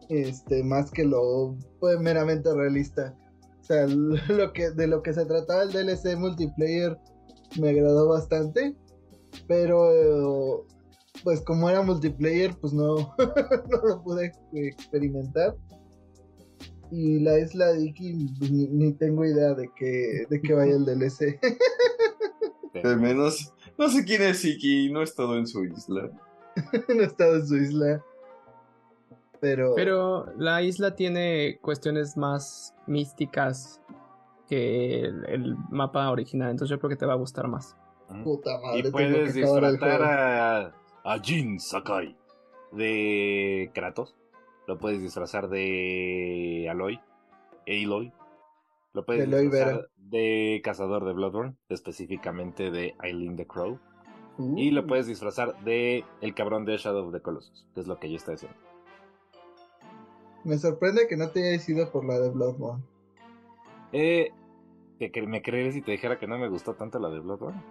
[0.09, 3.15] Este, más que lo pues, meramente realista.
[3.61, 3.87] O sea,
[4.29, 6.97] lo que, de lo que se trataba el DLC multiplayer
[7.61, 8.75] me agradó bastante.
[9.47, 10.67] Pero
[11.23, 15.57] pues como era multiplayer, pues no, no lo pude experimentar.
[16.91, 20.75] Y la isla de Iki, pues, ni, ni tengo idea de que, de que vaya
[20.75, 21.41] el DLC.
[22.85, 26.11] Al menos, no sé quién es Iki, no he estado en su isla.
[26.89, 28.05] no he estado en su isla.
[29.41, 33.81] Pero, Pero la isla tiene cuestiones más místicas
[34.49, 37.77] que el, el mapa original, entonces yo creo que te va a gustar más.
[38.25, 40.73] puta madre, Y puedes disfrutar a,
[41.05, 42.17] a Jin Sakai
[42.73, 44.15] de Kratos.
[44.67, 47.01] Lo puedes disfrazar de Aloy.
[47.67, 48.13] Aloy.
[48.93, 49.87] Lo puedes De disfrazar Vera.
[49.99, 53.79] de Cazador de Bloodborne, específicamente de Eileen the Crow.
[54.39, 57.87] Uh, Y lo puedes disfrazar de el cabrón de Shadow of the Colossus, que es
[57.87, 58.59] lo que yo estoy haciendo.
[60.45, 62.83] Me sorprende que no te hayas ido por la de Bloodborne.
[63.93, 64.33] Eh,
[64.99, 67.63] ¿que, que ¿Me creerías si te dijera que no me gustó tanto la de Bloodborne?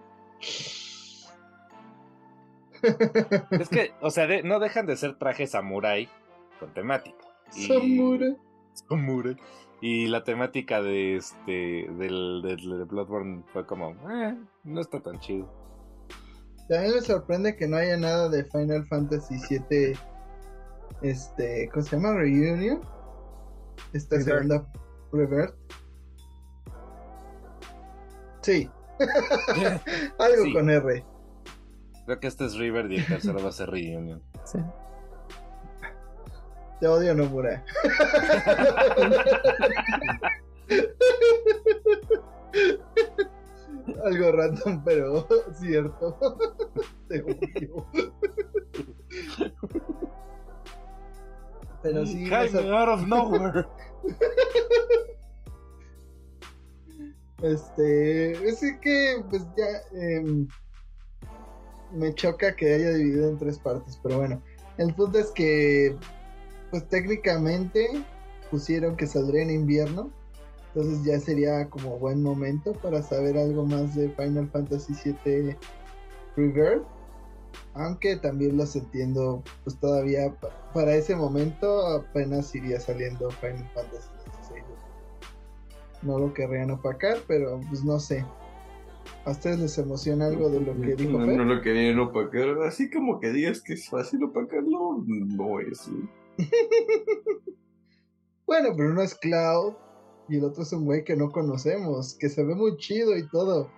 [3.51, 6.07] Es que, o sea, de- no dejan de ser trajes samurai
[6.59, 7.17] con temática.
[7.55, 8.37] Y- Samurai.
[8.73, 9.35] Samurai.
[9.81, 15.19] Y la temática de este del, del- de Bloodborne fue como, eh, no está tan
[15.19, 15.51] chido.
[16.69, 19.93] También me sorprende que no haya nada de Final Fantasy VII.
[21.01, 22.13] Este, ¿cómo se llama?
[22.13, 22.81] Reunion.
[23.93, 24.65] Esta segunda
[25.11, 25.55] Revert.
[28.45, 28.69] Sí.
[30.19, 30.53] Algo Sí.
[30.53, 31.03] con R.
[32.05, 34.21] Creo que este es River y el tercero va a ser Reunion.
[34.43, 34.59] Sí.
[36.79, 37.65] Te odio, Nomura.
[44.05, 46.17] Algo random, pero cierto.
[47.07, 47.87] Te odio.
[51.81, 53.65] Pero sí, out of nowhere.
[57.45, 60.47] Este, es que pues ya em,
[61.93, 64.41] me choca que haya dividido en tres partes, pero bueno,
[64.79, 65.95] el punto es que
[66.71, 67.87] pues técnicamente
[68.49, 70.09] pusieron que saldría en invierno,
[70.73, 74.93] entonces ya sería como buen momento para saber algo más de Final Fantasy
[75.23, 75.55] VII
[76.35, 76.83] Rebirth,
[77.75, 84.14] aunque también los entiendo, pues todavía pa- para ese momento apenas iría saliendo Final Fantasy.
[86.05, 88.23] No lo querrían opacar, pero pues no sé.
[89.25, 91.37] ¿A ustedes les emociona algo de lo que dijo no, Fer?
[91.37, 92.49] no lo querían opacar.
[92.67, 95.89] Así como que digas que es fácil opacarlo, no es.
[98.47, 99.73] Bueno, pero uno es Cloud
[100.29, 103.27] y el otro es un güey que no conocemos, que se ve muy chido y
[103.29, 103.71] todo.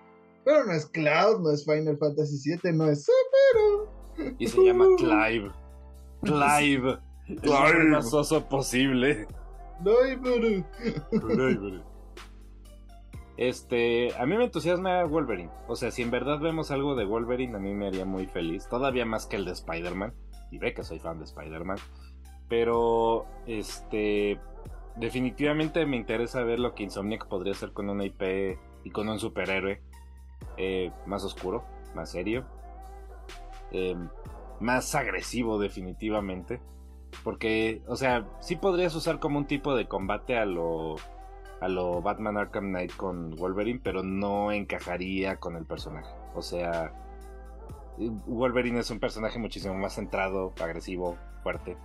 [0.44, 4.34] Pero no es Cloud, no es Final Fantasy VII, no es Sephiroth.
[4.38, 5.50] Y se llama Clive.
[6.22, 6.98] Clive.
[7.28, 9.26] El nombre más oso posible.
[9.82, 10.64] No hay pero-
[11.34, 11.82] Clive.
[13.38, 15.50] Este, a mí me entusiasma Wolverine.
[15.68, 18.68] O sea, si en verdad vemos algo de Wolverine, a mí me haría muy feliz.
[18.68, 20.12] Todavía más que el de Spider-Man.
[20.50, 21.78] Y ve que soy fan de Spider-Man.
[22.48, 24.40] Pero, este,
[24.96, 29.20] definitivamente me interesa ver lo que Insomniac podría hacer con una IP y con un
[29.20, 29.82] superhéroe
[30.56, 32.44] eh, más oscuro, más serio,
[33.70, 33.94] eh,
[34.58, 36.60] más agresivo definitivamente.
[37.22, 40.96] Porque, o sea, sí podrías usar como un tipo de combate a lo
[41.60, 46.10] a lo Batman Arkham Knight con Wolverine, pero no encajaría con el personaje.
[46.34, 46.92] O sea,
[47.98, 51.76] Wolverine es un personaje muchísimo más centrado, agresivo, fuerte.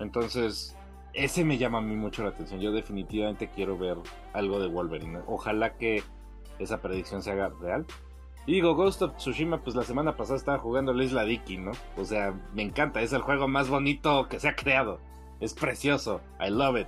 [0.00, 0.76] Entonces,
[1.12, 2.60] ese me llama a mí mucho la atención.
[2.60, 3.98] Yo definitivamente quiero ver
[4.32, 5.20] algo de Wolverine.
[5.26, 6.02] Ojalá que
[6.58, 7.86] esa predicción se haga real.
[8.46, 11.72] Y digo, Ghost of Tsushima, pues la semana pasada estaba jugando la Isla Diki, ¿no?
[11.96, 14.98] O sea, me encanta, es el juego más bonito que se ha creado.
[15.40, 16.86] Es precioso, I love it.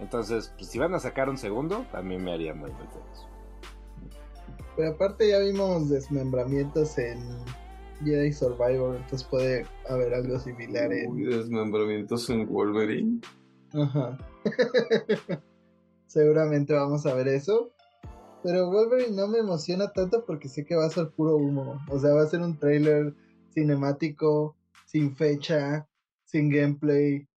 [0.00, 3.26] Entonces, pues si van a sacar un segundo, a mí me haría muy, muy feliz.
[4.76, 7.20] Pero aparte ya vimos desmembramientos en
[8.04, 11.10] Jedi Survivor, entonces puede haber algo similar en...
[11.10, 13.20] Uy, desmembramientos en Wolverine.
[13.74, 14.16] Ajá.
[16.06, 17.72] Seguramente vamos a ver eso.
[18.42, 21.78] Pero Wolverine no me emociona tanto porque sé que va a ser puro humo.
[21.90, 23.14] O sea, va a ser un trailer
[23.52, 24.56] cinemático,
[24.86, 25.86] sin fecha,
[26.24, 27.28] sin gameplay.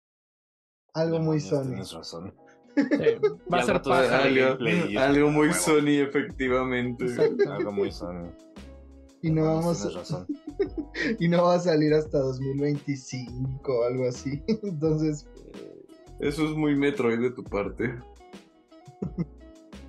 [0.94, 1.64] Algo muy Sony.
[1.64, 2.34] Tienes razón.
[2.76, 2.84] Sí,
[3.52, 4.24] va a ser paja.
[4.24, 4.58] Algo,
[5.00, 5.54] algo muy.
[5.54, 7.06] Sony, efectivamente.
[7.06, 7.52] Exacto.
[7.52, 8.32] Algo muy Sony.
[9.22, 10.28] Y no vamos tienes razón.
[11.20, 14.44] y no va a salir hasta 2025 o algo así.
[14.64, 15.26] Entonces,
[16.20, 17.96] Eso es muy Metroid de tu parte.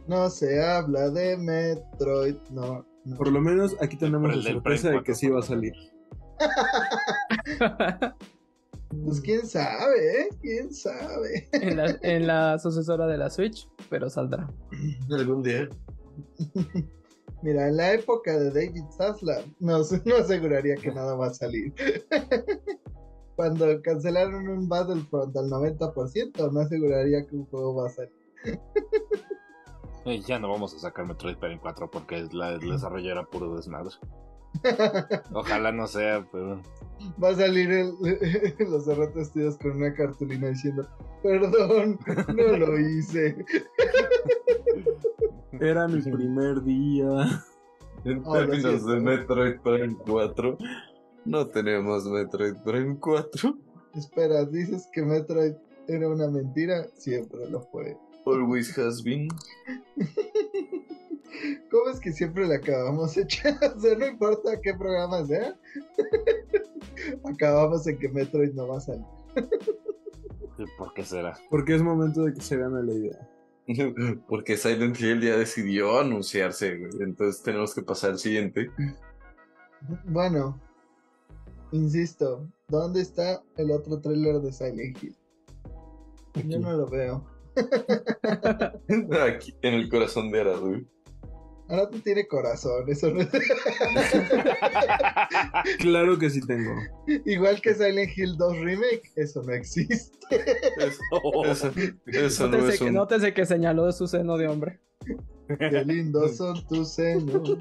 [0.06, 2.36] no se habla de Metroid.
[2.50, 3.16] No, no.
[3.16, 5.74] Por lo menos aquí tenemos la sorpresa de que 4 sí va a salir.
[9.04, 10.28] Pues quién sabe, ¿eh?
[10.40, 11.48] ¿Quién sabe?
[11.52, 14.48] en, la, en la sucesora de la Switch, pero saldrá.
[15.10, 15.68] Algún día.
[17.42, 21.74] Mira, en la época de David Zaslav, no, no aseguraría que nada va a salir.
[23.36, 28.12] Cuando cancelaron un Battlefront al 90%, no aseguraría que un juego va a salir.
[30.26, 33.94] Ya no vamos a sacar Metroid Prime 4 porque la, el desarrollo era puro desmadre.
[35.32, 36.60] Ojalá no sea, pero...
[37.22, 37.94] Va a salir el-
[38.70, 40.88] los derrotes tíos con una cartulina diciendo,
[41.22, 41.98] perdón,
[42.34, 43.36] no lo hice.
[45.60, 47.42] Era mi primer día.
[48.04, 50.58] En Oh, lo términos de Metroid Prime 4,
[51.24, 53.56] no tenemos Metroid Prime 4.
[53.94, 55.54] Espera, dices que Metroid
[55.86, 57.96] era una mentira, siempre lo fue.
[58.26, 59.28] Always has been.
[61.70, 63.74] ¿Cómo es que siempre le acabamos echando?
[63.76, 65.56] O sea, no importa qué programa sea.
[67.24, 69.04] Acabamos en que Metroid no va a salir.
[70.78, 71.36] ¿Por qué será?
[71.50, 73.28] Porque es momento de que se gane la idea.
[74.28, 76.92] Porque Silent Hill ya decidió anunciarse, güey.
[77.00, 78.70] Entonces tenemos que pasar al siguiente.
[80.04, 80.60] Bueno,
[81.72, 85.16] insisto, ¿dónde está el otro tráiler de Silent Hill?
[86.46, 87.24] Yo no lo veo.
[89.22, 90.86] Aquí, en el corazón de Arad, güey.
[91.74, 93.28] Ahora no tiene corazón, eso no es...
[95.78, 96.72] Claro que sí tengo.
[97.24, 100.18] Igual que Silent Hill 2 Remake, eso no existe.
[100.78, 101.72] Eso,
[102.06, 102.94] eso no Nótese es que, un...
[102.94, 104.80] nótese que señaló su seno de hombre.
[105.58, 107.58] Qué lindos son tus senos.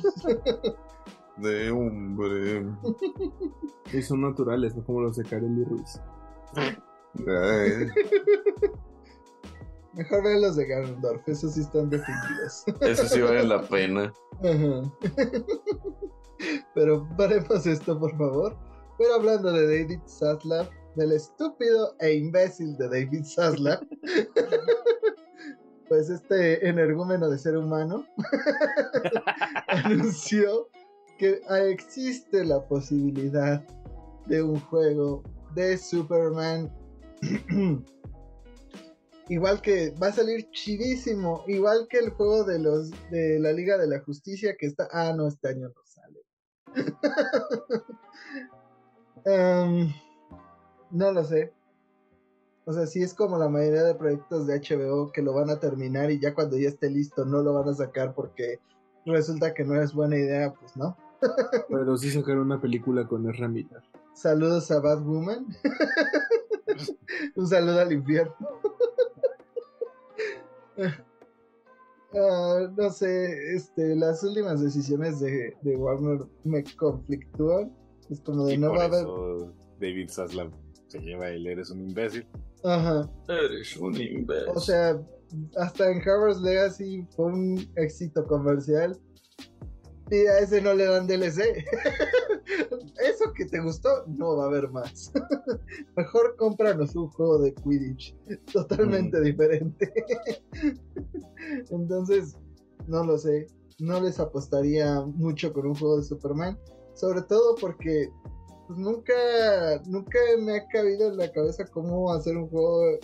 [1.37, 2.65] de hombre.
[3.91, 5.99] Y son naturales, no como los de Kareli Ruiz.
[6.55, 7.87] Ay,
[9.95, 12.63] Mejor vean los de Ganondorf, esos sí están definidos.
[12.81, 14.13] eso sí vale la pena.
[14.39, 14.91] Ajá.
[16.73, 18.57] Pero paremos esto, por favor.
[18.97, 23.79] Pero hablando de David Zaslav, del estúpido e imbécil de David Zaslav,
[25.89, 28.05] pues este energúmeno de ser humano
[29.67, 30.69] anunció
[31.17, 33.63] que existe la posibilidad
[34.25, 36.71] de un juego de Superman.
[39.29, 43.77] igual que va a salir chidísimo, igual que el juego de los de la Liga
[43.77, 46.21] de la Justicia que está, ah no, este año no sale.
[49.25, 49.93] Em,
[50.91, 51.53] no lo sé.
[52.65, 55.59] O sea, sí es como la mayoría de proyectos de HBO que lo van a
[55.59, 58.59] terminar y ya cuando ya esté listo no lo van a sacar porque
[59.05, 60.97] resulta que no es buena idea, pues no.
[61.69, 63.81] Pero sí sacaron una película con Ezra Miller.
[64.13, 65.47] Saludos a Batwoman.
[67.35, 68.35] Un saludo al infierno.
[72.15, 77.75] Ah, no sé, este, las últimas decisiones de, de Warner me conflictúan.
[78.09, 79.05] Es como de Y no por va a haber.
[79.79, 80.51] David Zaslav
[80.89, 82.27] se lleva el eres un imbécil.
[82.63, 83.09] Ajá.
[83.27, 84.49] Eres un imbécil.
[84.49, 85.01] O sea,
[85.57, 88.95] hasta en Harvard's Legacy fue un éxito comercial.
[90.11, 91.41] Y a ese no le dan DLC.
[92.99, 95.11] Eso que te gustó, no va a haber más.
[95.95, 98.15] Mejor cómpranos un juego de Quidditch.
[98.51, 99.91] Totalmente diferente.
[101.69, 102.37] Entonces,
[102.87, 103.47] no lo sé.
[103.79, 106.59] No les apostaría mucho con un juego de Superman.
[106.93, 108.11] Sobre todo porque
[108.67, 109.13] pues, nunca,
[109.87, 112.99] nunca me ha cabido en la cabeza cómo hacer un juego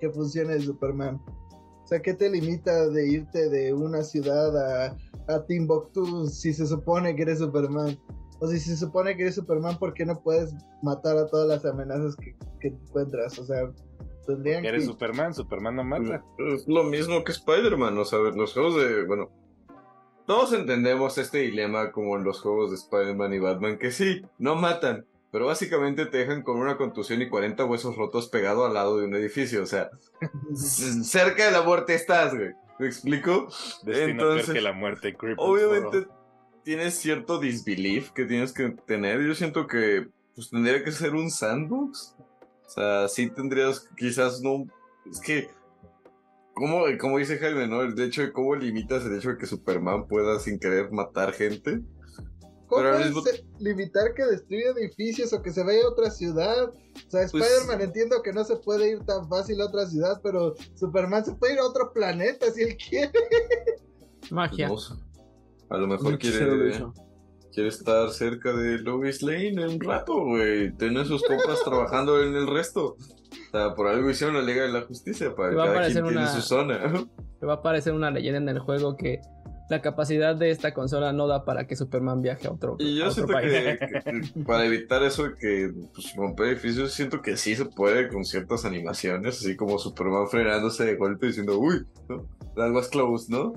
[0.00, 1.20] que funcione de Superman.
[1.88, 4.94] O sea, ¿qué te limita de irte de una ciudad a,
[5.26, 7.98] a Timbuktu si se supone que eres Superman?
[8.40, 11.64] O si se supone que eres Superman, ¿por qué no puedes matar a todas las
[11.64, 13.38] amenazas que, que encuentras?
[13.38, 13.72] O sea,
[14.26, 14.88] tendrían Eres que...
[14.88, 16.22] Superman, Superman no mata.
[16.36, 19.06] Es lo mismo que Spider-Man, o sea, los juegos de.
[19.06, 19.30] Bueno.
[20.26, 24.56] Todos entendemos este dilema como en los juegos de Spider-Man y Batman, que sí, no
[24.56, 28.98] matan, pero básicamente te dejan con una contusión y 40 huesos rotos pegado al lado
[28.98, 29.90] de un edificio, o sea,
[30.54, 32.52] cerca de la muerte estás, güey.
[32.78, 33.48] ¿Me explico?
[33.82, 35.14] Destino Entonces, que la muerte.
[35.16, 36.06] Cripple Obviamente
[36.62, 39.20] tienes cierto disbelief que tienes que tener.
[39.20, 42.14] Yo siento que pues tendría que ser un sandbox.
[42.66, 44.66] O sea, sí tendrías quizás no.
[45.10, 45.48] Es que.
[46.54, 47.82] Como, como dice Jaime, ¿no?
[47.82, 51.80] El hecho de cómo limitas el hecho de que Superman pueda sin querer matar gente.
[52.68, 53.22] ¿Cómo puedes mismo-
[53.58, 56.68] limitar que destruya edificios o que se vaya a otra ciudad?
[56.68, 60.20] O sea, Pues- Spider-Man entiendo que no se puede ir tan fácil a otra ciudad,
[60.22, 63.10] pero Superman se puede ir a otro planeta si él quiere.
[64.30, 64.68] Magia.
[64.76, 64.94] Sé.
[65.70, 66.82] A lo mejor quiere,
[67.52, 70.70] quiere estar cerca de Lois Lane en un rato, güey.
[70.76, 72.96] Tiene sus compas trabajando en el resto.
[72.96, 76.02] O sea, por algo hicieron la Liga de la Justicia, para que cada quien aparecer
[76.04, 76.80] tiene una- su zona.
[77.38, 79.20] Que va a aparecer una leyenda en el juego que
[79.68, 83.04] la capacidad de esta consola no da para que Superman viaje a otro, Y a
[83.04, 83.52] yo otro siento país.
[83.52, 88.24] que, para evitar eso de que pues, romper edificios, siento que sí se puede con
[88.24, 92.26] ciertas animaciones, así como Superman frenándose de golpe diciendo, uy, ¿no?
[92.56, 93.52] That was close, ¿no?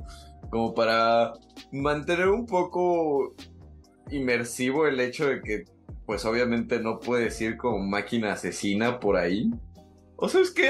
[0.50, 1.34] Como para
[1.72, 3.34] mantener un poco
[4.10, 5.64] inmersivo el hecho de que,
[6.06, 9.50] pues obviamente no puedes ir como máquina asesina por ahí.
[10.18, 10.70] O sea, es que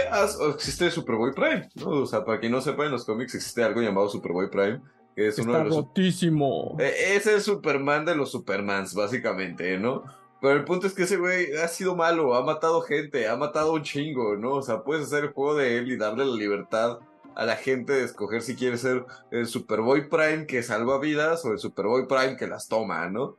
[0.54, 1.90] existe Superboy Prime, ¿no?
[1.90, 4.80] O sea, para quien no sepa, en los cómics existe algo llamado Superboy Prime,
[5.16, 6.76] que es uno Está de los rotísimo.
[6.80, 10.04] eh, Es el Superman de los Supermans, básicamente, ¿no?
[10.42, 13.74] Pero el punto es que ese güey ha sido malo, ha matado gente, ha matado
[13.74, 14.54] un chingo, ¿no?
[14.56, 17.00] O sea, puedes hacer el juego de él y darle la libertad
[17.36, 21.52] a la gente de escoger si quiere ser el Superboy Prime que salva vidas o
[21.52, 23.38] el Superboy Prime que las toma, ¿no?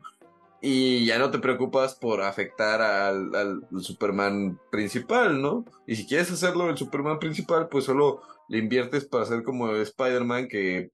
[0.60, 5.64] Y ya no te preocupas por afectar al, al Superman principal, ¿no?
[5.88, 10.46] Y si quieres hacerlo el Superman principal, pues solo le inviertes para hacer como Spider-Man
[10.46, 10.90] que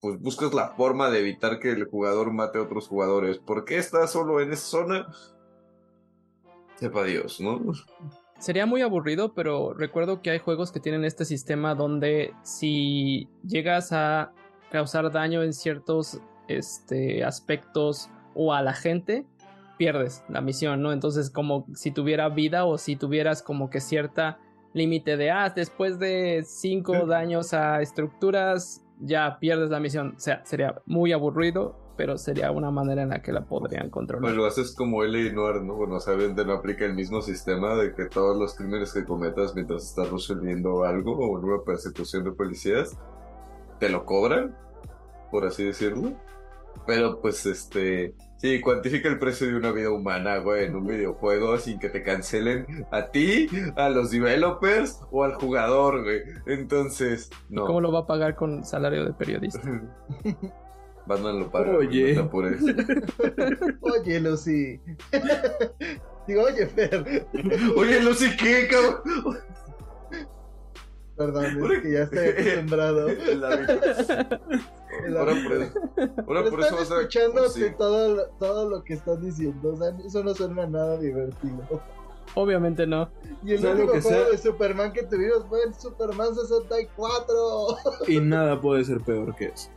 [0.00, 3.38] pues buscas la forma de evitar que el jugador mate a otros jugadores.
[3.38, 5.08] ¿Por qué está solo en esa zona?
[6.76, 7.60] Sepa Dios, ¿no?
[8.38, 13.92] Sería muy aburrido, pero recuerdo que hay juegos que tienen este sistema donde si llegas
[13.92, 14.32] a
[14.70, 19.26] causar daño en ciertos este, aspectos o a la gente,
[19.76, 20.92] pierdes la misión, ¿no?
[20.92, 24.38] Entonces como si tuviera vida o si tuvieras como que cierta
[24.72, 30.14] límite de, ah, después de cinco daños a estructuras, ya pierdes la misión.
[30.16, 34.22] O sea, sería muy aburrido, pero sería una manera en la que la podrían controlar.
[34.22, 35.32] Pues lo haces como L.A.
[35.32, 35.74] Noir, ¿no?
[35.74, 39.84] Bueno, obviamente no aplica el mismo sistema de que todos los crímenes que cometas mientras
[39.84, 42.96] estás resolviendo algo o una persecución de policías,
[43.78, 44.56] te lo cobran,
[45.30, 46.12] por así decirlo.
[46.86, 48.14] Pero pues este...
[48.40, 52.02] Sí, cuantifica el precio de una vida humana, güey, en un videojuego sin que te
[52.02, 56.22] cancelen a ti, a los developers o al jugador, güey.
[56.46, 57.66] Entonces, no.
[57.66, 59.60] ¿Cómo lo va a pagar con salario de periodista?
[61.06, 61.76] Batman lo paga.
[61.76, 62.14] Oye.
[62.14, 62.62] no te apures.
[63.80, 64.80] Oye, Lucy.
[66.26, 67.26] Digo, oye, Fer.
[67.76, 69.38] Oye, Lucy, ¿qué, cabrón?
[71.20, 73.08] Perdón, es que ya estoy acostumbrado.
[75.18, 75.80] Ahora por eso,
[76.26, 76.96] ahora por eso vas a.
[76.96, 77.64] escuchando sí.
[77.78, 79.74] todo, lo- todo lo que están diciendo.
[79.74, 81.82] O sea, eso no suena nada divertido.
[82.34, 83.10] Obviamente no.
[83.44, 84.30] Y el único que juego sea.
[84.30, 87.34] de Superman que tuvimos fue el Superman 64.
[88.08, 89.68] Y nada puede ser peor que eso.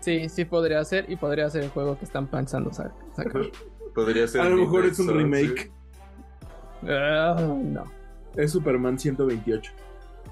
[0.00, 3.42] Sí, sí podría ser y podría ser el juego que están pensando sa- sacar.
[3.94, 4.40] Podría ser.
[4.42, 5.72] A lo mejor es un Midnight Sun, remake.
[6.88, 7.84] Ah, no.
[8.36, 9.72] Es Superman 128.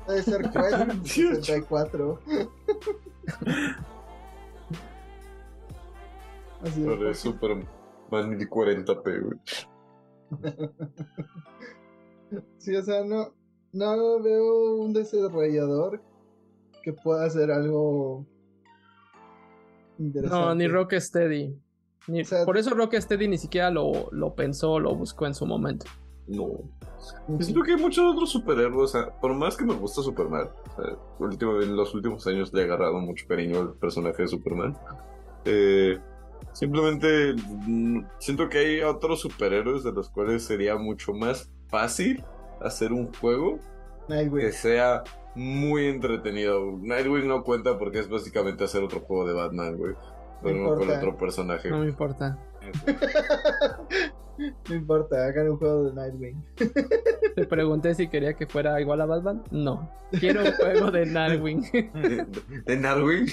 [0.07, 2.19] Puede ser Quest 64.
[6.62, 7.66] Así es Superman
[8.11, 9.41] 1040p, güey.
[12.59, 13.35] Sí, o sea, no,
[13.73, 16.01] no veo un desarrollador
[16.83, 18.24] que pueda hacer algo
[19.99, 20.37] interesante.
[20.45, 21.59] No, ni Rocksteady.
[22.09, 25.47] Ni- O sea- por eso Rocksteady ni siquiera lo, lo pensó, lo buscó en su
[25.47, 25.87] momento.
[26.29, 26.49] No.
[27.41, 30.83] Siento que hay muchos otros superhéroes, o sea, por más que me gusta Superman, o
[30.83, 34.77] sea, último- en los últimos años le he agarrado mucho cariño al personaje de Superman.
[35.45, 35.99] eh,
[36.53, 42.23] simplemente mm, siento que hay otros superhéroes de los cuales sería mucho más fácil
[42.61, 43.59] hacer un juego
[44.09, 44.47] Nightwing.
[44.47, 45.03] que sea
[45.35, 46.61] muy entretenido.
[46.81, 49.95] Nightwing no cuenta porque es básicamente hacer otro juego de Batman, güey.
[50.43, 51.70] Pero no con otro personaje.
[51.70, 52.37] No me importa.
[54.69, 56.45] no importa, hagan un juego de Nightwing.
[57.35, 59.43] Te pregunté si quería que fuera igual a Batman.
[59.51, 59.91] No.
[60.19, 61.63] Quiero un juego de Nightwing.
[62.67, 63.27] ¿De, Nightwing?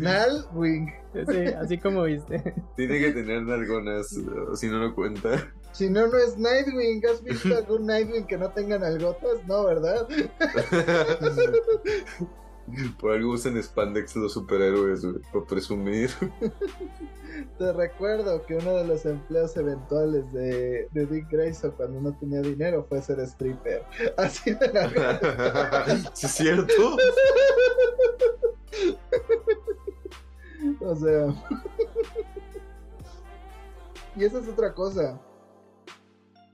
[0.00, 0.92] Nightwing.
[1.14, 2.54] sí, así como viste.
[2.76, 4.08] Tiene que tener nalgonas,
[4.54, 5.52] si no, no cuenta.
[5.72, 7.02] Si no, no es Nightwing.
[7.06, 9.46] ¿Has visto algún Nightwing que no tenga nalgotas?
[9.46, 10.06] No, ¿verdad?
[13.00, 16.10] Por algo usan spandex los superhéroes, güey, para presumir.
[17.58, 22.40] Te recuerdo que uno de los empleos eventuales de, de Dick Grayson cuando no tenía
[22.40, 23.82] dinero fue ser stripper.
[24.16, 26.96] Así de la ¿Sí es cierto?
[30.80, 31.26] O sea.
[34.16, 35.20] y esa es otra cosa.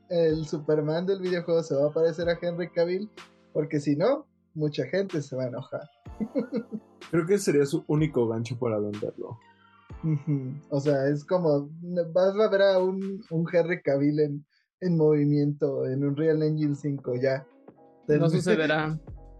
[0.09, 3.09] El Superman del videojuego se va a parecer a Henry Cavill.
[3.53, 5.91] Porque si no, mucha gente se va a enojar.
[7.11, 9.39] Creo que sería su único gancho para venderlo.
[10.71, 11.71] O sea, es como.
[12.13, 14.45] Vas a ver a un, un Henry Cavill en,
[14.81, 17.47] en movimiento en un Real Engine 5 ya.
[18.09, 18.99] No sucederá.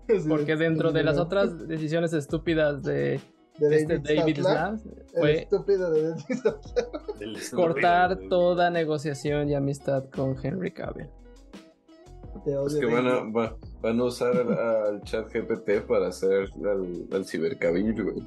[0.29, 3.21] Porque dentro de las otras decisiones estúpidas de
[3.59, 4.79] De este David el
[5.15, 7.51] fue estúpido de David Zaslav.
[7.55, 11.09] cortar toda negociación y amistad con Henry Cavill.
[12.45, 16.09] Te odio, Es que van a, va- van a usar al, al chat GPT para
[16.09, 18.27] hacer al, al cibercabil, güey.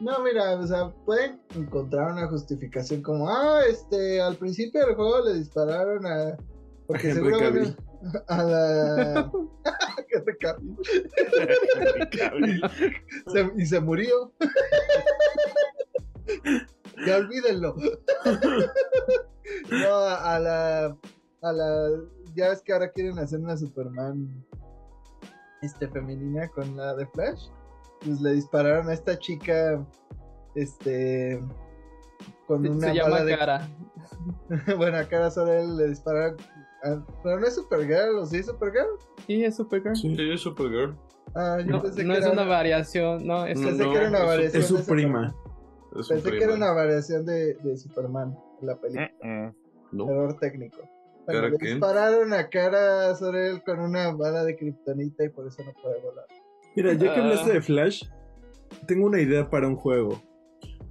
[0.00, 5.24] No, mira, o sea, pueden encontrar una justificación como, ah, este, al principio del juego
[5.24, 6.36] le dispararon a...
[6.86, 7.76] Porque Henry seguro van
[8.28, 9.32] a, a la...
[13.32, 14.32] Se- y se murió.
[17.06, 17.74] ya olvídenlo.
[19.70, 20.96] no, a la...
[21.42, 21.88] A la...
[22.34, 24.44] Ya ves que ahora quieren hacer una Superman
[25.62, 27.48] este femenina con la de Flash.
[28.04, 29.84] Pues le dispararon a esta chica
[30.54, 31.40] este
[32.46, 33.68] con Se, una se llama bala de Cara.
[34.76, 36.36] bueno, a cara solo él le dispararon
[36.84, 38.86] a- pero no es Supergirl, ¿o sí es Supergirl?
[39.26, 39.94] Sí, es Supergirl.
[39.96, 40.14] Sí.
[40.16, 40.96] Sí, es Supergirl.
[41.34, 43.98] Ah, yo No, pensé no que es era una variación, no, es pensé No, que
[43.98, 45.34] era una es su- variación Es su prima.
[45.98, 49.10] Es su Pensé que era una variación de, de Superman en la película.
[49.22, 49.54] Mm,
[49.92, 50.10] No.
[50.10, 50.78] Error técnico.
[51.32, 55.62] ¿Cara le dispararon a cara sobre él con una bala de kriptonita y por eso
[55.64, 56.26] no puede volar.
[56.76, 57.24] Mira, ya que Ah.
[57.24, 58.04] hablaste de Flash,
[58.86, 60.22] tengo una idea para un juego.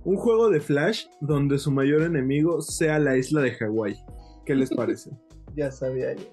[0.04, 3.98] Un juego de Flash donde su mayor enemigo sea la isla de Hawái.
[4.46, 5.12] ¿Qué les parece?
[5.56, 6.24] Ya sabía yo.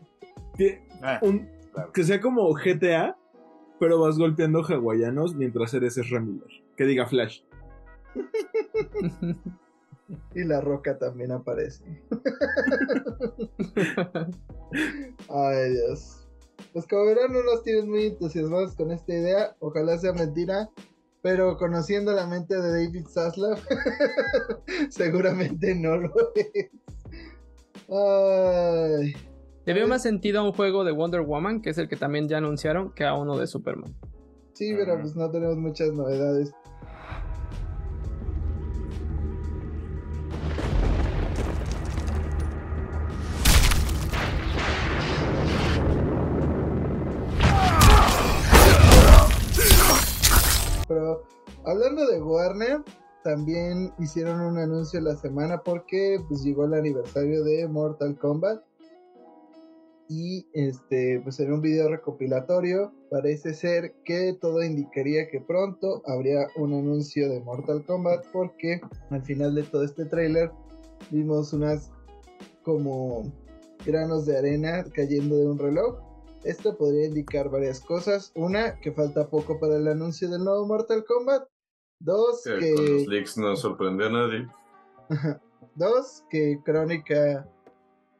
[0.56, 1.92] que, Ah, un- claro.
[1.92, 3.16] que sea como GTA,
[3.80, 6.48] pero vas golpeando hawaianos mientras eres Ezra Miller.
[6.76, 7.42] Que diga Flash.
[10.34, 11.84] Y la roca también aparece.
[15.28, 16.26] Ay, Dios.
[16.72, 19.56] Pues como verán, no nos tienen muy entusiasmados con esta idea.
[19.60, 20.68] Ojalá sea mentira.
[21.20, 23.58] Pero conociendo la mente de David Zaslav,
[24.90, 26.70] seguramente no lo es.
[27.88, 29.14] Ay.
[29.64, 32.28] Le veo más sentido a un juego de Wonder Woman, que es el que también
[32.28, 33.94] ya anunciaron, que a uno de Superman.
[34.54, 35.02] Sí, pero Ajá.
[35.02, 36.52] pues no tenemos muchas novedades.
[50.98, 51.22] Pero
[51.64, 52.82] hablando de Warner,
[53.22, 58.64] también hicieron un anuncio la semana porque pues llegó el aniversario de Mortal Kombat.
[60.08, 66.48] y este pues en un video recopilatorio parece ser que todo indicaría que pronto habría
[66.56, 68.80] un anuncio de Mortal Kombat porque
[69.10, 70.50] al final de todo este tráiler
[71.10, 71.92] vimos unas
[72.64, 73.30] como
[73.86, 76.07] granos de arena cayendo de un reloj.
[76.44, 78.32] Esto podría indicar varias cosas.
[78.34, 81.48] Una, que falta poco para el anuncio del nuevo Mortal Kombat.
[82.00, 82.74] Dos, Que que...
[82.74, 84.48] con los leaks no sorprendió a nadie.
[85.74, 87.48] Dos, que Crónica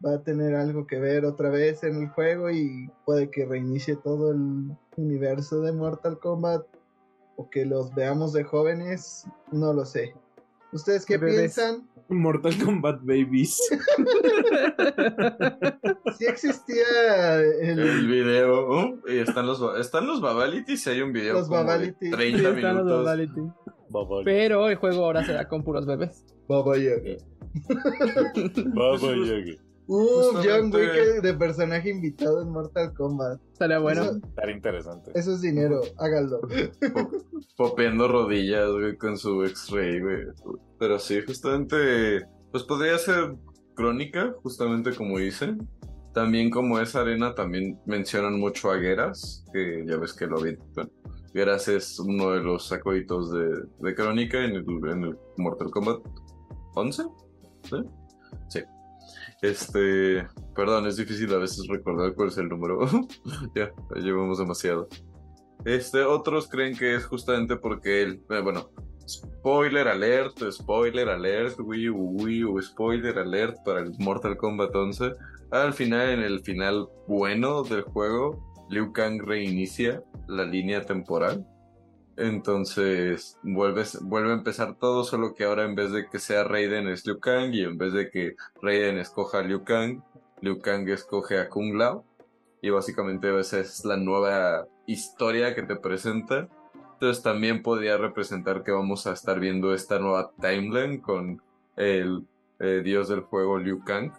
[0.04, 3.96] va a tener algo que ver otra vez en el juego y puede que reinicie
[3.96, 6.64] todo el universo de Mortal Kombat
[7.36, 10.14] o que los veamos de jóvenes, no lo sé.
[10.72, 11.54] ¿Ustedes qué bebés.
[11.54, 11.88] piensan?
[12.08, 13.60] Mortal Kombat Babies.
[16.18, 18.06] Si existía El el...
[18.08, 18.98] video, ¿oh?
[19.06, 22.10] y están los, están los Babalities y hay un video Los como de Babalities.
[22.10, 24.24] 30 Están los minutos.
[24.24, 26.24] Pero el juego ahora será con puros bebés.
[26.48, 27.16] Baba Yaga.
[28.74, 29.62] Baba Yaga.
[29.88, 33.40] Uh, John Wick de personaje invitado en Mortal Kombat.
[33.52, 34.02] Estaría bueno.
[34.02, 35.10] Eso, Estar interesante.
[35.14, 36.40] eso es dinero, háganlo.
[37.56, 40.26] Popeando rodillas, güey, con su X-Ray, güey.
[40.78, 42.20] Pero sí, justamente,
[42.52, 43.34] pues podría ser
[43.74, 45.66] crónica, justamente como dicen.
[46.12, 50.56] También como esa arena, también mencionan mucho a Geras, que ya ves que lo vi.
[50.74, 50.90] Bueno,
[51.32, 56.00] Geras es uno de los sacuditos de, de crónica en el, en el Mortal Kombat
[56.74, 57.02] 11.
[57.02, 57.08] ¿Sí?
[57.70, 57.76] Sí.
[59.42, 62.80] Este, perdón, es difícil a veces recordar cuál es el número.
[63.54, 64.88] ya, llevamos demasiado.
[65.64, 68.70] Este, otros creen que es justamente porque él, eh, bueno,
[69.08, 75.12] spoiler alert, spoiler alert, Wii Wii spoiler alert para el Mortal Kombat 11.
[75.50, 81.46] Al final, en el final bueno del juego, Liu Kang reinicia la línea temporal.
[82.18, 86.88] Entonces vuelve, vuelve a empezar todo, solo que ahora en vez de que sea Raiden
[86.88, 90.02] es Liu Kang y en vez de que Raiden escoja a Liu Kang,
[90.40, 92.04] Liu Kang escoge a Kung Lao.
[92.60, 96.48] Y básicamente esa es la nueva historia que te presenta.
[96.94, 101.40] Entonces también podría representar que vamos a estar viendo esta nueva timeline con
[101.76, 102.26] el
[102.58, 104.10] eh, dios del juego Liu Kang.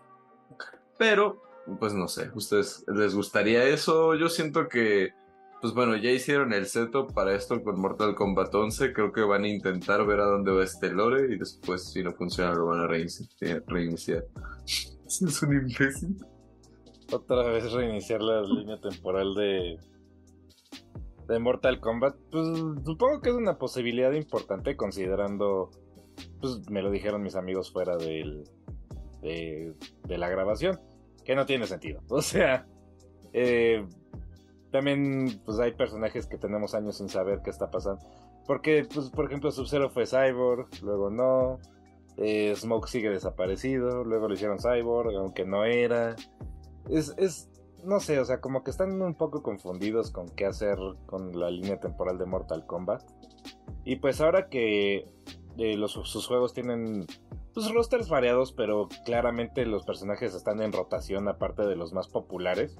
[0.97, 1.41] Pero,
[1.80, 4.15] pues no sé, ¿ustedes les gustaría eso?
[4.15, 5.13] Yo siento que,
[5.61, 8.94] pues bueno, ya hicieron el setup para esto con Mortal Kombat 11.
[8.94, 12.14] Creo que van a intentar ver a dónde va este lore y después, si no
[12.14, 14.26] funciona, lo van a reinici- reiniciar.
[15.06, 16.18] Es un imbécil.
[17.11, 19.77] Otra vez reiniciar la línea temporal de.
[21.27, 22.15] de Mortal Kombat.
[22.31, 22.48] Pues
[22.86, 25.72] supongo que es una posibilidad importante considerando.
[26.40, 28.44] Pues me lo dijeron mis amigos fuera del.
[29.23, 29.73] de,
[30.07, 30.80] de la grabación.
[31.26, 32.02] Que no tiene sentido.
[32.10, 32.68] O sea.
[33.34, 33.84] eh,
[34.71, 38.05] también pues hay personajes que tenemos años sin saber qué está pasando.
[38.45, 41.59] Porque, pues, por ejemplo, Sub-Zero fue Cyborg, luego no.
[42.17, 46.15] Eh, Smoke sigue desaparecido, luego lo hicieron Cyborg, aunque no era.
[46.89, 47.49] Es, es,
[47.85, 51.49] no sé, o sea, como que están un poco confundidos con qué hacer con la
[51.49, 53.03] línea temporal de Mortal Kombat.
[53.85, 55.05] Y pues ahora que
[55.57, 57.05] eh, los, sus juegos tienen
[57.53, 62.77] pues, rosters variados, pero claramente los personajes están en rotación aparte de los más populares.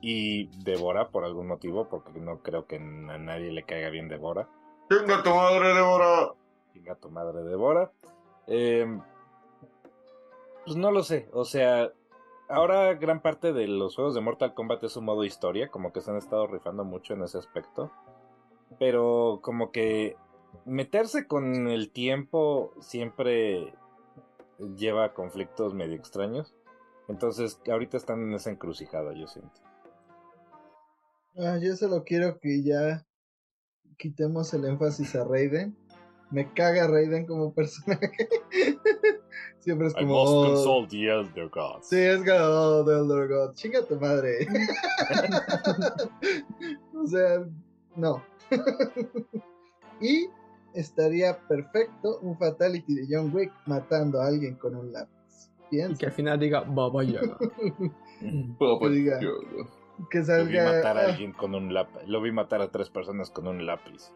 [0.00, 4.48] Y Devora por algún motivo, porque no creo que a nadie le caiga bien Devora.
[4.88, 6.32] ¡Venga tu madre, Débora!
[6.72, 7.90] Chinga tu madre Devora.
[8.46, 8.86] Eh,
[10.64, 11.92] pues no lo sé, o sea,
[12.48, 16.00] ahora gran parte de los juegos de Mortal Kombat es un modo historia, como que
[16.00, 17.90] se han estado rifando mucho en ese aspecto.
[18.78, 20.16] Pero como que
[20.64, 23.74] meterse con el tiempo siempre
[24.76, 26.54] lleva a conflictos medio extraños.
[27.08, 29.60] Entonces, ahorita están en esa encrucijada, yo siento.
[31.40, 33.06] Ah, yo solo quiero que ya
[33.96, 35.76] quitemos el énfasis a Raiden.
[36.32, 38.10] Me caga Raiden como personaje.
[39.60, 40.14] Siempre es como.
[40.14, 41.88] oh, the Elder Gods.
[41.88, 43.54] Sí, es como, oh, The Elder God.
[43.54, 44.48] Chinga tu madre.
[46.94, 47.46] o sea,
[47.94, 48.20] no.
[50.00, 50.28] y
[50.74, 55.52] estaría perfecto un Fatality de John Wick matando a alguien con un lápiz.
[55.70, 55.98] Y Piensa.
[55.98, 57.38] que al final diga Baba Yaga.
[58.58, 59.20] Pues, diga.
[59.98, 62.00] Lo vi matar a ah, alguien con un lápiz.
[62.06, 64.12] Lo vi matar a tres personas con un lápiz.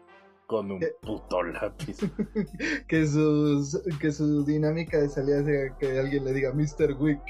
[0.47, 0.95] Con un ¿Qué?
[1.01, 1.97] puto lápiz.
[2.87, 6.93] que, sus, que su dinámica de salida sea que alguien le diga Mr.
[6.99, 7.21] Wick.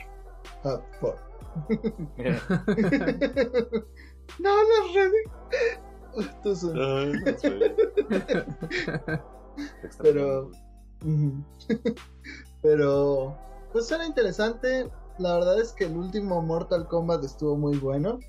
[0.64, 1.16] Ah, fuck.
[4.40, 5.24] no, no es ready.
[6.44, 7.76] Tú son- Ay, no sé.
[10.02, 10.52] Pero.
[12.62, 13.38] Pero.
[13.72, 14.90] Pues era interesante.
[15.20, 18.20] La verdad es que el último Mortal Kombat estuvo muy bueno.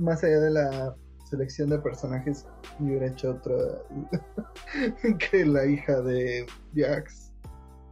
[0.00, 0.96] Más allá de la
[1.30, 2.46] selección de personajes,
[2.78, 3.54] yo hubiera hecho otra.
[5.30, 7.32] que la hija de Jax.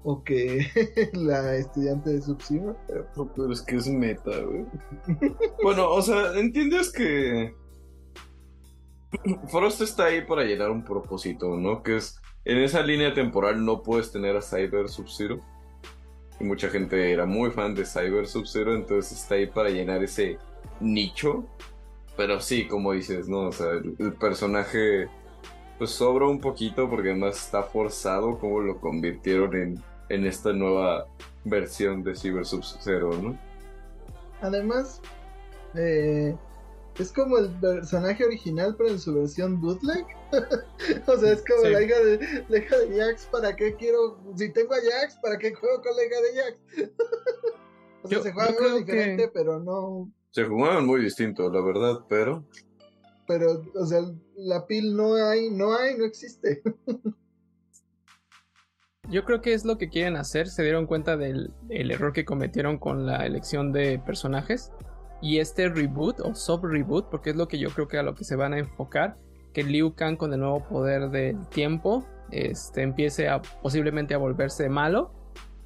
[0.02, 0.66] o que
[1.12, 2.76] la estudiante de Sub-Zero.
[2.86, 4.66] pero Pero es que es meta, güey.
[5.62, 7.54] bueno, o sea, entiendes que.
[9.48, 11.82] Frost está ahí para llenar un propósito, ¿no?
[11.82, 12.20] Que es.
[12.44, 15.40] En esa línea temporal no puedes tener a Cyber Sub-Zero.
[16.40, 20.38] Y mucha gente era muy fan de Cyber Sub-Zero, entonces está ahí para llenar ese
[20.80, 21.46] nicho.
[22.18, 23.46] Pero sí, como dices, ¿no?
[23.48, 25.08] O sea, el, el personaje.
[25.78, 31.06] Pues sobra un poquito porque además está forzado como lo convirtieron en, en esta nueva
[31.44, 33.38] versión de Cyber Sub-Zero, ¿no?
[34.40, 35.00] Además,
[35.76, 36.36] eh,
[36.98, 40.04] es como el personaje original, pero en su versión bootleg.
[41.06, 41.70] o sea, es como Sí.
[41.70, 43.26] la hija de la hija de Jax.
[43.26, 44.18] ¿Para qué quiero?
[44.34, 46.90] Si tengo a Jax, ¿para qué juego con la hija de Jax?
[48.02, 50.10] o sea, Yo- se juega algo diferente, que- pero no.
[50.38, 52.44] Se jugaban muy distinto, la verdad, pero
[53.26, 54.02] Pero, o sea,
[54.36, 56.62] la pil no hay, no hay, no existe.
[59.10, 60.46] Yo creo que es lo que quieren hacer.
[60.46, 64.70] Se dieron cuenta del el error que cometieron con la elección de personajes.
[65.20, 68.14] Y este reboot o soft reboot, porque es lo que yo creo que a lo
[68.14, 69.18] que se van a enfocar,
[69.52, 74.68] que Liu Kang con el nuevo poder del tiempo este, empiece a posiblemente a volverse
[74.68, 75.10] malo.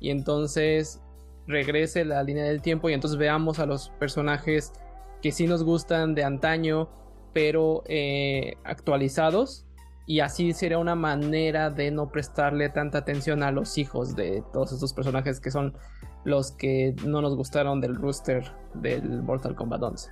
[0.00, 1.02] Y entonces
[1.46, 4.72] regrese la línea del tiempo y entonces veamos a los personajes
[5.20, 6.88] que sí nos gustan de antaño,
[7.32, 9.66] pero eh, actualizados.
[10.04, 14.72] Y así sería una manera de no prestarle tanta atención a los hijos de todos
[14.72, 15.76] estos personajes que son
[16.24, 20.10] los que no nos gustaron del rooster del Mortal Kombat 11.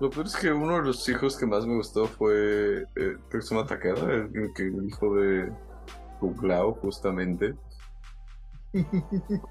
[0.00, 3.16] lo peor es que uno de los hijos que más me gustó fue eh,
[3.50, 5.50] llama Takeda, el hijo de
[6.20, 7.54] Kuklao, justamente.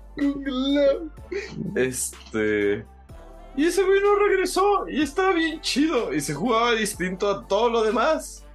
[1.76, 2.86] Este.
[3.56, 7.70] Y ese güey no regresó y estaba bien chido y se jugaba distinto a todo
[7.70, 8.46] lo demás.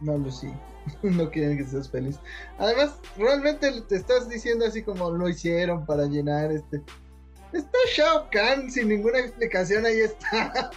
[0.00, 0.48] No, Lucy.
[1.02, 2.18] No quieren que seas feliz.
[2.58, 6.82] Además, realmente te estás diciendo así como lo hicieron para llenar este.
[7.52, 10.70] Está Shao Kahn sin ninguna explicación, ahí está.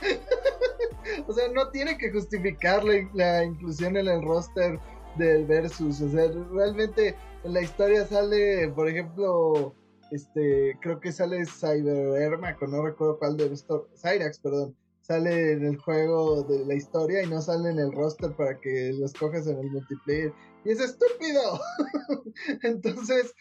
[1.28, 2.84] o sea, no tiene que justificar
[3.14, 4.80] la inclusión en el roster
[5.16, 6.02] del Versus.
[6.02, 9.76] O sea, realmente en la historia sale, por ejemplo,
[10.12, 13.88] este, creo que sale Cyber Ermac, o no recuerdo cuál de estos.
[14.02, 18.32] Cyrax, perdón sale en el juego de la historia y no sale en el roster
[18.38, 20.34] para que lo escojas en el multiplayer.
[20.64, 21.60] Y es estúpido.
[22.64, 23.34] Entonces,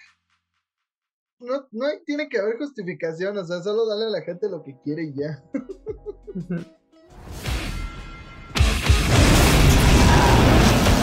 [1.38, 4.64] no, no hay- tiene que haber justificación, o sea, solo dale a la gente lo
[4.64, 5.40] que quiere y ya.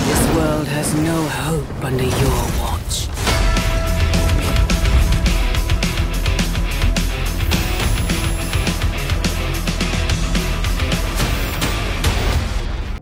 [0.10, 2.69] This world has no hope under your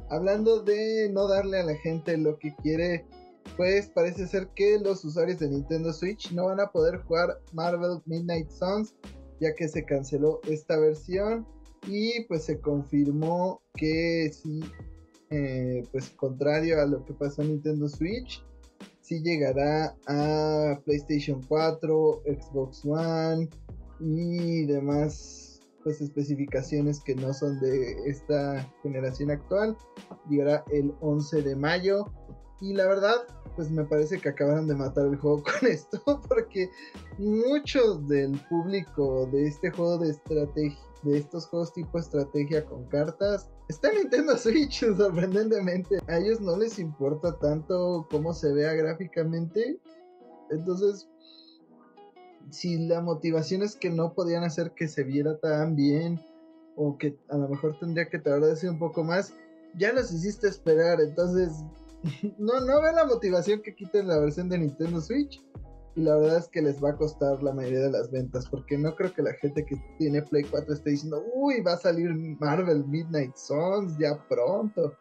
[0.09, 3.05] Hablando de no darle a la gente lo que quiere,
[3.55, 8.01] pues parece ser que los usuarios de Nintendo Switch no van a poder jugar Marvel
[8.05, 8.95] Midnight Suns,
[9.39, 11.45] ya que se canceló esta versión
[11.88, 14.61] y pues se confirmó que sí,
[15.29, 18.43] eh, pues contrario a lo que pasó en Nintendo Switch,
[19.01, 23.49] sí llegará a PlayStation 4, Xbox One
[23.99, 25.47] y demás
[25.88, 29.77] pues especificaciones que no son de esta generación actual
[30.30, 32.11] llegará el 11 de mayo.
[32.59, 33.15] Y la verdad,
[33.55, 36.69] pues me parece que acabaron de matar el juego con esto, porque
[37.18, 43.49] muchos del público de este juego de estrategia, de estos juegos tipo estrategia con cartas,
[43.69, 45.99] está en Nintendo Switch, sorprendentemente.
[46.09, 49.80] A ellos no les importa tanto cómo se vea gráficamente.
[50.49, 51.07] Entonces,
[52.52, 56.19] si la motivación es que no podían hacer que se viera tan bien,
[56.76, 59.34] o que a lo mejor tendría que tardarse un poco más,
[59.76, 61.64] ya los hiciste esperar, entonces
[62.38, 65.44] no, no veo la motivación que quiten la versión de Nintendo Switch.
[65.95, 68.78] Y la verdad es que les va a costar la mayoría de las ventas, porque
[68.78, 72.14] no creo que la gente que tiene Play 4 esté diciendo, uy, va a salir
[72.40, 74.94] Marvel Midnight Suns ya pronto.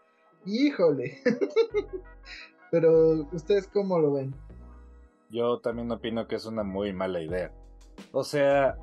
[0.46, 1.18] Híjole.
[2.70, 4.34] Pero, ¿ustedes cómo lo ven?
[5.30, 7.52] Yo también opino que es una muy mala idea.
[8.12, 8.76] O sea,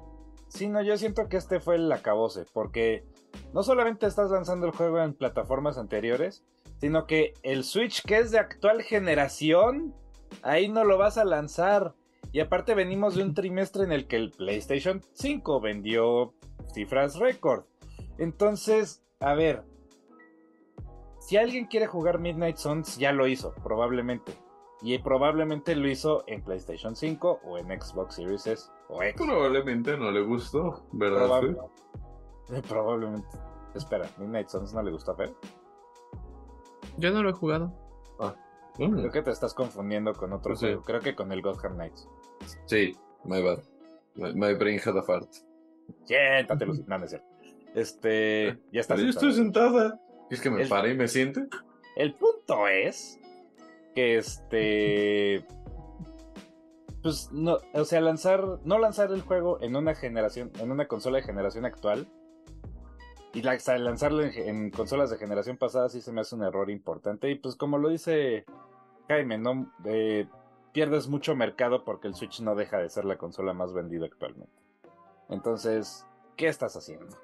[0.48, 3.04] sí, no, yo siento que este fue el acabose, porque
[3.54, 6.44] no solamente estás lanzando el juego en plataformas anteriores,
[6.80, 9.96] sino que el Switch que es de actual generación,
[10.42, 11.94] ahí no lo vas a lanzar.
[12.32, 16.34] Y aparte venimos de un trimestre en el que el PlayStation 5 vendió
[16.74, 17.66] cifras récord.
[18.18, 19.64] Entonces, a ver,
[21.20, 24.34] si alguien quiere jugar Midnight Suns, ya lo hizo, probablemente.
[24.84, 29.22] Y probablemente lo hizo en PlayStation 5 o en Xbox Series S o X.
[29.22, 31.26] Probablemente no le gustó, ¿verdad?
[31.28, 31.58] Probable-
[32.68, 33.28] probablemente.
[33.76, 35.34] Espera, Midnight Suns no le gustó a Fer.
[36.98, 37.74] Yo no lo he jugado.
[38.80, 40.66] Mm, Creo que te estás confundiendo con otro sí.
[40.66, 40.82] juego.
[40.82, 42.10] Creo que con el Gotham Knights.
[42.66, 43.60] Sí, my bad.
[44.16, 45.30] My, my brain had a fart.
[46.06, 46.84] Siéntate, Lucy.
[46.88, 47.28] No, no es cierto.
[47.76, 48.60] Este.
[48.72, 48.96] Ya está.
[48.96, 50.00] Yo estoy sentada.
[50.32, 51.48] ¿Es que me El- pare y me siente?
[51.96, 53.20] El punto es
[53.94, 55.46] que este.
[57.02, 61.18] Pues no, o sea, lanzar, no lanzar el juego en una generación, en una consola
[61.18, 62.08] de generación actual
[63.34, 67.30] y lanzarlo en, en consolas de generación pasada sí se me hace un error importante
[67.30, 68.46] y pues como lo dice
[69.10, 70.28] Jaime, no Eh,
[70.72, 74.54] pierdes mucho mercado porque el Switch no deja de ser la consola más vendida actualmente.
[75.30, 76.06] Entonces,
[76.36, 77.16] ¿qué estás haciendo?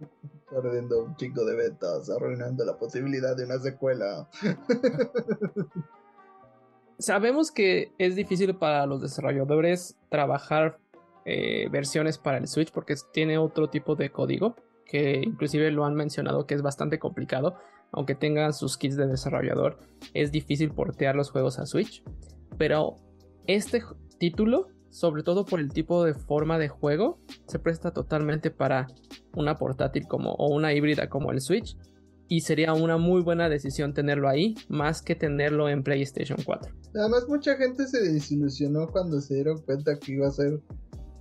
[0.50, 4.28] Perdiendo un chingo de ventas, arruinando la posibilidad de una secuela.
[6.98, 10.78] Sabemos que es difícil para los desarrolladores trabajar
[11.24, 14.56] eh, versiones para el Switch porque tiene otro tipo de código
[14.88, 17.56] que inclusive lo han mencionado que es bastante complicado.
[17.92, 19.78] Aunque tengan sus kits de desarrollador,
[20.12, 22.02] es difícil portear los juegos a Switch.
[22.58, 22.96] Pero
[23.46, 23.82] este
[24.18, 28.86] título, sobre todo por el tipo de forma de juego, se presta totalmente para
[29.34, 31.76] una portátil como o una híbrida como el Switch.
[32.30, 36.70] Y sería una muy buena decisión tenerlo ahí, más que tenerlo en PlayStation 4.
[36.94, 40.60] Además, mucha gente se desilusionó cuando se dieron cuenta que iba a ser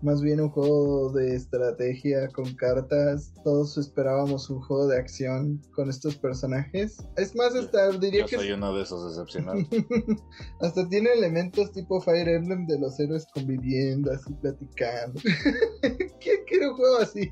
[0.02, 3.34] más bien un juego de estrategia con cartas.
[3.44, 6.98] Todos esperábamos un juego de acción con estos personajes.
[7.16, 9.68] Es más, hasta diría Yo que soy uno de esos decepcionados.
[10.62, 15.20] hasta tiene elementos tipo Fire Emblem de los héroes conviviendo, así platicando.
[16.20, 17.32] ¿Quién quiere un juego así?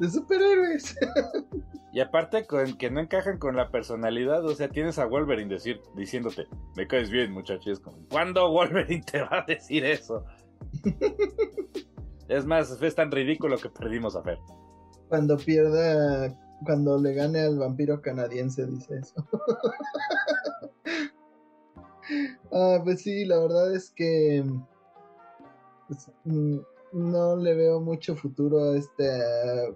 [0.00, 0.96] De superhéroes.
[1.92, 5.80] Y aparte con que no encajan con la personalidad, o sea, tienes a Wolverine decir,
[5.96, 6.46] diciéndote,
[6.76, 7.68] me caes bien, muchacho.
[7.68, 10.24] Y es como, ¿cuándo Wolverine te va a decir eso?
[12.30, 14.38] es más, es tan ridículo que perdimos a Fer.
[15.08, 16.32] Cuando pierda,
[16.64, 19.26] cuando le gane al vampiro canadiense, dice eso.
[22.52, 24.44] ah, pues sí, la verdad es que
[25.88, 26.58] pues, mm,
[26.92, 29.68] no le veo mucho futuro a esta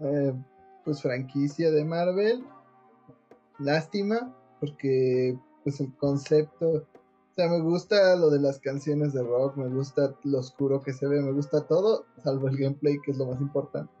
[0.00, 0.34] eh,
[0.84, 2.44] pues franquicia de Marvel.
[3.58, 6.86] Lástima, porque pues el concepto,
[7.34, 10.92] o sea, me gusta lo de las canciones de rock, me gusta lo oscuro que
[10.92, 13.92] se ve, me gusta todo, salvo el gameplay, que es lo más importante.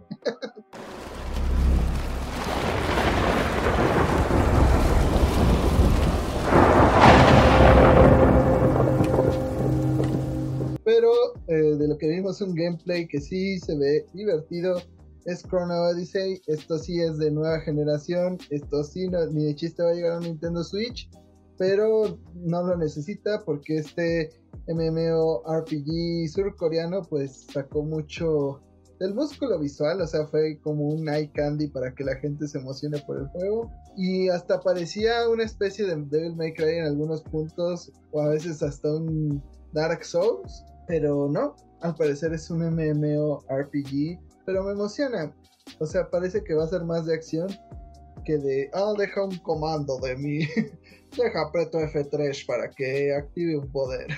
[10.84, 11.10] Pero
[11.48, 14.80] eh, de lo que vimos un gameplay que sí se ve divertido
[15.24, 16.40] es Chrono Odyssey.
[16.46, 18.38] Esto sí es de nueva generación.
[18.50, 21.10] Esto sí ni de chiste va a llegar a Nintendo Switch.
[21.56, 24.30] Pero no lo necesita porque este
[24.68, 28.60] MMORPG surcoreano pues sacó mucho
[28.98, 30.00] del músculo visual.
[30.00, 33.28] O sea, fue como un eye candy para que la gente se emocione por el
[33.28, 33.70] juego.
[33.96, 37.92] Y hasta parecía una especie de Devil May Cry en algunos puntos.
[38.12, 40.64] O a veces hasta un Dark Souls.
[40.86, 45.34] Pero no, al parecer es un MMORPG, pero me emociona.
[45.78, 47.48] O sea, parece que va a ser más de acción
[48.24, 50.40] que de, ah, deja un comando de mí.
[51.16, 54.08] deja apreto F3 para que active un poder.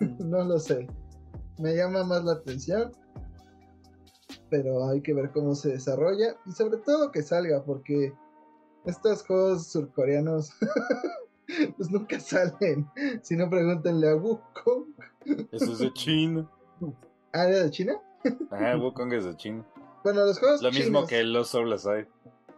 [0.00, 0.86] no lo sé.
[1.58, 2.92] Me llama más la atención.
[4.50, 6.36] Pero hay que ver cómo se desarrolla.
[6.46, 8.12] Y sobre todo que salga, porque
[8.84, 10.50] estos juegos surcoreanos
[11.76, 12.88] pues nunca salen.
[13.22, 14.94] Si no, pregúntenle a Wukong.
[15.52, 16.50] Eso es de China.
[17.32, 18.00] ¿Ah, era de China?
[18.50, 19.64] Ah, Wukong es de China.
[20.04, 22.08] Bueno, los juegos Lo mismo chinos, que los Soul Aside.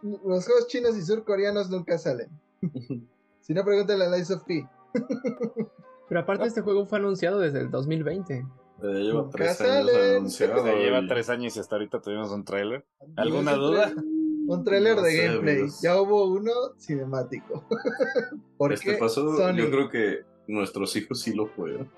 [0.01, 2.29] los juegos chinos y surcoreanos nunca salen.
[3.41, 4.67] si no, pregúntenle a Lies of P.
[6.09, 8.33] Pero aparte este juego fue anunciado desde el 2020.
[8.35, 8.45] Eh,
[8.81, 10.63] lleva Nunca tres años anunciado.
[10.63, 12.85] Se lleva tres años y hasta ahorita tuvimos un trailer.
[13.15, 13.89] ¿Alguna duda?
[13.91, 14.03] tra-
[14.47, 15.55] Un trailer No de sé, gameplay.
[15.55, 15.81] amigos.
[15.81, 17.63] Ya hubo uno cinemático.
[18.57, 21.89] Porque Este pasó, Sony yo creo que nuestros hijos sí lo juegan.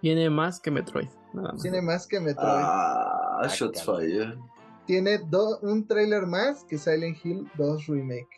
[0.00, 1.08] Tiene más que Metroid.
[1.32, 1.62] Nada más.
[1.62, 2.48] tiene más que Metroid.
[2.48, 4.38] Ah, Ah, shots fire.
[4.86, 8.28] Tiene do- un trailer más que Silent Hill 2 Remake.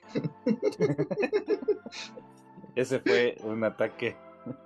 [2.74, 4.16] Ese fue un ataque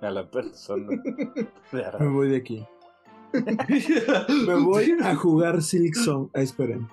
[0.01, 0.89] a la persona.
[1.71, 2.65] de Me voy de aquí.
[4.47, 6.29] Me voy a jugar Silk Song.
[6.33, 6.87] Ah, esperen.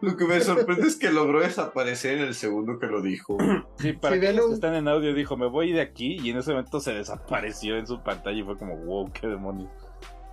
[0.00, 3.36] Lo que me sorprende es que logró desaparecer en el segundo que lo dijo.
[3.76, 6.38] Sí, para aquellos que un- están en audio dijo, me voy de aquí y en
[6.38, 9.70] ese momento se desapareció en su pantalla y fue como, wow, qué demonios.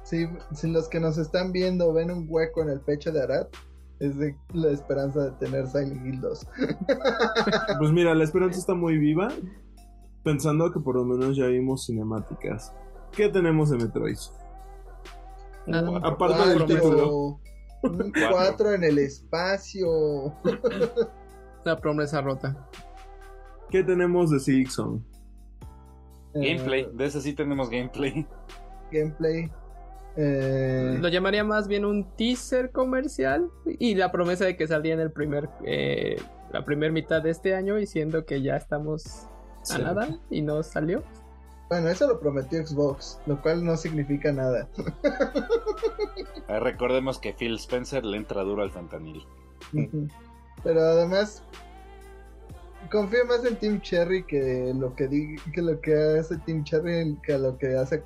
[0.04, 3.48] Si, si los que nos están viendo ven un hueco en el pecho de Arad,
[3.99, 6.48] es de la esperanza de tener Silent Hill 2.
[7.80, 9.30] Pues mira, la esperanza está muy viva.
[10.24, 12.74] Pensando que por lo menos ya vimos cinemáticas.
[13.11, 14.18] ¿Qué tenemos de Metroid?
[15.65, 16.03] Nada más.
[16.03, 17.40] Aparte del título.
[17.84, 18.32] Un Cuatro.
[18.32, 20.34] 4 en el espacio.
[21.64, 22.68] La promesa rota.
[23.69, 25.02] ¿Qué tenemos de Silksong?
[26.34, 28.26] Gameplay, Eh, de ese sí tenemos gameplay.
[28.91, 29.52] gameplay.
[30.18, 33.49] Eh, Lo llamaría más bien un teaser comercial
[33.80, 36.19] y la promesa de que saldría en el primer eh,
[36.52, 39.06] la primera mitad de este año y siendo que ya estamos
[39.61, 39.81] a Sí.
[39.81, 41.03] nada y no salió.
[41.69, 44.68] bueno, eso lo prometió Xbox, lo cual no significa nada.
[46.49, 49.22] Eh, recordemos que Phil Spencer le entra duro al fentanil.
[50.64, 51.44] Pero además
[52.90, 57.18] confío más en Team Cherry que lo que di- que lo que hace Team Cherry
[57.24, 58.04] que lo que hace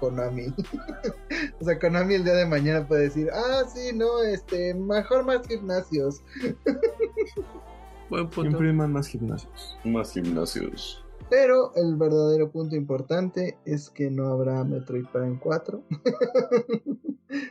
[0.00, 0.46] Konami.
[1.60, 5.46] o sea, Konami el día de mañana puede decir, ah sí, no, este, mejor más
[5.46, 6.22] gimnasios.
[8.10, 8.50] Buen Que punto.
[8.50, 9.78] impriman más gimnasios.
[9.84, 11.04] Más gimnasios.
[11.28, 15.82] Pero el verdadero punto importante es que no habrá Metroid Prime 4.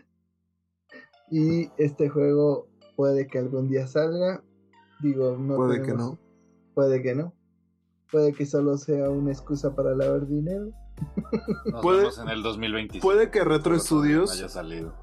[1.31, 4.43] y este juego puede que algún día salga.
[5.01, 6.28] Digo, no Puede que tenemos- no.
[6.79, 7.33] Puede que no.
[8.09, 10.69] Puede que solo sea una excusa para lavar dinero.
[11.73, 13.05] Nos Puede- vemos en el 2025.
[13.05, 14.93] puede que Retro Studios- haya salido.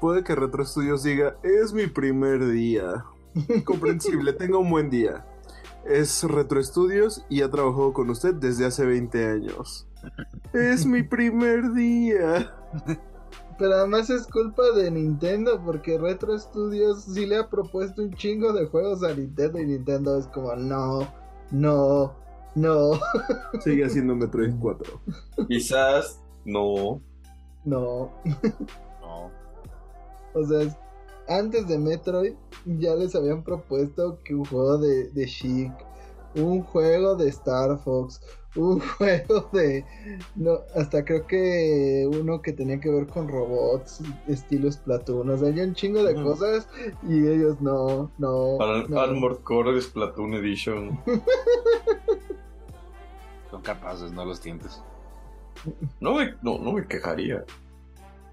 [0.00, 3.04] Puede que Retro Studios diga, es mi primer día.
[3.64, 5.24] Comprensible, tenga un buen día.
[5.86, 9.86] Es Retro Studios y ha trabajado con usted desde hace 20 años.
[10.52, 12.52] Es mi primer día.
[13.60, 18.54] Pero además es culpa de Nintendo porque Retro Studios sí le ha propuesto un chingo
[18.54, 21.06] de juegos a Nintendo y Nintendo es como no,
[21.50, 22.16] no,
[22.54, 22.92] no,
[23.62, 25.00] Sigue haciendo Metroid 4.
[25.46, 27.02] Quizás no.
[27.64, 28.10] no.
[29.02, 29.30] No.
[30.34, 30.76] O sea, es-
[31.28, 32.32] antes de Metroid
[32.64, 35.72] ya les habían propuesto que un juego de, de Chic,
[36.34, 38.20] un juego de Star Fox,
[38.56, 39.84] un juego de...
[40.34, 45.30] No, hasta creo que uno que tenía que ver con robots, estilo Splatoon.
[45.30, 46.68] O sea, había un chingo de cosas
[47.08, 48.56] y ellos no, no.
[48.58, 49.00] Para no.
[49.00, 50.98] Armored Core Splatoon Edition.
[53.50, 54.80] Son capaces, no los tientes.
[56.00, 57.44] No me, no, no me quejaría.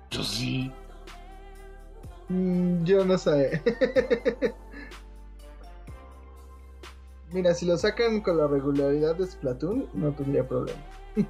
[0.09, 0.71] Yo sí.
[2.29, 3.61] Mm, yo no sé.
[7.37, 10.83] Mira, si lo sacan con la regularidad de Splatoon, no tendría problema.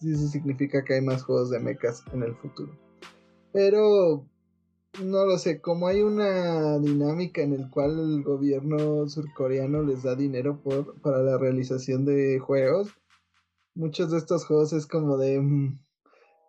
[0.00, 2.78] sí, eso significa que hay más juegos de mechas en el futuro.
[3.54, 4.26] Pero
[5.02, 10.14] no lo sé, como hay una dinámica en el cual el gobierno surcoreano les da
[10.14, 12.90] dinero por, para la realización de juegos,
[13.74, 15.40] muchos de estos juegos es como de...
[15.40, 15.80] mm,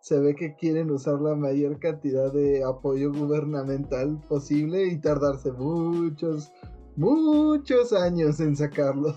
[0.02, 6.52] se ve que quieren usar la mayor cantidad de apoyo gubernamental posible y tardarse muchos,
[6.98, 9.14] muchos años en sacarlos.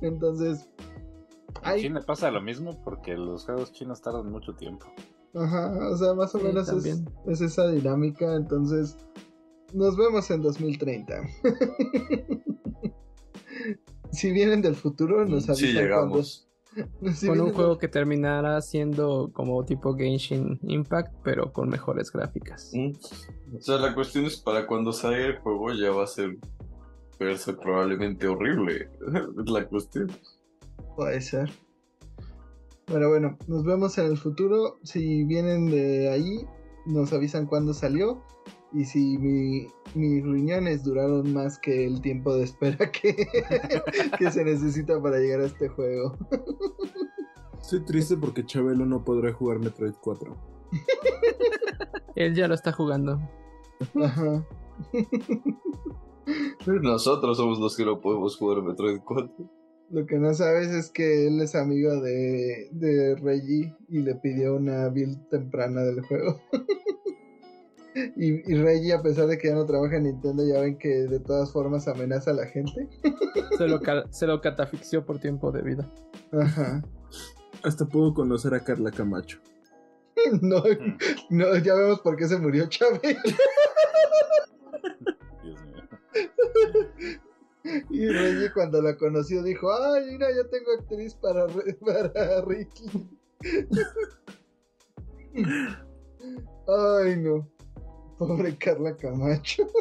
[0.00, 0.86] Entonces, En
[1.62, 4.86] hay, China pasa lo mismo porque los juegos chinos tardan mucho tiempo.
[5.34, 6.68] ajá, o sea, más o Sí, menos
[7.26, 8.34] es, esa dinámica.
[8.36, 8.96] Entonces,
[9.74, 11.22] nos vemos en 2030.
[14.12, 16.22] si vienen del futuro, nos avisan Sí, cuando-
[17.26, 22.70] con un juego que terminará siendo como tipo Genshin Impact, pero con mejores gráficas.
[22.74, 22.92] Mm.
[23.56, 26.36] O sea, la cuestión es para cuando salga el juego ya va a ser
[27.18, 28.90] verse probablemente horrible.
[29.42, 30.10] Es la cuestión.
[30.96, 31.50] Puede ser.
[32.86, 34.78] Pero bueno, nos vemos en el futuro.
[34.82, 36.46] Si vienen de ahí,
[36.86, 38.22] nos avisan cuándo salió.
[38.76, 43.14] Y si mi- mis riñones duraron más que el tiempo de espera que,
[44.18, 46.16] que se necesita para llegar a este juego.
[47.60, 50.36] Estoy triste porque Chabelo no podrá jugar Metroid 4.
[52.16, 53.18] Él ya lo está jugando.
[54.02, 54.46] Ajá.
[56.66, 59.30] Nosotros somos los que no podemos jugar Metroid 4.
[59.90, 64.56] Lo que no sabes es que él es amigo de, de Reggie y le pidió
[64.56, 66.40] una build temprana del juego.
[68.16, 70.88] Y, y Reggie, a pesar de que ya no trabaja en Nintendo, ya ven que
[70.88, 72.88] de todas formas amenaza a la gente.
[73.56, 75.92] Se lo, ca- se lo catafixió por tiempo de vida.
[76.32, 76.82] Ajá.
[77.62, 79.38] Hasta puedo conocer a Carla Camacho.
[80.40, 80.62] No,
[81.30, 83.00] no, ya vemos por qué se murió Chávez.
[85.42, 85.84] Dios mío.
[87.90, 91.46] Y Reggie cuando la conoció dijo, ay, mira, ya tengo actriz para,
[91.84, 93.08] para Ricky.
[96.66, 97.48] Ay, no.
[98.18, 99.66] Pobre Carla Camacho.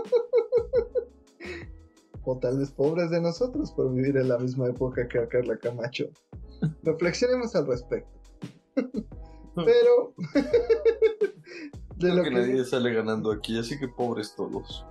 [2.27, 6.05] O tal vez pobres de nosotros por vivir en la misma época que Carla Camacho.
[6.81, 8.19] Reflexionemos al respecto.
[9.55, 10.15] Pero...
[11.97, 12.35] De Creo lo que que...
[12.35, 14.83] nadie sale ganando aquí, así que pobres todos.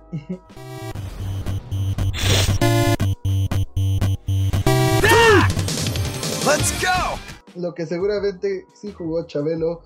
[7.55, 9.81] Lo que seguramente sí jugó Chabelo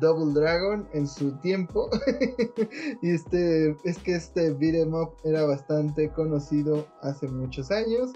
[0.00, 1.88] Double Dragon en su tiempo.
[3.02, 8.12] y este es que este beat'em up era bastante conocido hace muchos años.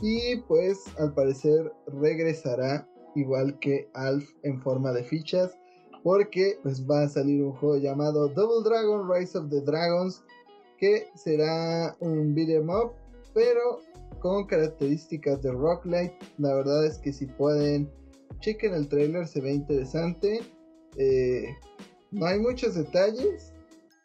[0.00, 5.56] Y pues al parecer regresará igual que Alf en forma de fichas.
[6.02, 10.22] Porque pues va a salir un juego llamado Double Dragon Rise of the Dragons.
[10.78, 12.92] Que será un beat'em up.
[13.34, 13.80] Pero
[14.20, 16.12] con características de Rock Light.
[16.38, 17.90] La verdad es que si pueden,
[18.40, 20.40] chequen el trailer, se ve interesante.
[20.98, 21.56] Eh,
[22.10, 23.52] no hay muchos detalles.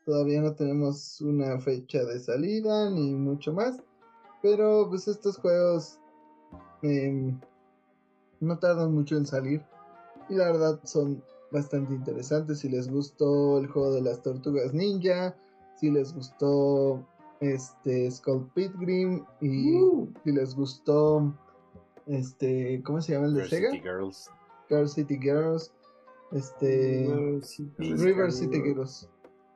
[0.06, 3.82] Todavía no tenemos una fecha de salida ni mucho más.
[4.42, 6.00] Pero pues estos juegos
[6.82, 7.40] em,
[8.40, 9.66] no tardan mucho en salir.
[10.30, 12.60] Y la verdad son bastante interesantes.
[12.60, 15.36] Si les gustó el juego de las tortugas ninja.
[15.78, 17.04] Si les gustó
[17.40, 19.26] este Skull Pilgrim.
[19.42, 19.80] Y
[20.24, 21.34] si les gustó
[22.06, 22.84] este.
[22.84, 23.72] ¿Cómo se llama el de Sega?
[23.72, 24.30] City Girls.
[24.70, 25.72] Girl City Girls.
[26.34, 27.08] Este.
[27.78, 29.10] River City Girls.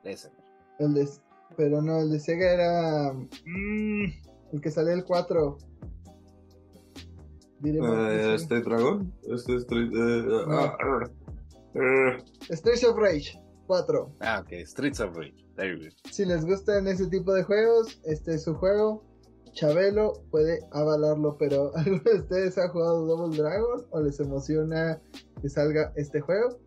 [0.04, 0.30] Ese.
[0.78, 1.08] El de,
[1.56, 3.12] pero no, el de Sega era.
[3.12, 4.04] mm,
[4.52, 5.58] el que sale el 4.
[7.60, 9.12] Diré mal, Eh, este dragón.
[9.24, 9.90] Este Street.
[9.92, 10.58] eh, No.
[10.60, 10.76] ah,
[11.74, 12.18] eh,
[12.54, 14.12] Streets of Rage 4.
[14.20, 14.52] Ah, ok.
[14.64, 15.34] Streets of Rage.
[15.56, 15.90] There you go.
[16.12, 19.02] Si les gustan ese tipo de juegos, este es su juego.
[19.52, 25.00] Chabelo puede avalarlo, pero ¿alguno de ustedes ha jugado Double Dragon o les emociona
[25.42, 26.60] que salga este juego?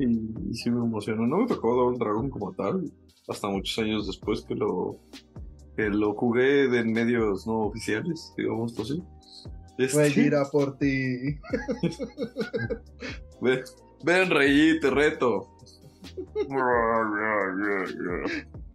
[0.00, 1.26] Y, y sí me emocionó.
[1.26, 2.90] No me tocó Double Dragon como tal.
[3.28, 4.96] Hasta muchos años después que lo.
[5.76, 9.02] Que lo jugué de medios no oficiales, digamos así.
[9.78, 10.90] Este, Rey irá por ti.
[13.40, 13.64] Ve-
[14.04, 15.48] Ven, Rey, te reto.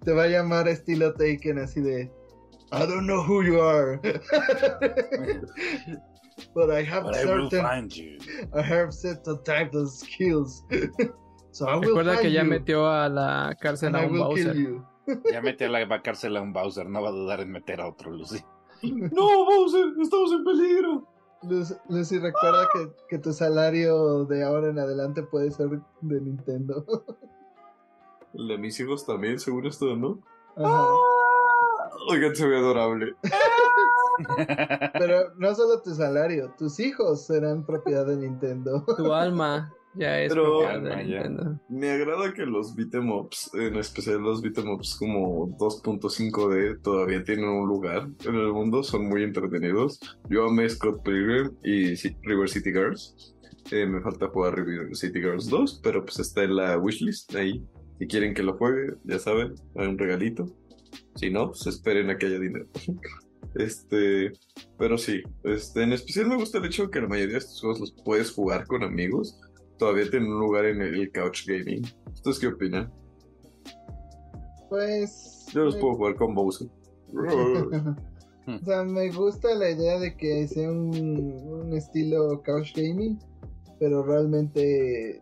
[0.03, 2.11] Te va a llamar estilo Taken así de
[2.71, 3.99] I don't know who you are.
[6.53, 8.17] But I have But I will certain find you.
[8.53, 10.63] I have certain types of skills.
[11.51, 14.17] so I will Recuerda find que ya you, metió a la cárcel a I un
[14.17, 14.55] Bowser.
[15.31, 16.89] Ya mete a la cárcel a un Bowser.
[16.89, 18.43] No va a dudar en meter a otro Lucy.
[18.83, 19.93] ¡No, Bowser!
[20.01, 21.07] ¡Estamos en peligro!
[21.43, 25.69] Lucy, Lucy, recuerda que, que tu salario de ahora en adelante puede ser
[26.01, 26.85] de Nintendo.
[28.33, 30.19] El de mis hijos también, seguro esto, ¿no?
[30.57, 30.87] Ajá.
[32.09, 33.15] Oigan, se ve adorable.
[34.93, 38.83] Pero no solo tu salario, tus hijos serán propiedad de Nintendo.
[38.97, 41.03] Tu alma ya es Pero- propiedad de.
[41.03, 41.59] Nintendo.
[41.69, 47.47] Me agrada que los beat'em ups, en especial los beat'em ups como 2.5D, todavía tienen
[47.49, 49.99] un lugar en el mundo, son muy entretenidos.
[50.29, 53.33] Yo amé Scott Pilgrim y River City Girls.
[53.71, 57.65] Eh, me falta jugar River City Girls 2, pero pues está en la wishlist ahí.
[57.97, 60.45] Si quieren que lo juegue, ya saben, hay un regalito.
[61.15, 62.67] Si no, pues esperen a que haya dinero.
[63.55, 64.33] Este,
[64.77, 67.61] pero sí, este, en especial me gusta el hecho de que la mayoría de estos
[67.61, 69.39] juegos los puedes jugar con amigos.
[69.77, 71.85] Todavía tienen un lugar en el couch gaming.
[72.13, 72.91] ¿Ustedes qué opinan?
[74.69, 75.45] Pues.
[75.53, 76.67] Yo los me- puedo jugar con Bowser.
[78.47, 80.95] o sea, me gusta la idea de que sea un,
[81.45, 83.19] un estilo couch gaming,
[83.79, 85.21] pero realmente,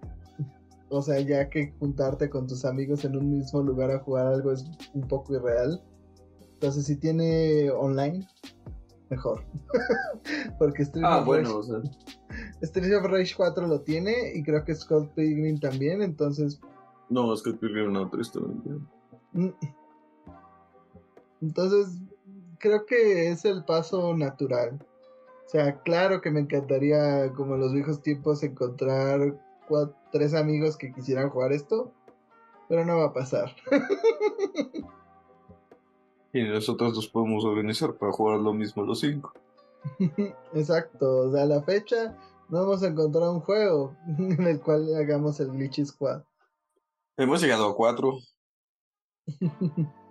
[0.90, 4.52] o sea, ya que juntarte con tus amigos en un mismo lugar a jugar algo
[4.52, 5.82] es un poco irreal.
[6.64, 8.26] Entonces, si tiene online,
[9.10, 9.44] mejor.
[10.58, 11.80] Porque Street, Ah, of bueno, o sea.
[11.80, 11.92] Rage,
[12.62, 16.62] Street of Rage 4 lo tiene y creo que Scott Pilgrim también, entonces
[17.10, 18.70] No, Scott Pilgrim no, tristemente.
[19.34, 19.50] Mm.
[21.42, 22.00] Entonces,
[22.60, 24.80] creo que es el paso natural.
[25.46, 29.38] O sea, claro que me encantaría, como en los viejos tiempos, encontrar
[30.14, 31.92] tres amigos que quisieran jugar esto,
[32.70, 33.54] pero no va a pasar.
[36.34, 39.34] Y nosotros nos podemos organizar para jugar lo mismo los cinco.
[40.54, 42.18] Exacto, o sea, a la fecha
[42.50, 46.24] no hemos encontrado un juego en el cual hagamos el Glitchy Squad.
[47.18, 48.18] Hemos llegado a cuatro.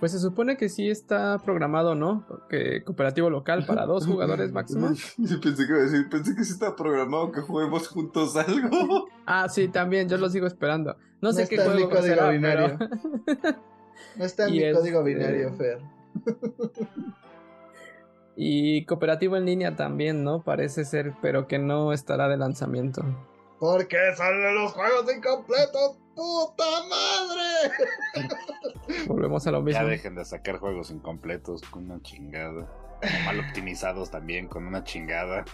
[0.00, 2.26] Pues se supone que sí está programado, ¿no?
[2.50, 4.88] Que cooperativo local para dos jugadores máximo.
[4.88, 9.06] pensé que iba a decir, pensé que sí estaba programado que juguemos juntos algo.
[9.24, 10.96] Ah, sí, también, yo lo sigo esperando.
[11.22, 12.78] No sé qué está juego código será, pero-
[14.16, 15.78] No está en Y mi es, código eh, binario, Fer.
[18.36, 20.42] Y cooperativo en línea también, ¿no?
[20.42, 23.04] Parece ser, pero que no estará de lanzamiento.
[23.60, 28.28] Porque salen los juegos incompletos, puta madre.
[29.06, 29.80] Volvemos a lo mismo.
[29.80, 32.68] Ya dejen de sacar juegos incompletos con una chingada.
[33.02, 35.44] O mal optimizados también con una chingada.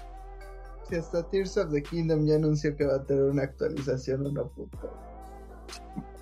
[0.88, 4.44] Si hasta Tears of the Kingdom ya anunció que va a tener una actualización, una
[4.44, 4.88] puta.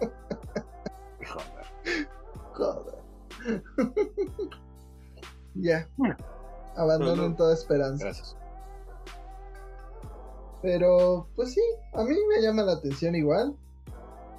[2.59, 2.95] Joder.
[5.55, 5.89] Ya.
[6.77, 7.37] Abandonen Bueno.
[7.37, 8.05] toda esperanza.
[8.05, 8.37] Gracias.
[10.63, 11.61] Pero, pues sí,
[11.95, 13.57] a mí me llama la atención igual.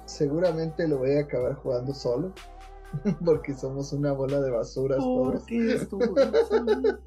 [0.06, 2.32] Seguramente lo voy a acabar jugando solo.
[3.24, 5.44] Porque somos una bola de basuras todos.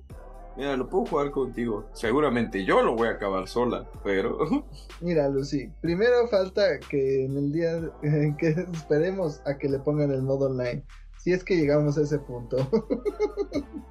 [0.55, 1.85] Mira, lo puedo jugar contigo.
[1.93, 4.37] Seguramente yo lo voy a acabar sola, pero.
[5.01, 7.79] Mira, Lucy, primero falta que en el día
[8.37, 10.83] que esperemos a que le pongan el modo online.
[11.23, 12.57] Si es que llegamos a ese punto.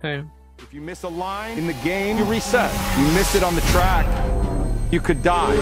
[0.03, 0.23] Sí.
[0.59, 2.71] If you miss a line in the game, you reset.
[2.99, 4.05] You miss it on the track,
[4.91, 5.57] you could die.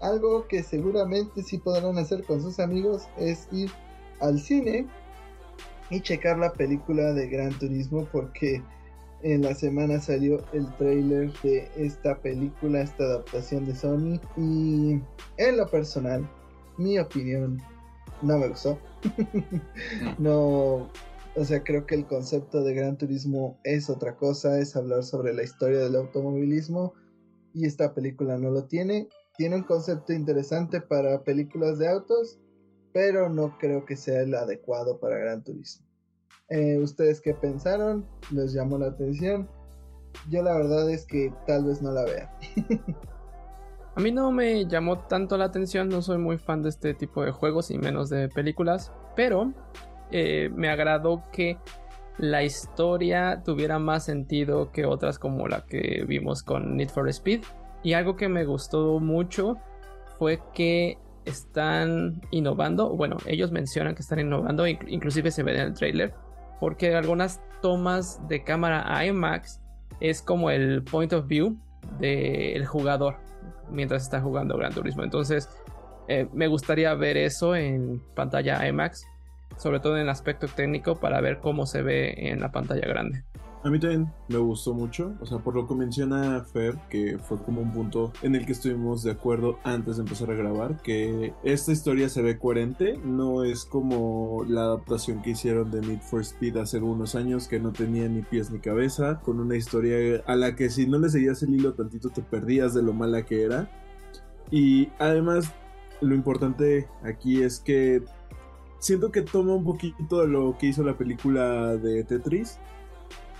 [0.00, 3.70] Algo que seguramente sí podrán hacer con sus amigos es ir
[4.20, 4.86] al cine
[5.90, 8.62] y checar la película de Gran Turismo porque
[9.22, 15.00] en la semana salió el trailer de esta película, esta adaptación de Sony y
[15.36, 16.26] en lo personal,
[16.78, 17.60] mi opinión
[18.22, 18.78] no me gustó.
[20.18, 20.90] no,
[21.36, 25.32] o sea, creo que el concepto de Gran Turismo es otra cosa, es hablar sobre
[25.32, 26.94] la historia del automovilismo
[27.54, 29.08] y esta película no lo tiene.
[29.36, 32.38] Tiene un concepto interesante para películas de autos,
[32.92, 35.86] pero no creo que sea el adecuado para Gran Turismo.
[36.48, 38.06] Eh, ¿Ustedes qué pensaron?
[38.32, 39.48] ¿Les llamó la atención?
[40.28, 42.38] Yo la verdad es que tal vez no la vea.
[43.96, 47.24] A mí no me llamó tanto la atención, no soy muy fan de este tipo
[47.24, 49.52] de juegos y menos de películas, pero
[50.10, 51.58] eh, me agradó que
[52.18, 57.42] la historia tuviera más sentido que otras como la que vimos con Need for Speed.
[57.82, 59.56] Y algo que me gustó mucho
[60.18, 65.60] fue que están innovando, bueno, ellos mencionan que están innovando, inc- inclusive se ve en
[65.60, 66.14] el trailer,
[66.60, 69.60] porque algunas tomas de cámara IMAX
[70.00, 71.56] es como el point of view
[71.98, 73.16] del jugador
[73.70, 75.02] mientras está jugando Gran Turismo.
[75.02, 75.48] Entonces,
[76.08, 79.06] eh, me gustaría ver eso en pantalla IMAX,
[79.56, 83.24] sobre todo en el aspecto técnico, para ver cómo se ve en la pantalla grande.
[83.62, 87.36] A mí también me gustó mucho, o sea, por lo que menciona Fer, que fue
[87.42, 91.34] como un punto en el que estuvimos de acuerdo antes de empezar a grabar, que
[91.44, 96.22] esta historia se ve coherente, no es como la adaptación que hicieron de Need for
[96.22, 100.36] Speed hace algunos años, que no tenía ni pies ni cabeza, con una historia a
[100.36, 103.42] la que si no le seguías el hilo tantito te perdías de lo mala que
[103.42, 103.70] era.
[104.50, 105.52] Y además,
[106.00, 108.02] lo importante aquí es que
[108.78, 112.58] siento que toma un poquito de lo que hizo la película de Tetris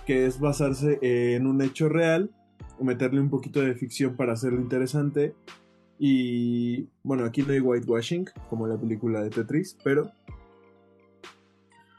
[0.05, 2.31] que es basarse en un hecho real,
[2.79, 5.35] o meterle un poquito de ficción para hacerlo interesante.
[5.99, 10.11] Y bueno, aquí no hay whitewashing, como la película de Tetris, pero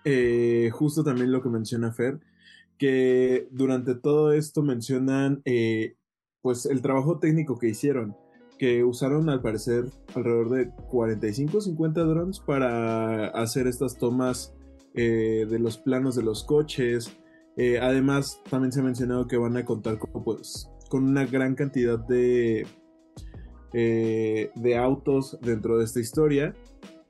[0.05, 2.19] eh, justo también lo que menciona Fer,
[2.79, 5.95] que durante todo esto mencionan eh,
[6.41, 8.17] pues el trabajo técnico que hicieron,
[8.59, 9.85] que usaron al parecer
[10.15, 14.53] alrededor de 45 50 drones para hacer estas tomas
[14.95, 17.17] eh, de los planos de los coches,
[17.57, 21.55] eh, además, también se ha mencionado que van a contar con, pues, con una gran
[21.55, 22.67] cantidad de,
[23.73, 26.55] eh, de autos dentro de esta historia.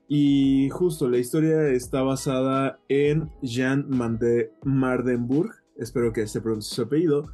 [0.07, 6.81] Y justo la historia está basada en Jan Mande Mardenburg, espero que se pronuncie su
[6.83, 7.25] apellido,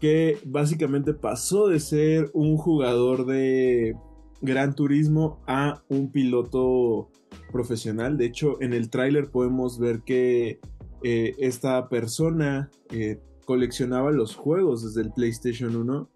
[0.00, 3.96] que básicamente pasó de ser un jugador de
[4.42, 7.10] Gran Turismo a un piloto
[7.52, 8.18] profesional.
[8.18, 10.60] De hecho, en el tráiler podemos ver que
[11.02, 16.08] eh, esta persona eh, coleccionaba los juegos desde el PlayStation 1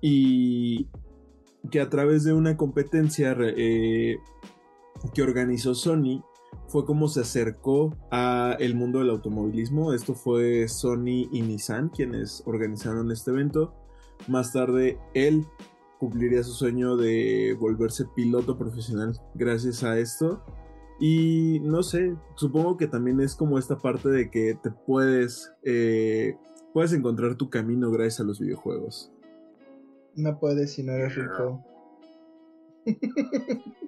[0.00, 0.88] y
[1.70, 4.16] que a través de una competencia eh,
[5.14, 6.22] que organizó Sony
[6.68, 9.92] fue como se acercó a el mundo del automovilismo.
[9.92, 13.74] Esto fue Sony y Nissan quienes organizaron este evento.
[14.28, 15.46] Más tarde él
[15.98, 20.44] cumpliría su sueño de volverse piloto profesional gracias a esto.
[21.00, 26.36] Y no sé, supongo que también es como esta parte de que te puedes, eh,
[26.72, 29.12] puedes encontrar tu camino gracias a los videojuegos.
[30.14, 31.64] No puedes si no eres rico.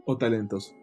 [0.06, 0.74] O talentos.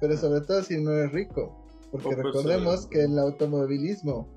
[0.00, 1.56] Pero sobre todo si no eres rico.
[1.90, 4.28] Porque recordemos que el automovilismo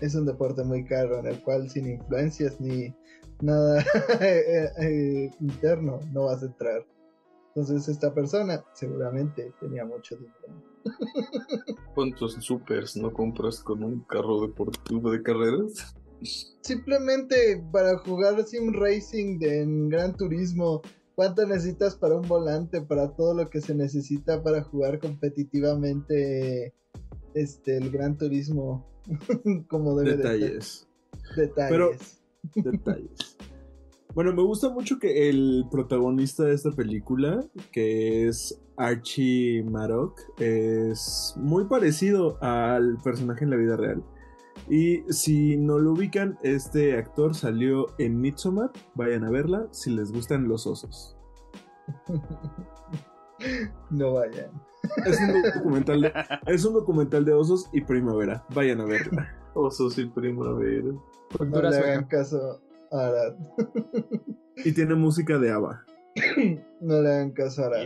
[0.00, 2.94] es un deporte muy caro en el cual sin influencias ni
[3.40, 3.80] nada
[4.20, 6.86] eh, eh, interno no vas a entrar.
[7.54, 10.62] Entonces esta persona seguramente tenía mucho dinero.
[11.94, 15.94] ¿Cuántos supers no compras con un carro deportivo de carreras?
[16.62, 20.80] Simplemente para jugar sim racing de, en Gran Turismo,
[21.14, 22.80] ¿cuánto necesitas para un volante?
[22.80, 26.72] Para todo lo que se necesita para jugar competitivamente
[27.34, 28.86] este el Gran Turismo
[29.68, 30.32] como debe de ser.
[30.32, 30.88] Detalles.
[31.36, 31.70] Detalles.
[31.70, 31.90] Pero-
[32.72, 33.36] Detalles.
[34.14, 41.34] Bueno, me gusta mucho que el protagonista de esta película, que es Archie Marok, es
[41.38, 44.04] muy parecido al personaje en la vida real.
[44.68, 48.70] Y si no lo ubican, este actor salió en Midsommar.
[48.94, 51.16] Vayan a verla si les gustan los osos.
[53.90, 54.52] No vayan.
[55.04, 56.12] Es un documental de,
[56.46, 58.46] es un documental de osos y primavera.
[58.54, 59.36] Vayan a verla.
[59.54, 60.92] Osos y primavera.
[61.40, 62.60] No le hagan caso
[62.92, 63.34] Arad.
[64.64, 65.84] Y tiene música de ABBA.
[66.80, 67.84] No le hagan caso a Arad.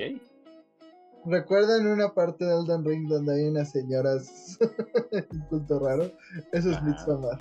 [1.26, 4.58] ¿Recuerdan una parte de Elden Ring donde hay unas señoras
[5.32, 6.10] un culto raro?
[6.52, 6.82] Eso es.
[6.82, 7.38] Midsommar.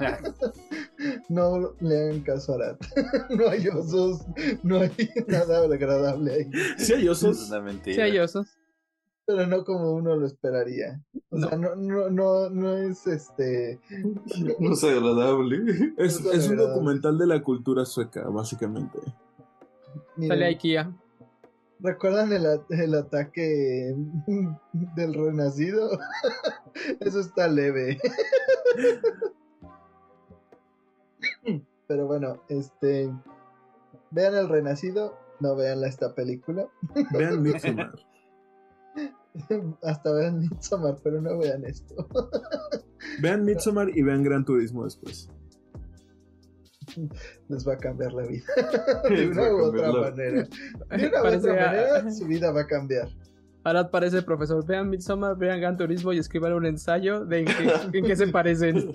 [1.28, 2.76] No le hagan caso a Arad.
[3.30, 4.24] No hay osos,
[4.64, 4.90] no hay
[5.28, 6.50] nada agradable ahí.
[6.78, 7.48] Sí hay Es osos.
[7.50, 7.94] una mentira.
[7.94, 8.57] Sí, hay osos.
[9.28, 11.02] Pero no como uno lo esperaría.
[11.28, 13.78] O sea, no, no, no, no es este.
[14.58, 15.58] No es agradable.
[15.98, 16.56] Es, es un agradable.
[16.56, 18.98] documental de la cultura sueca, básicamente.
[20.16, 20.96] Miren, Sale IKEA.
[21.80, 23.94] ¿Recuerdan el, a- el ataque
[24.96, 25.90] del renacido?
[27.00, 27.98] Eso está leve.
[31.86, 33.12] Pero bueno, este.
[34.10, 36.66] Vean el renacido, no vean esta película.
[37.12, 37.92] Vean Midsommar.
[39.82, 41.94] Hasta vean Midsommar, pero no vean esto.
[43.22, 45.28] Vean Midsommar y vean Gran Turismo después.
[47.48, 48.44] Les va a cambiar la vida.
[49.08, 50.48] De una u otra manera.
[50.90, 53.08] De una u Parece otra a- manera, su vida va a cambiar.
[53.64, 54.64] Arad parece profesor.
[54.66, 58.28] Vean Midsommar, vean Gran Turismo y escriban un ensayo de en qué, en qué se
[58.28, 58.90] parecen.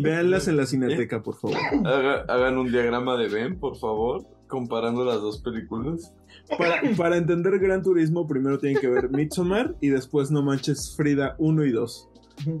[0.00, 1.56] Veanlas en la cineteca, por favor.
[1.84, 6.14] Haga- hagan un diagrama de Ben, por favor, comparando las dos películas.
[6.58, 11.36] Para, para entender Gran Turismo, primero tienen que ver Midsommar y después No Manches Frida
[11.38, 12.10] 1 y 2.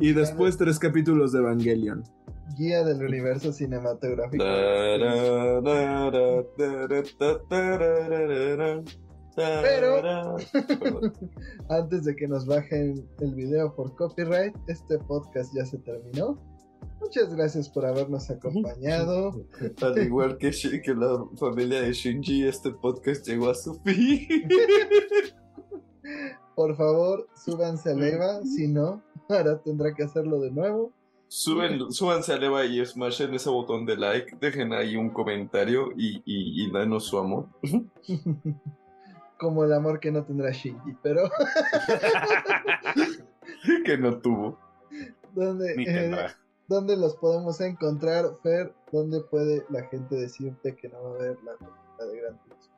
[0.00, 2.02] Y después tres capítulos de Evangelion.
[2.56, 4.42] Guía del universo cinematográfico.
[9.36, 10.36] Pero.
[11.68, 16.38] Antes de que nos bajen el video por copyright, este podcast ya se terminó.
[17.02, 19.32] Muchas gracias por habernos acompañado.
[19.82, 24.26] Al igual que, que la familia de Shinji, este podcast llegó a su fin.
[26.54, 30.92] Por favor, súbanse a Leva, si no, ahora tendrá que hacerlo de nuevo.
[31.26, 34.36] Suben, súbanse a Leva y smashen ese botón de like.
[34.40, 37.48] Dejen ahí un comentario y, y, y danos su amor.
[39.38, 41.22] Como el amor que no tendrá Shinji, pero
[43.84, 44.56] que no tuvo.
[45.34, 46.36] ¿dónde, Ni eh, tendrá.
[46.72, 48.72] ¿Dónde los podemos encontrar, Fer?
[48.90, 52.72] ¿Dónde puede la gente decirte que no va a ver la película de Gran Turismo?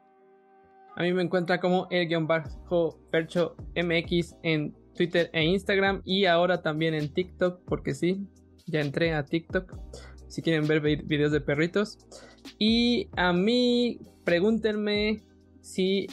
[0.97, 6.27] A mí me encuentra como el guion bajo Percho MX en Twitter e Instagram y
[6.27, 8.27] ahora también en TikTok, porque sí,
[8.67, 9.77] ya entré a TikTok.
[10.29, 11.99] Si quieren ver vi- videos de perritos.
[12.59, 15.23] Y a mí, pregúntenme
[15.61, 16.07] si,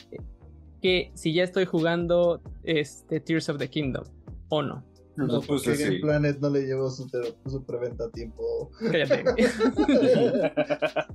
[0.81, 4.03] que, si ya estoy jugando este, Tears of the Kingdom
[4.49, 4.83] o no.
[5.15, 5.71] No, Pues sí.
[5.83, 7.07] Game Planet no le llevó su,
[7.45, 8.71] su preventa a tiempo.
[8.79, 9.23] Cállate.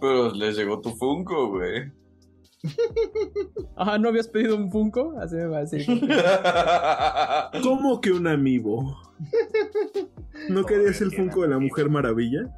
[0.00, 1.92] Pero les llegó tu Funko, güey.
[3.76, 5.14] Ah, ¿no habías pedido un Funko?
[5.20, 5.86] Así me va a decir.
[7.62, 8.96] ¿Cómo que un amiibo?
[10.48, 12.52] ¿No querías el Funko de la Mujer Maravilla?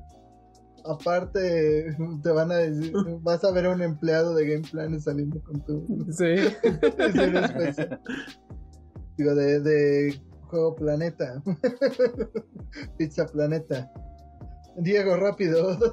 [0.84, 5.42] Aparte, te van a decir, vas a ver a un empleado de Game Planet saliendo
[5.42, 6.36] con tu Sí.
[9.18, 10.20] Digo, de, de
[10.50, 11.42] Juego Planeta.
[12.98, 13.90] Pizza Planeta.
[14.76, 15.78] Diego, rápido.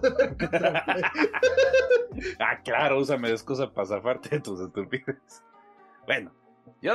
[2.39, 5.43] Ah, claro, úsame de excusa para zafarte de tus estupideces.
[6.07, 6.31] Bueno,
[6.81, 6.93] yo,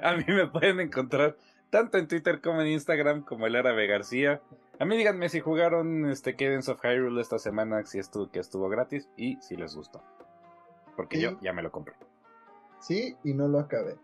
[0.00, 1.36] a mí me pueden encontrar
[1.68, 4.40] tanto en Twitter como en Instagram como el Árabe García.
[4.80, 8.70] A mí díganme si jugaron este Cadence of Hyrule esta semana, si estuvo, que estuvo
[8.70, 10.02] gratis y si les gustó.
[10.96, 11.22] Porque Sí.
[11.24, 11.94] yo ya me lo compré.
[12.80, 13.96] Sí, y no lo acabé.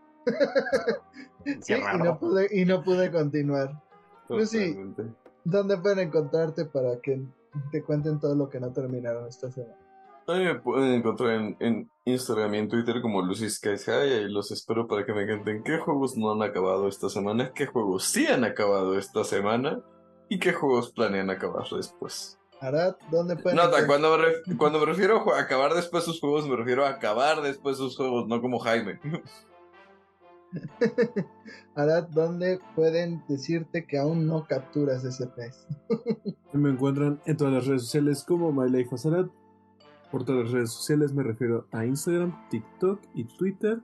[1.61, 3.81] Sí, y no pude, y no pude continuar.
[4.29, 4.69] Lucy.
[4.73, 5.03] Totalmente.
[5.43, 7.21] ¿Dónde pueden encontrarte para que
[7.71, 9.75] te cuenten todo lo que no terminaron esta semana?
[10.25, 14.09] A mí me pueden encontrar en, en Instagram y en Twitter como Lucy Skies High
[14.23, 17.65] y los espero para que me cuenten qué juegos no han acabado esta semana, qué
[17.65, 19.81] juegos sí han acabado esta semana
[20.29, 22.39] y qué juegos planean acabar después.
[22.61, 26.21] Arad, ¿dónde pueden Nota, encont- cuando me, ref- cuando me refiero a acabar después sus
[26.21, 29.01] juegos, me refiero a acabar después sus juegos, no como Jaime.
[31.75, 35.67] Arad, ¿dónde pueden decirte que aún no capturas ese pez?
[36.53, 39.27] Me encuentran en todas las redes sociales como MyLifeAzarat.
[40.11, 43.81] Por todas las redes sociales me refiero a Instagram, TikTok y Twitter.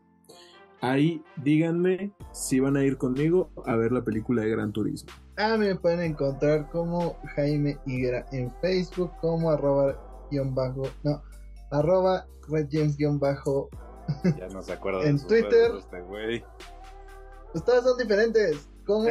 [0.79, 5.11] Ahí díganme si van a ir conmigo a ver la película de Gran Turismo.
[5.37, 11.21] Ah, me pueden encontrar como Jaime Higuera en Facebook, como arroba guion bajo, no,
[11.71, 12.27] arroba
[12.97, 13.69] guion bajo.
[14.37, 15.71] Ya no se acuerda En de sus Twitter.
[15.77, 16.43] este güey.
[17.51, 18.67] Pues todas son diferentes.
[18.85, 19.09] como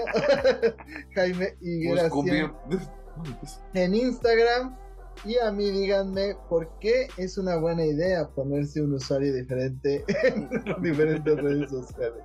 [1.15, 2.57] Jaime Moscopio.
[2.65, 4.77] 100 en Instagram.
[5.25, 10.49] Y a mí díganme por qué es una buena idea ponerse un usuario diferente en
[10.81, 12.23] diferentes redes sociales.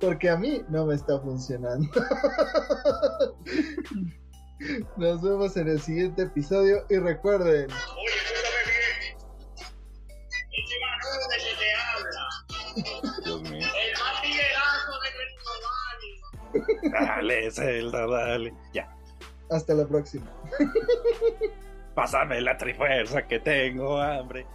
[0.00, 1.88] Porque a mí no me está funcionando.
[4.96, 7.68] Nos vemos en el siguiente episodio y recuerden.
[13.24, 13.52] Dios mío.
[13.52, 15.24] El más tiguerazo de.
[16.90, 18.54] Dale, Zelda, dale.
[18.72, 18.88] Ya.
[19.50, 20.26] Hasta la próxima.
[21.94, 24.46] Pásame la trifuerza que tengo hambre.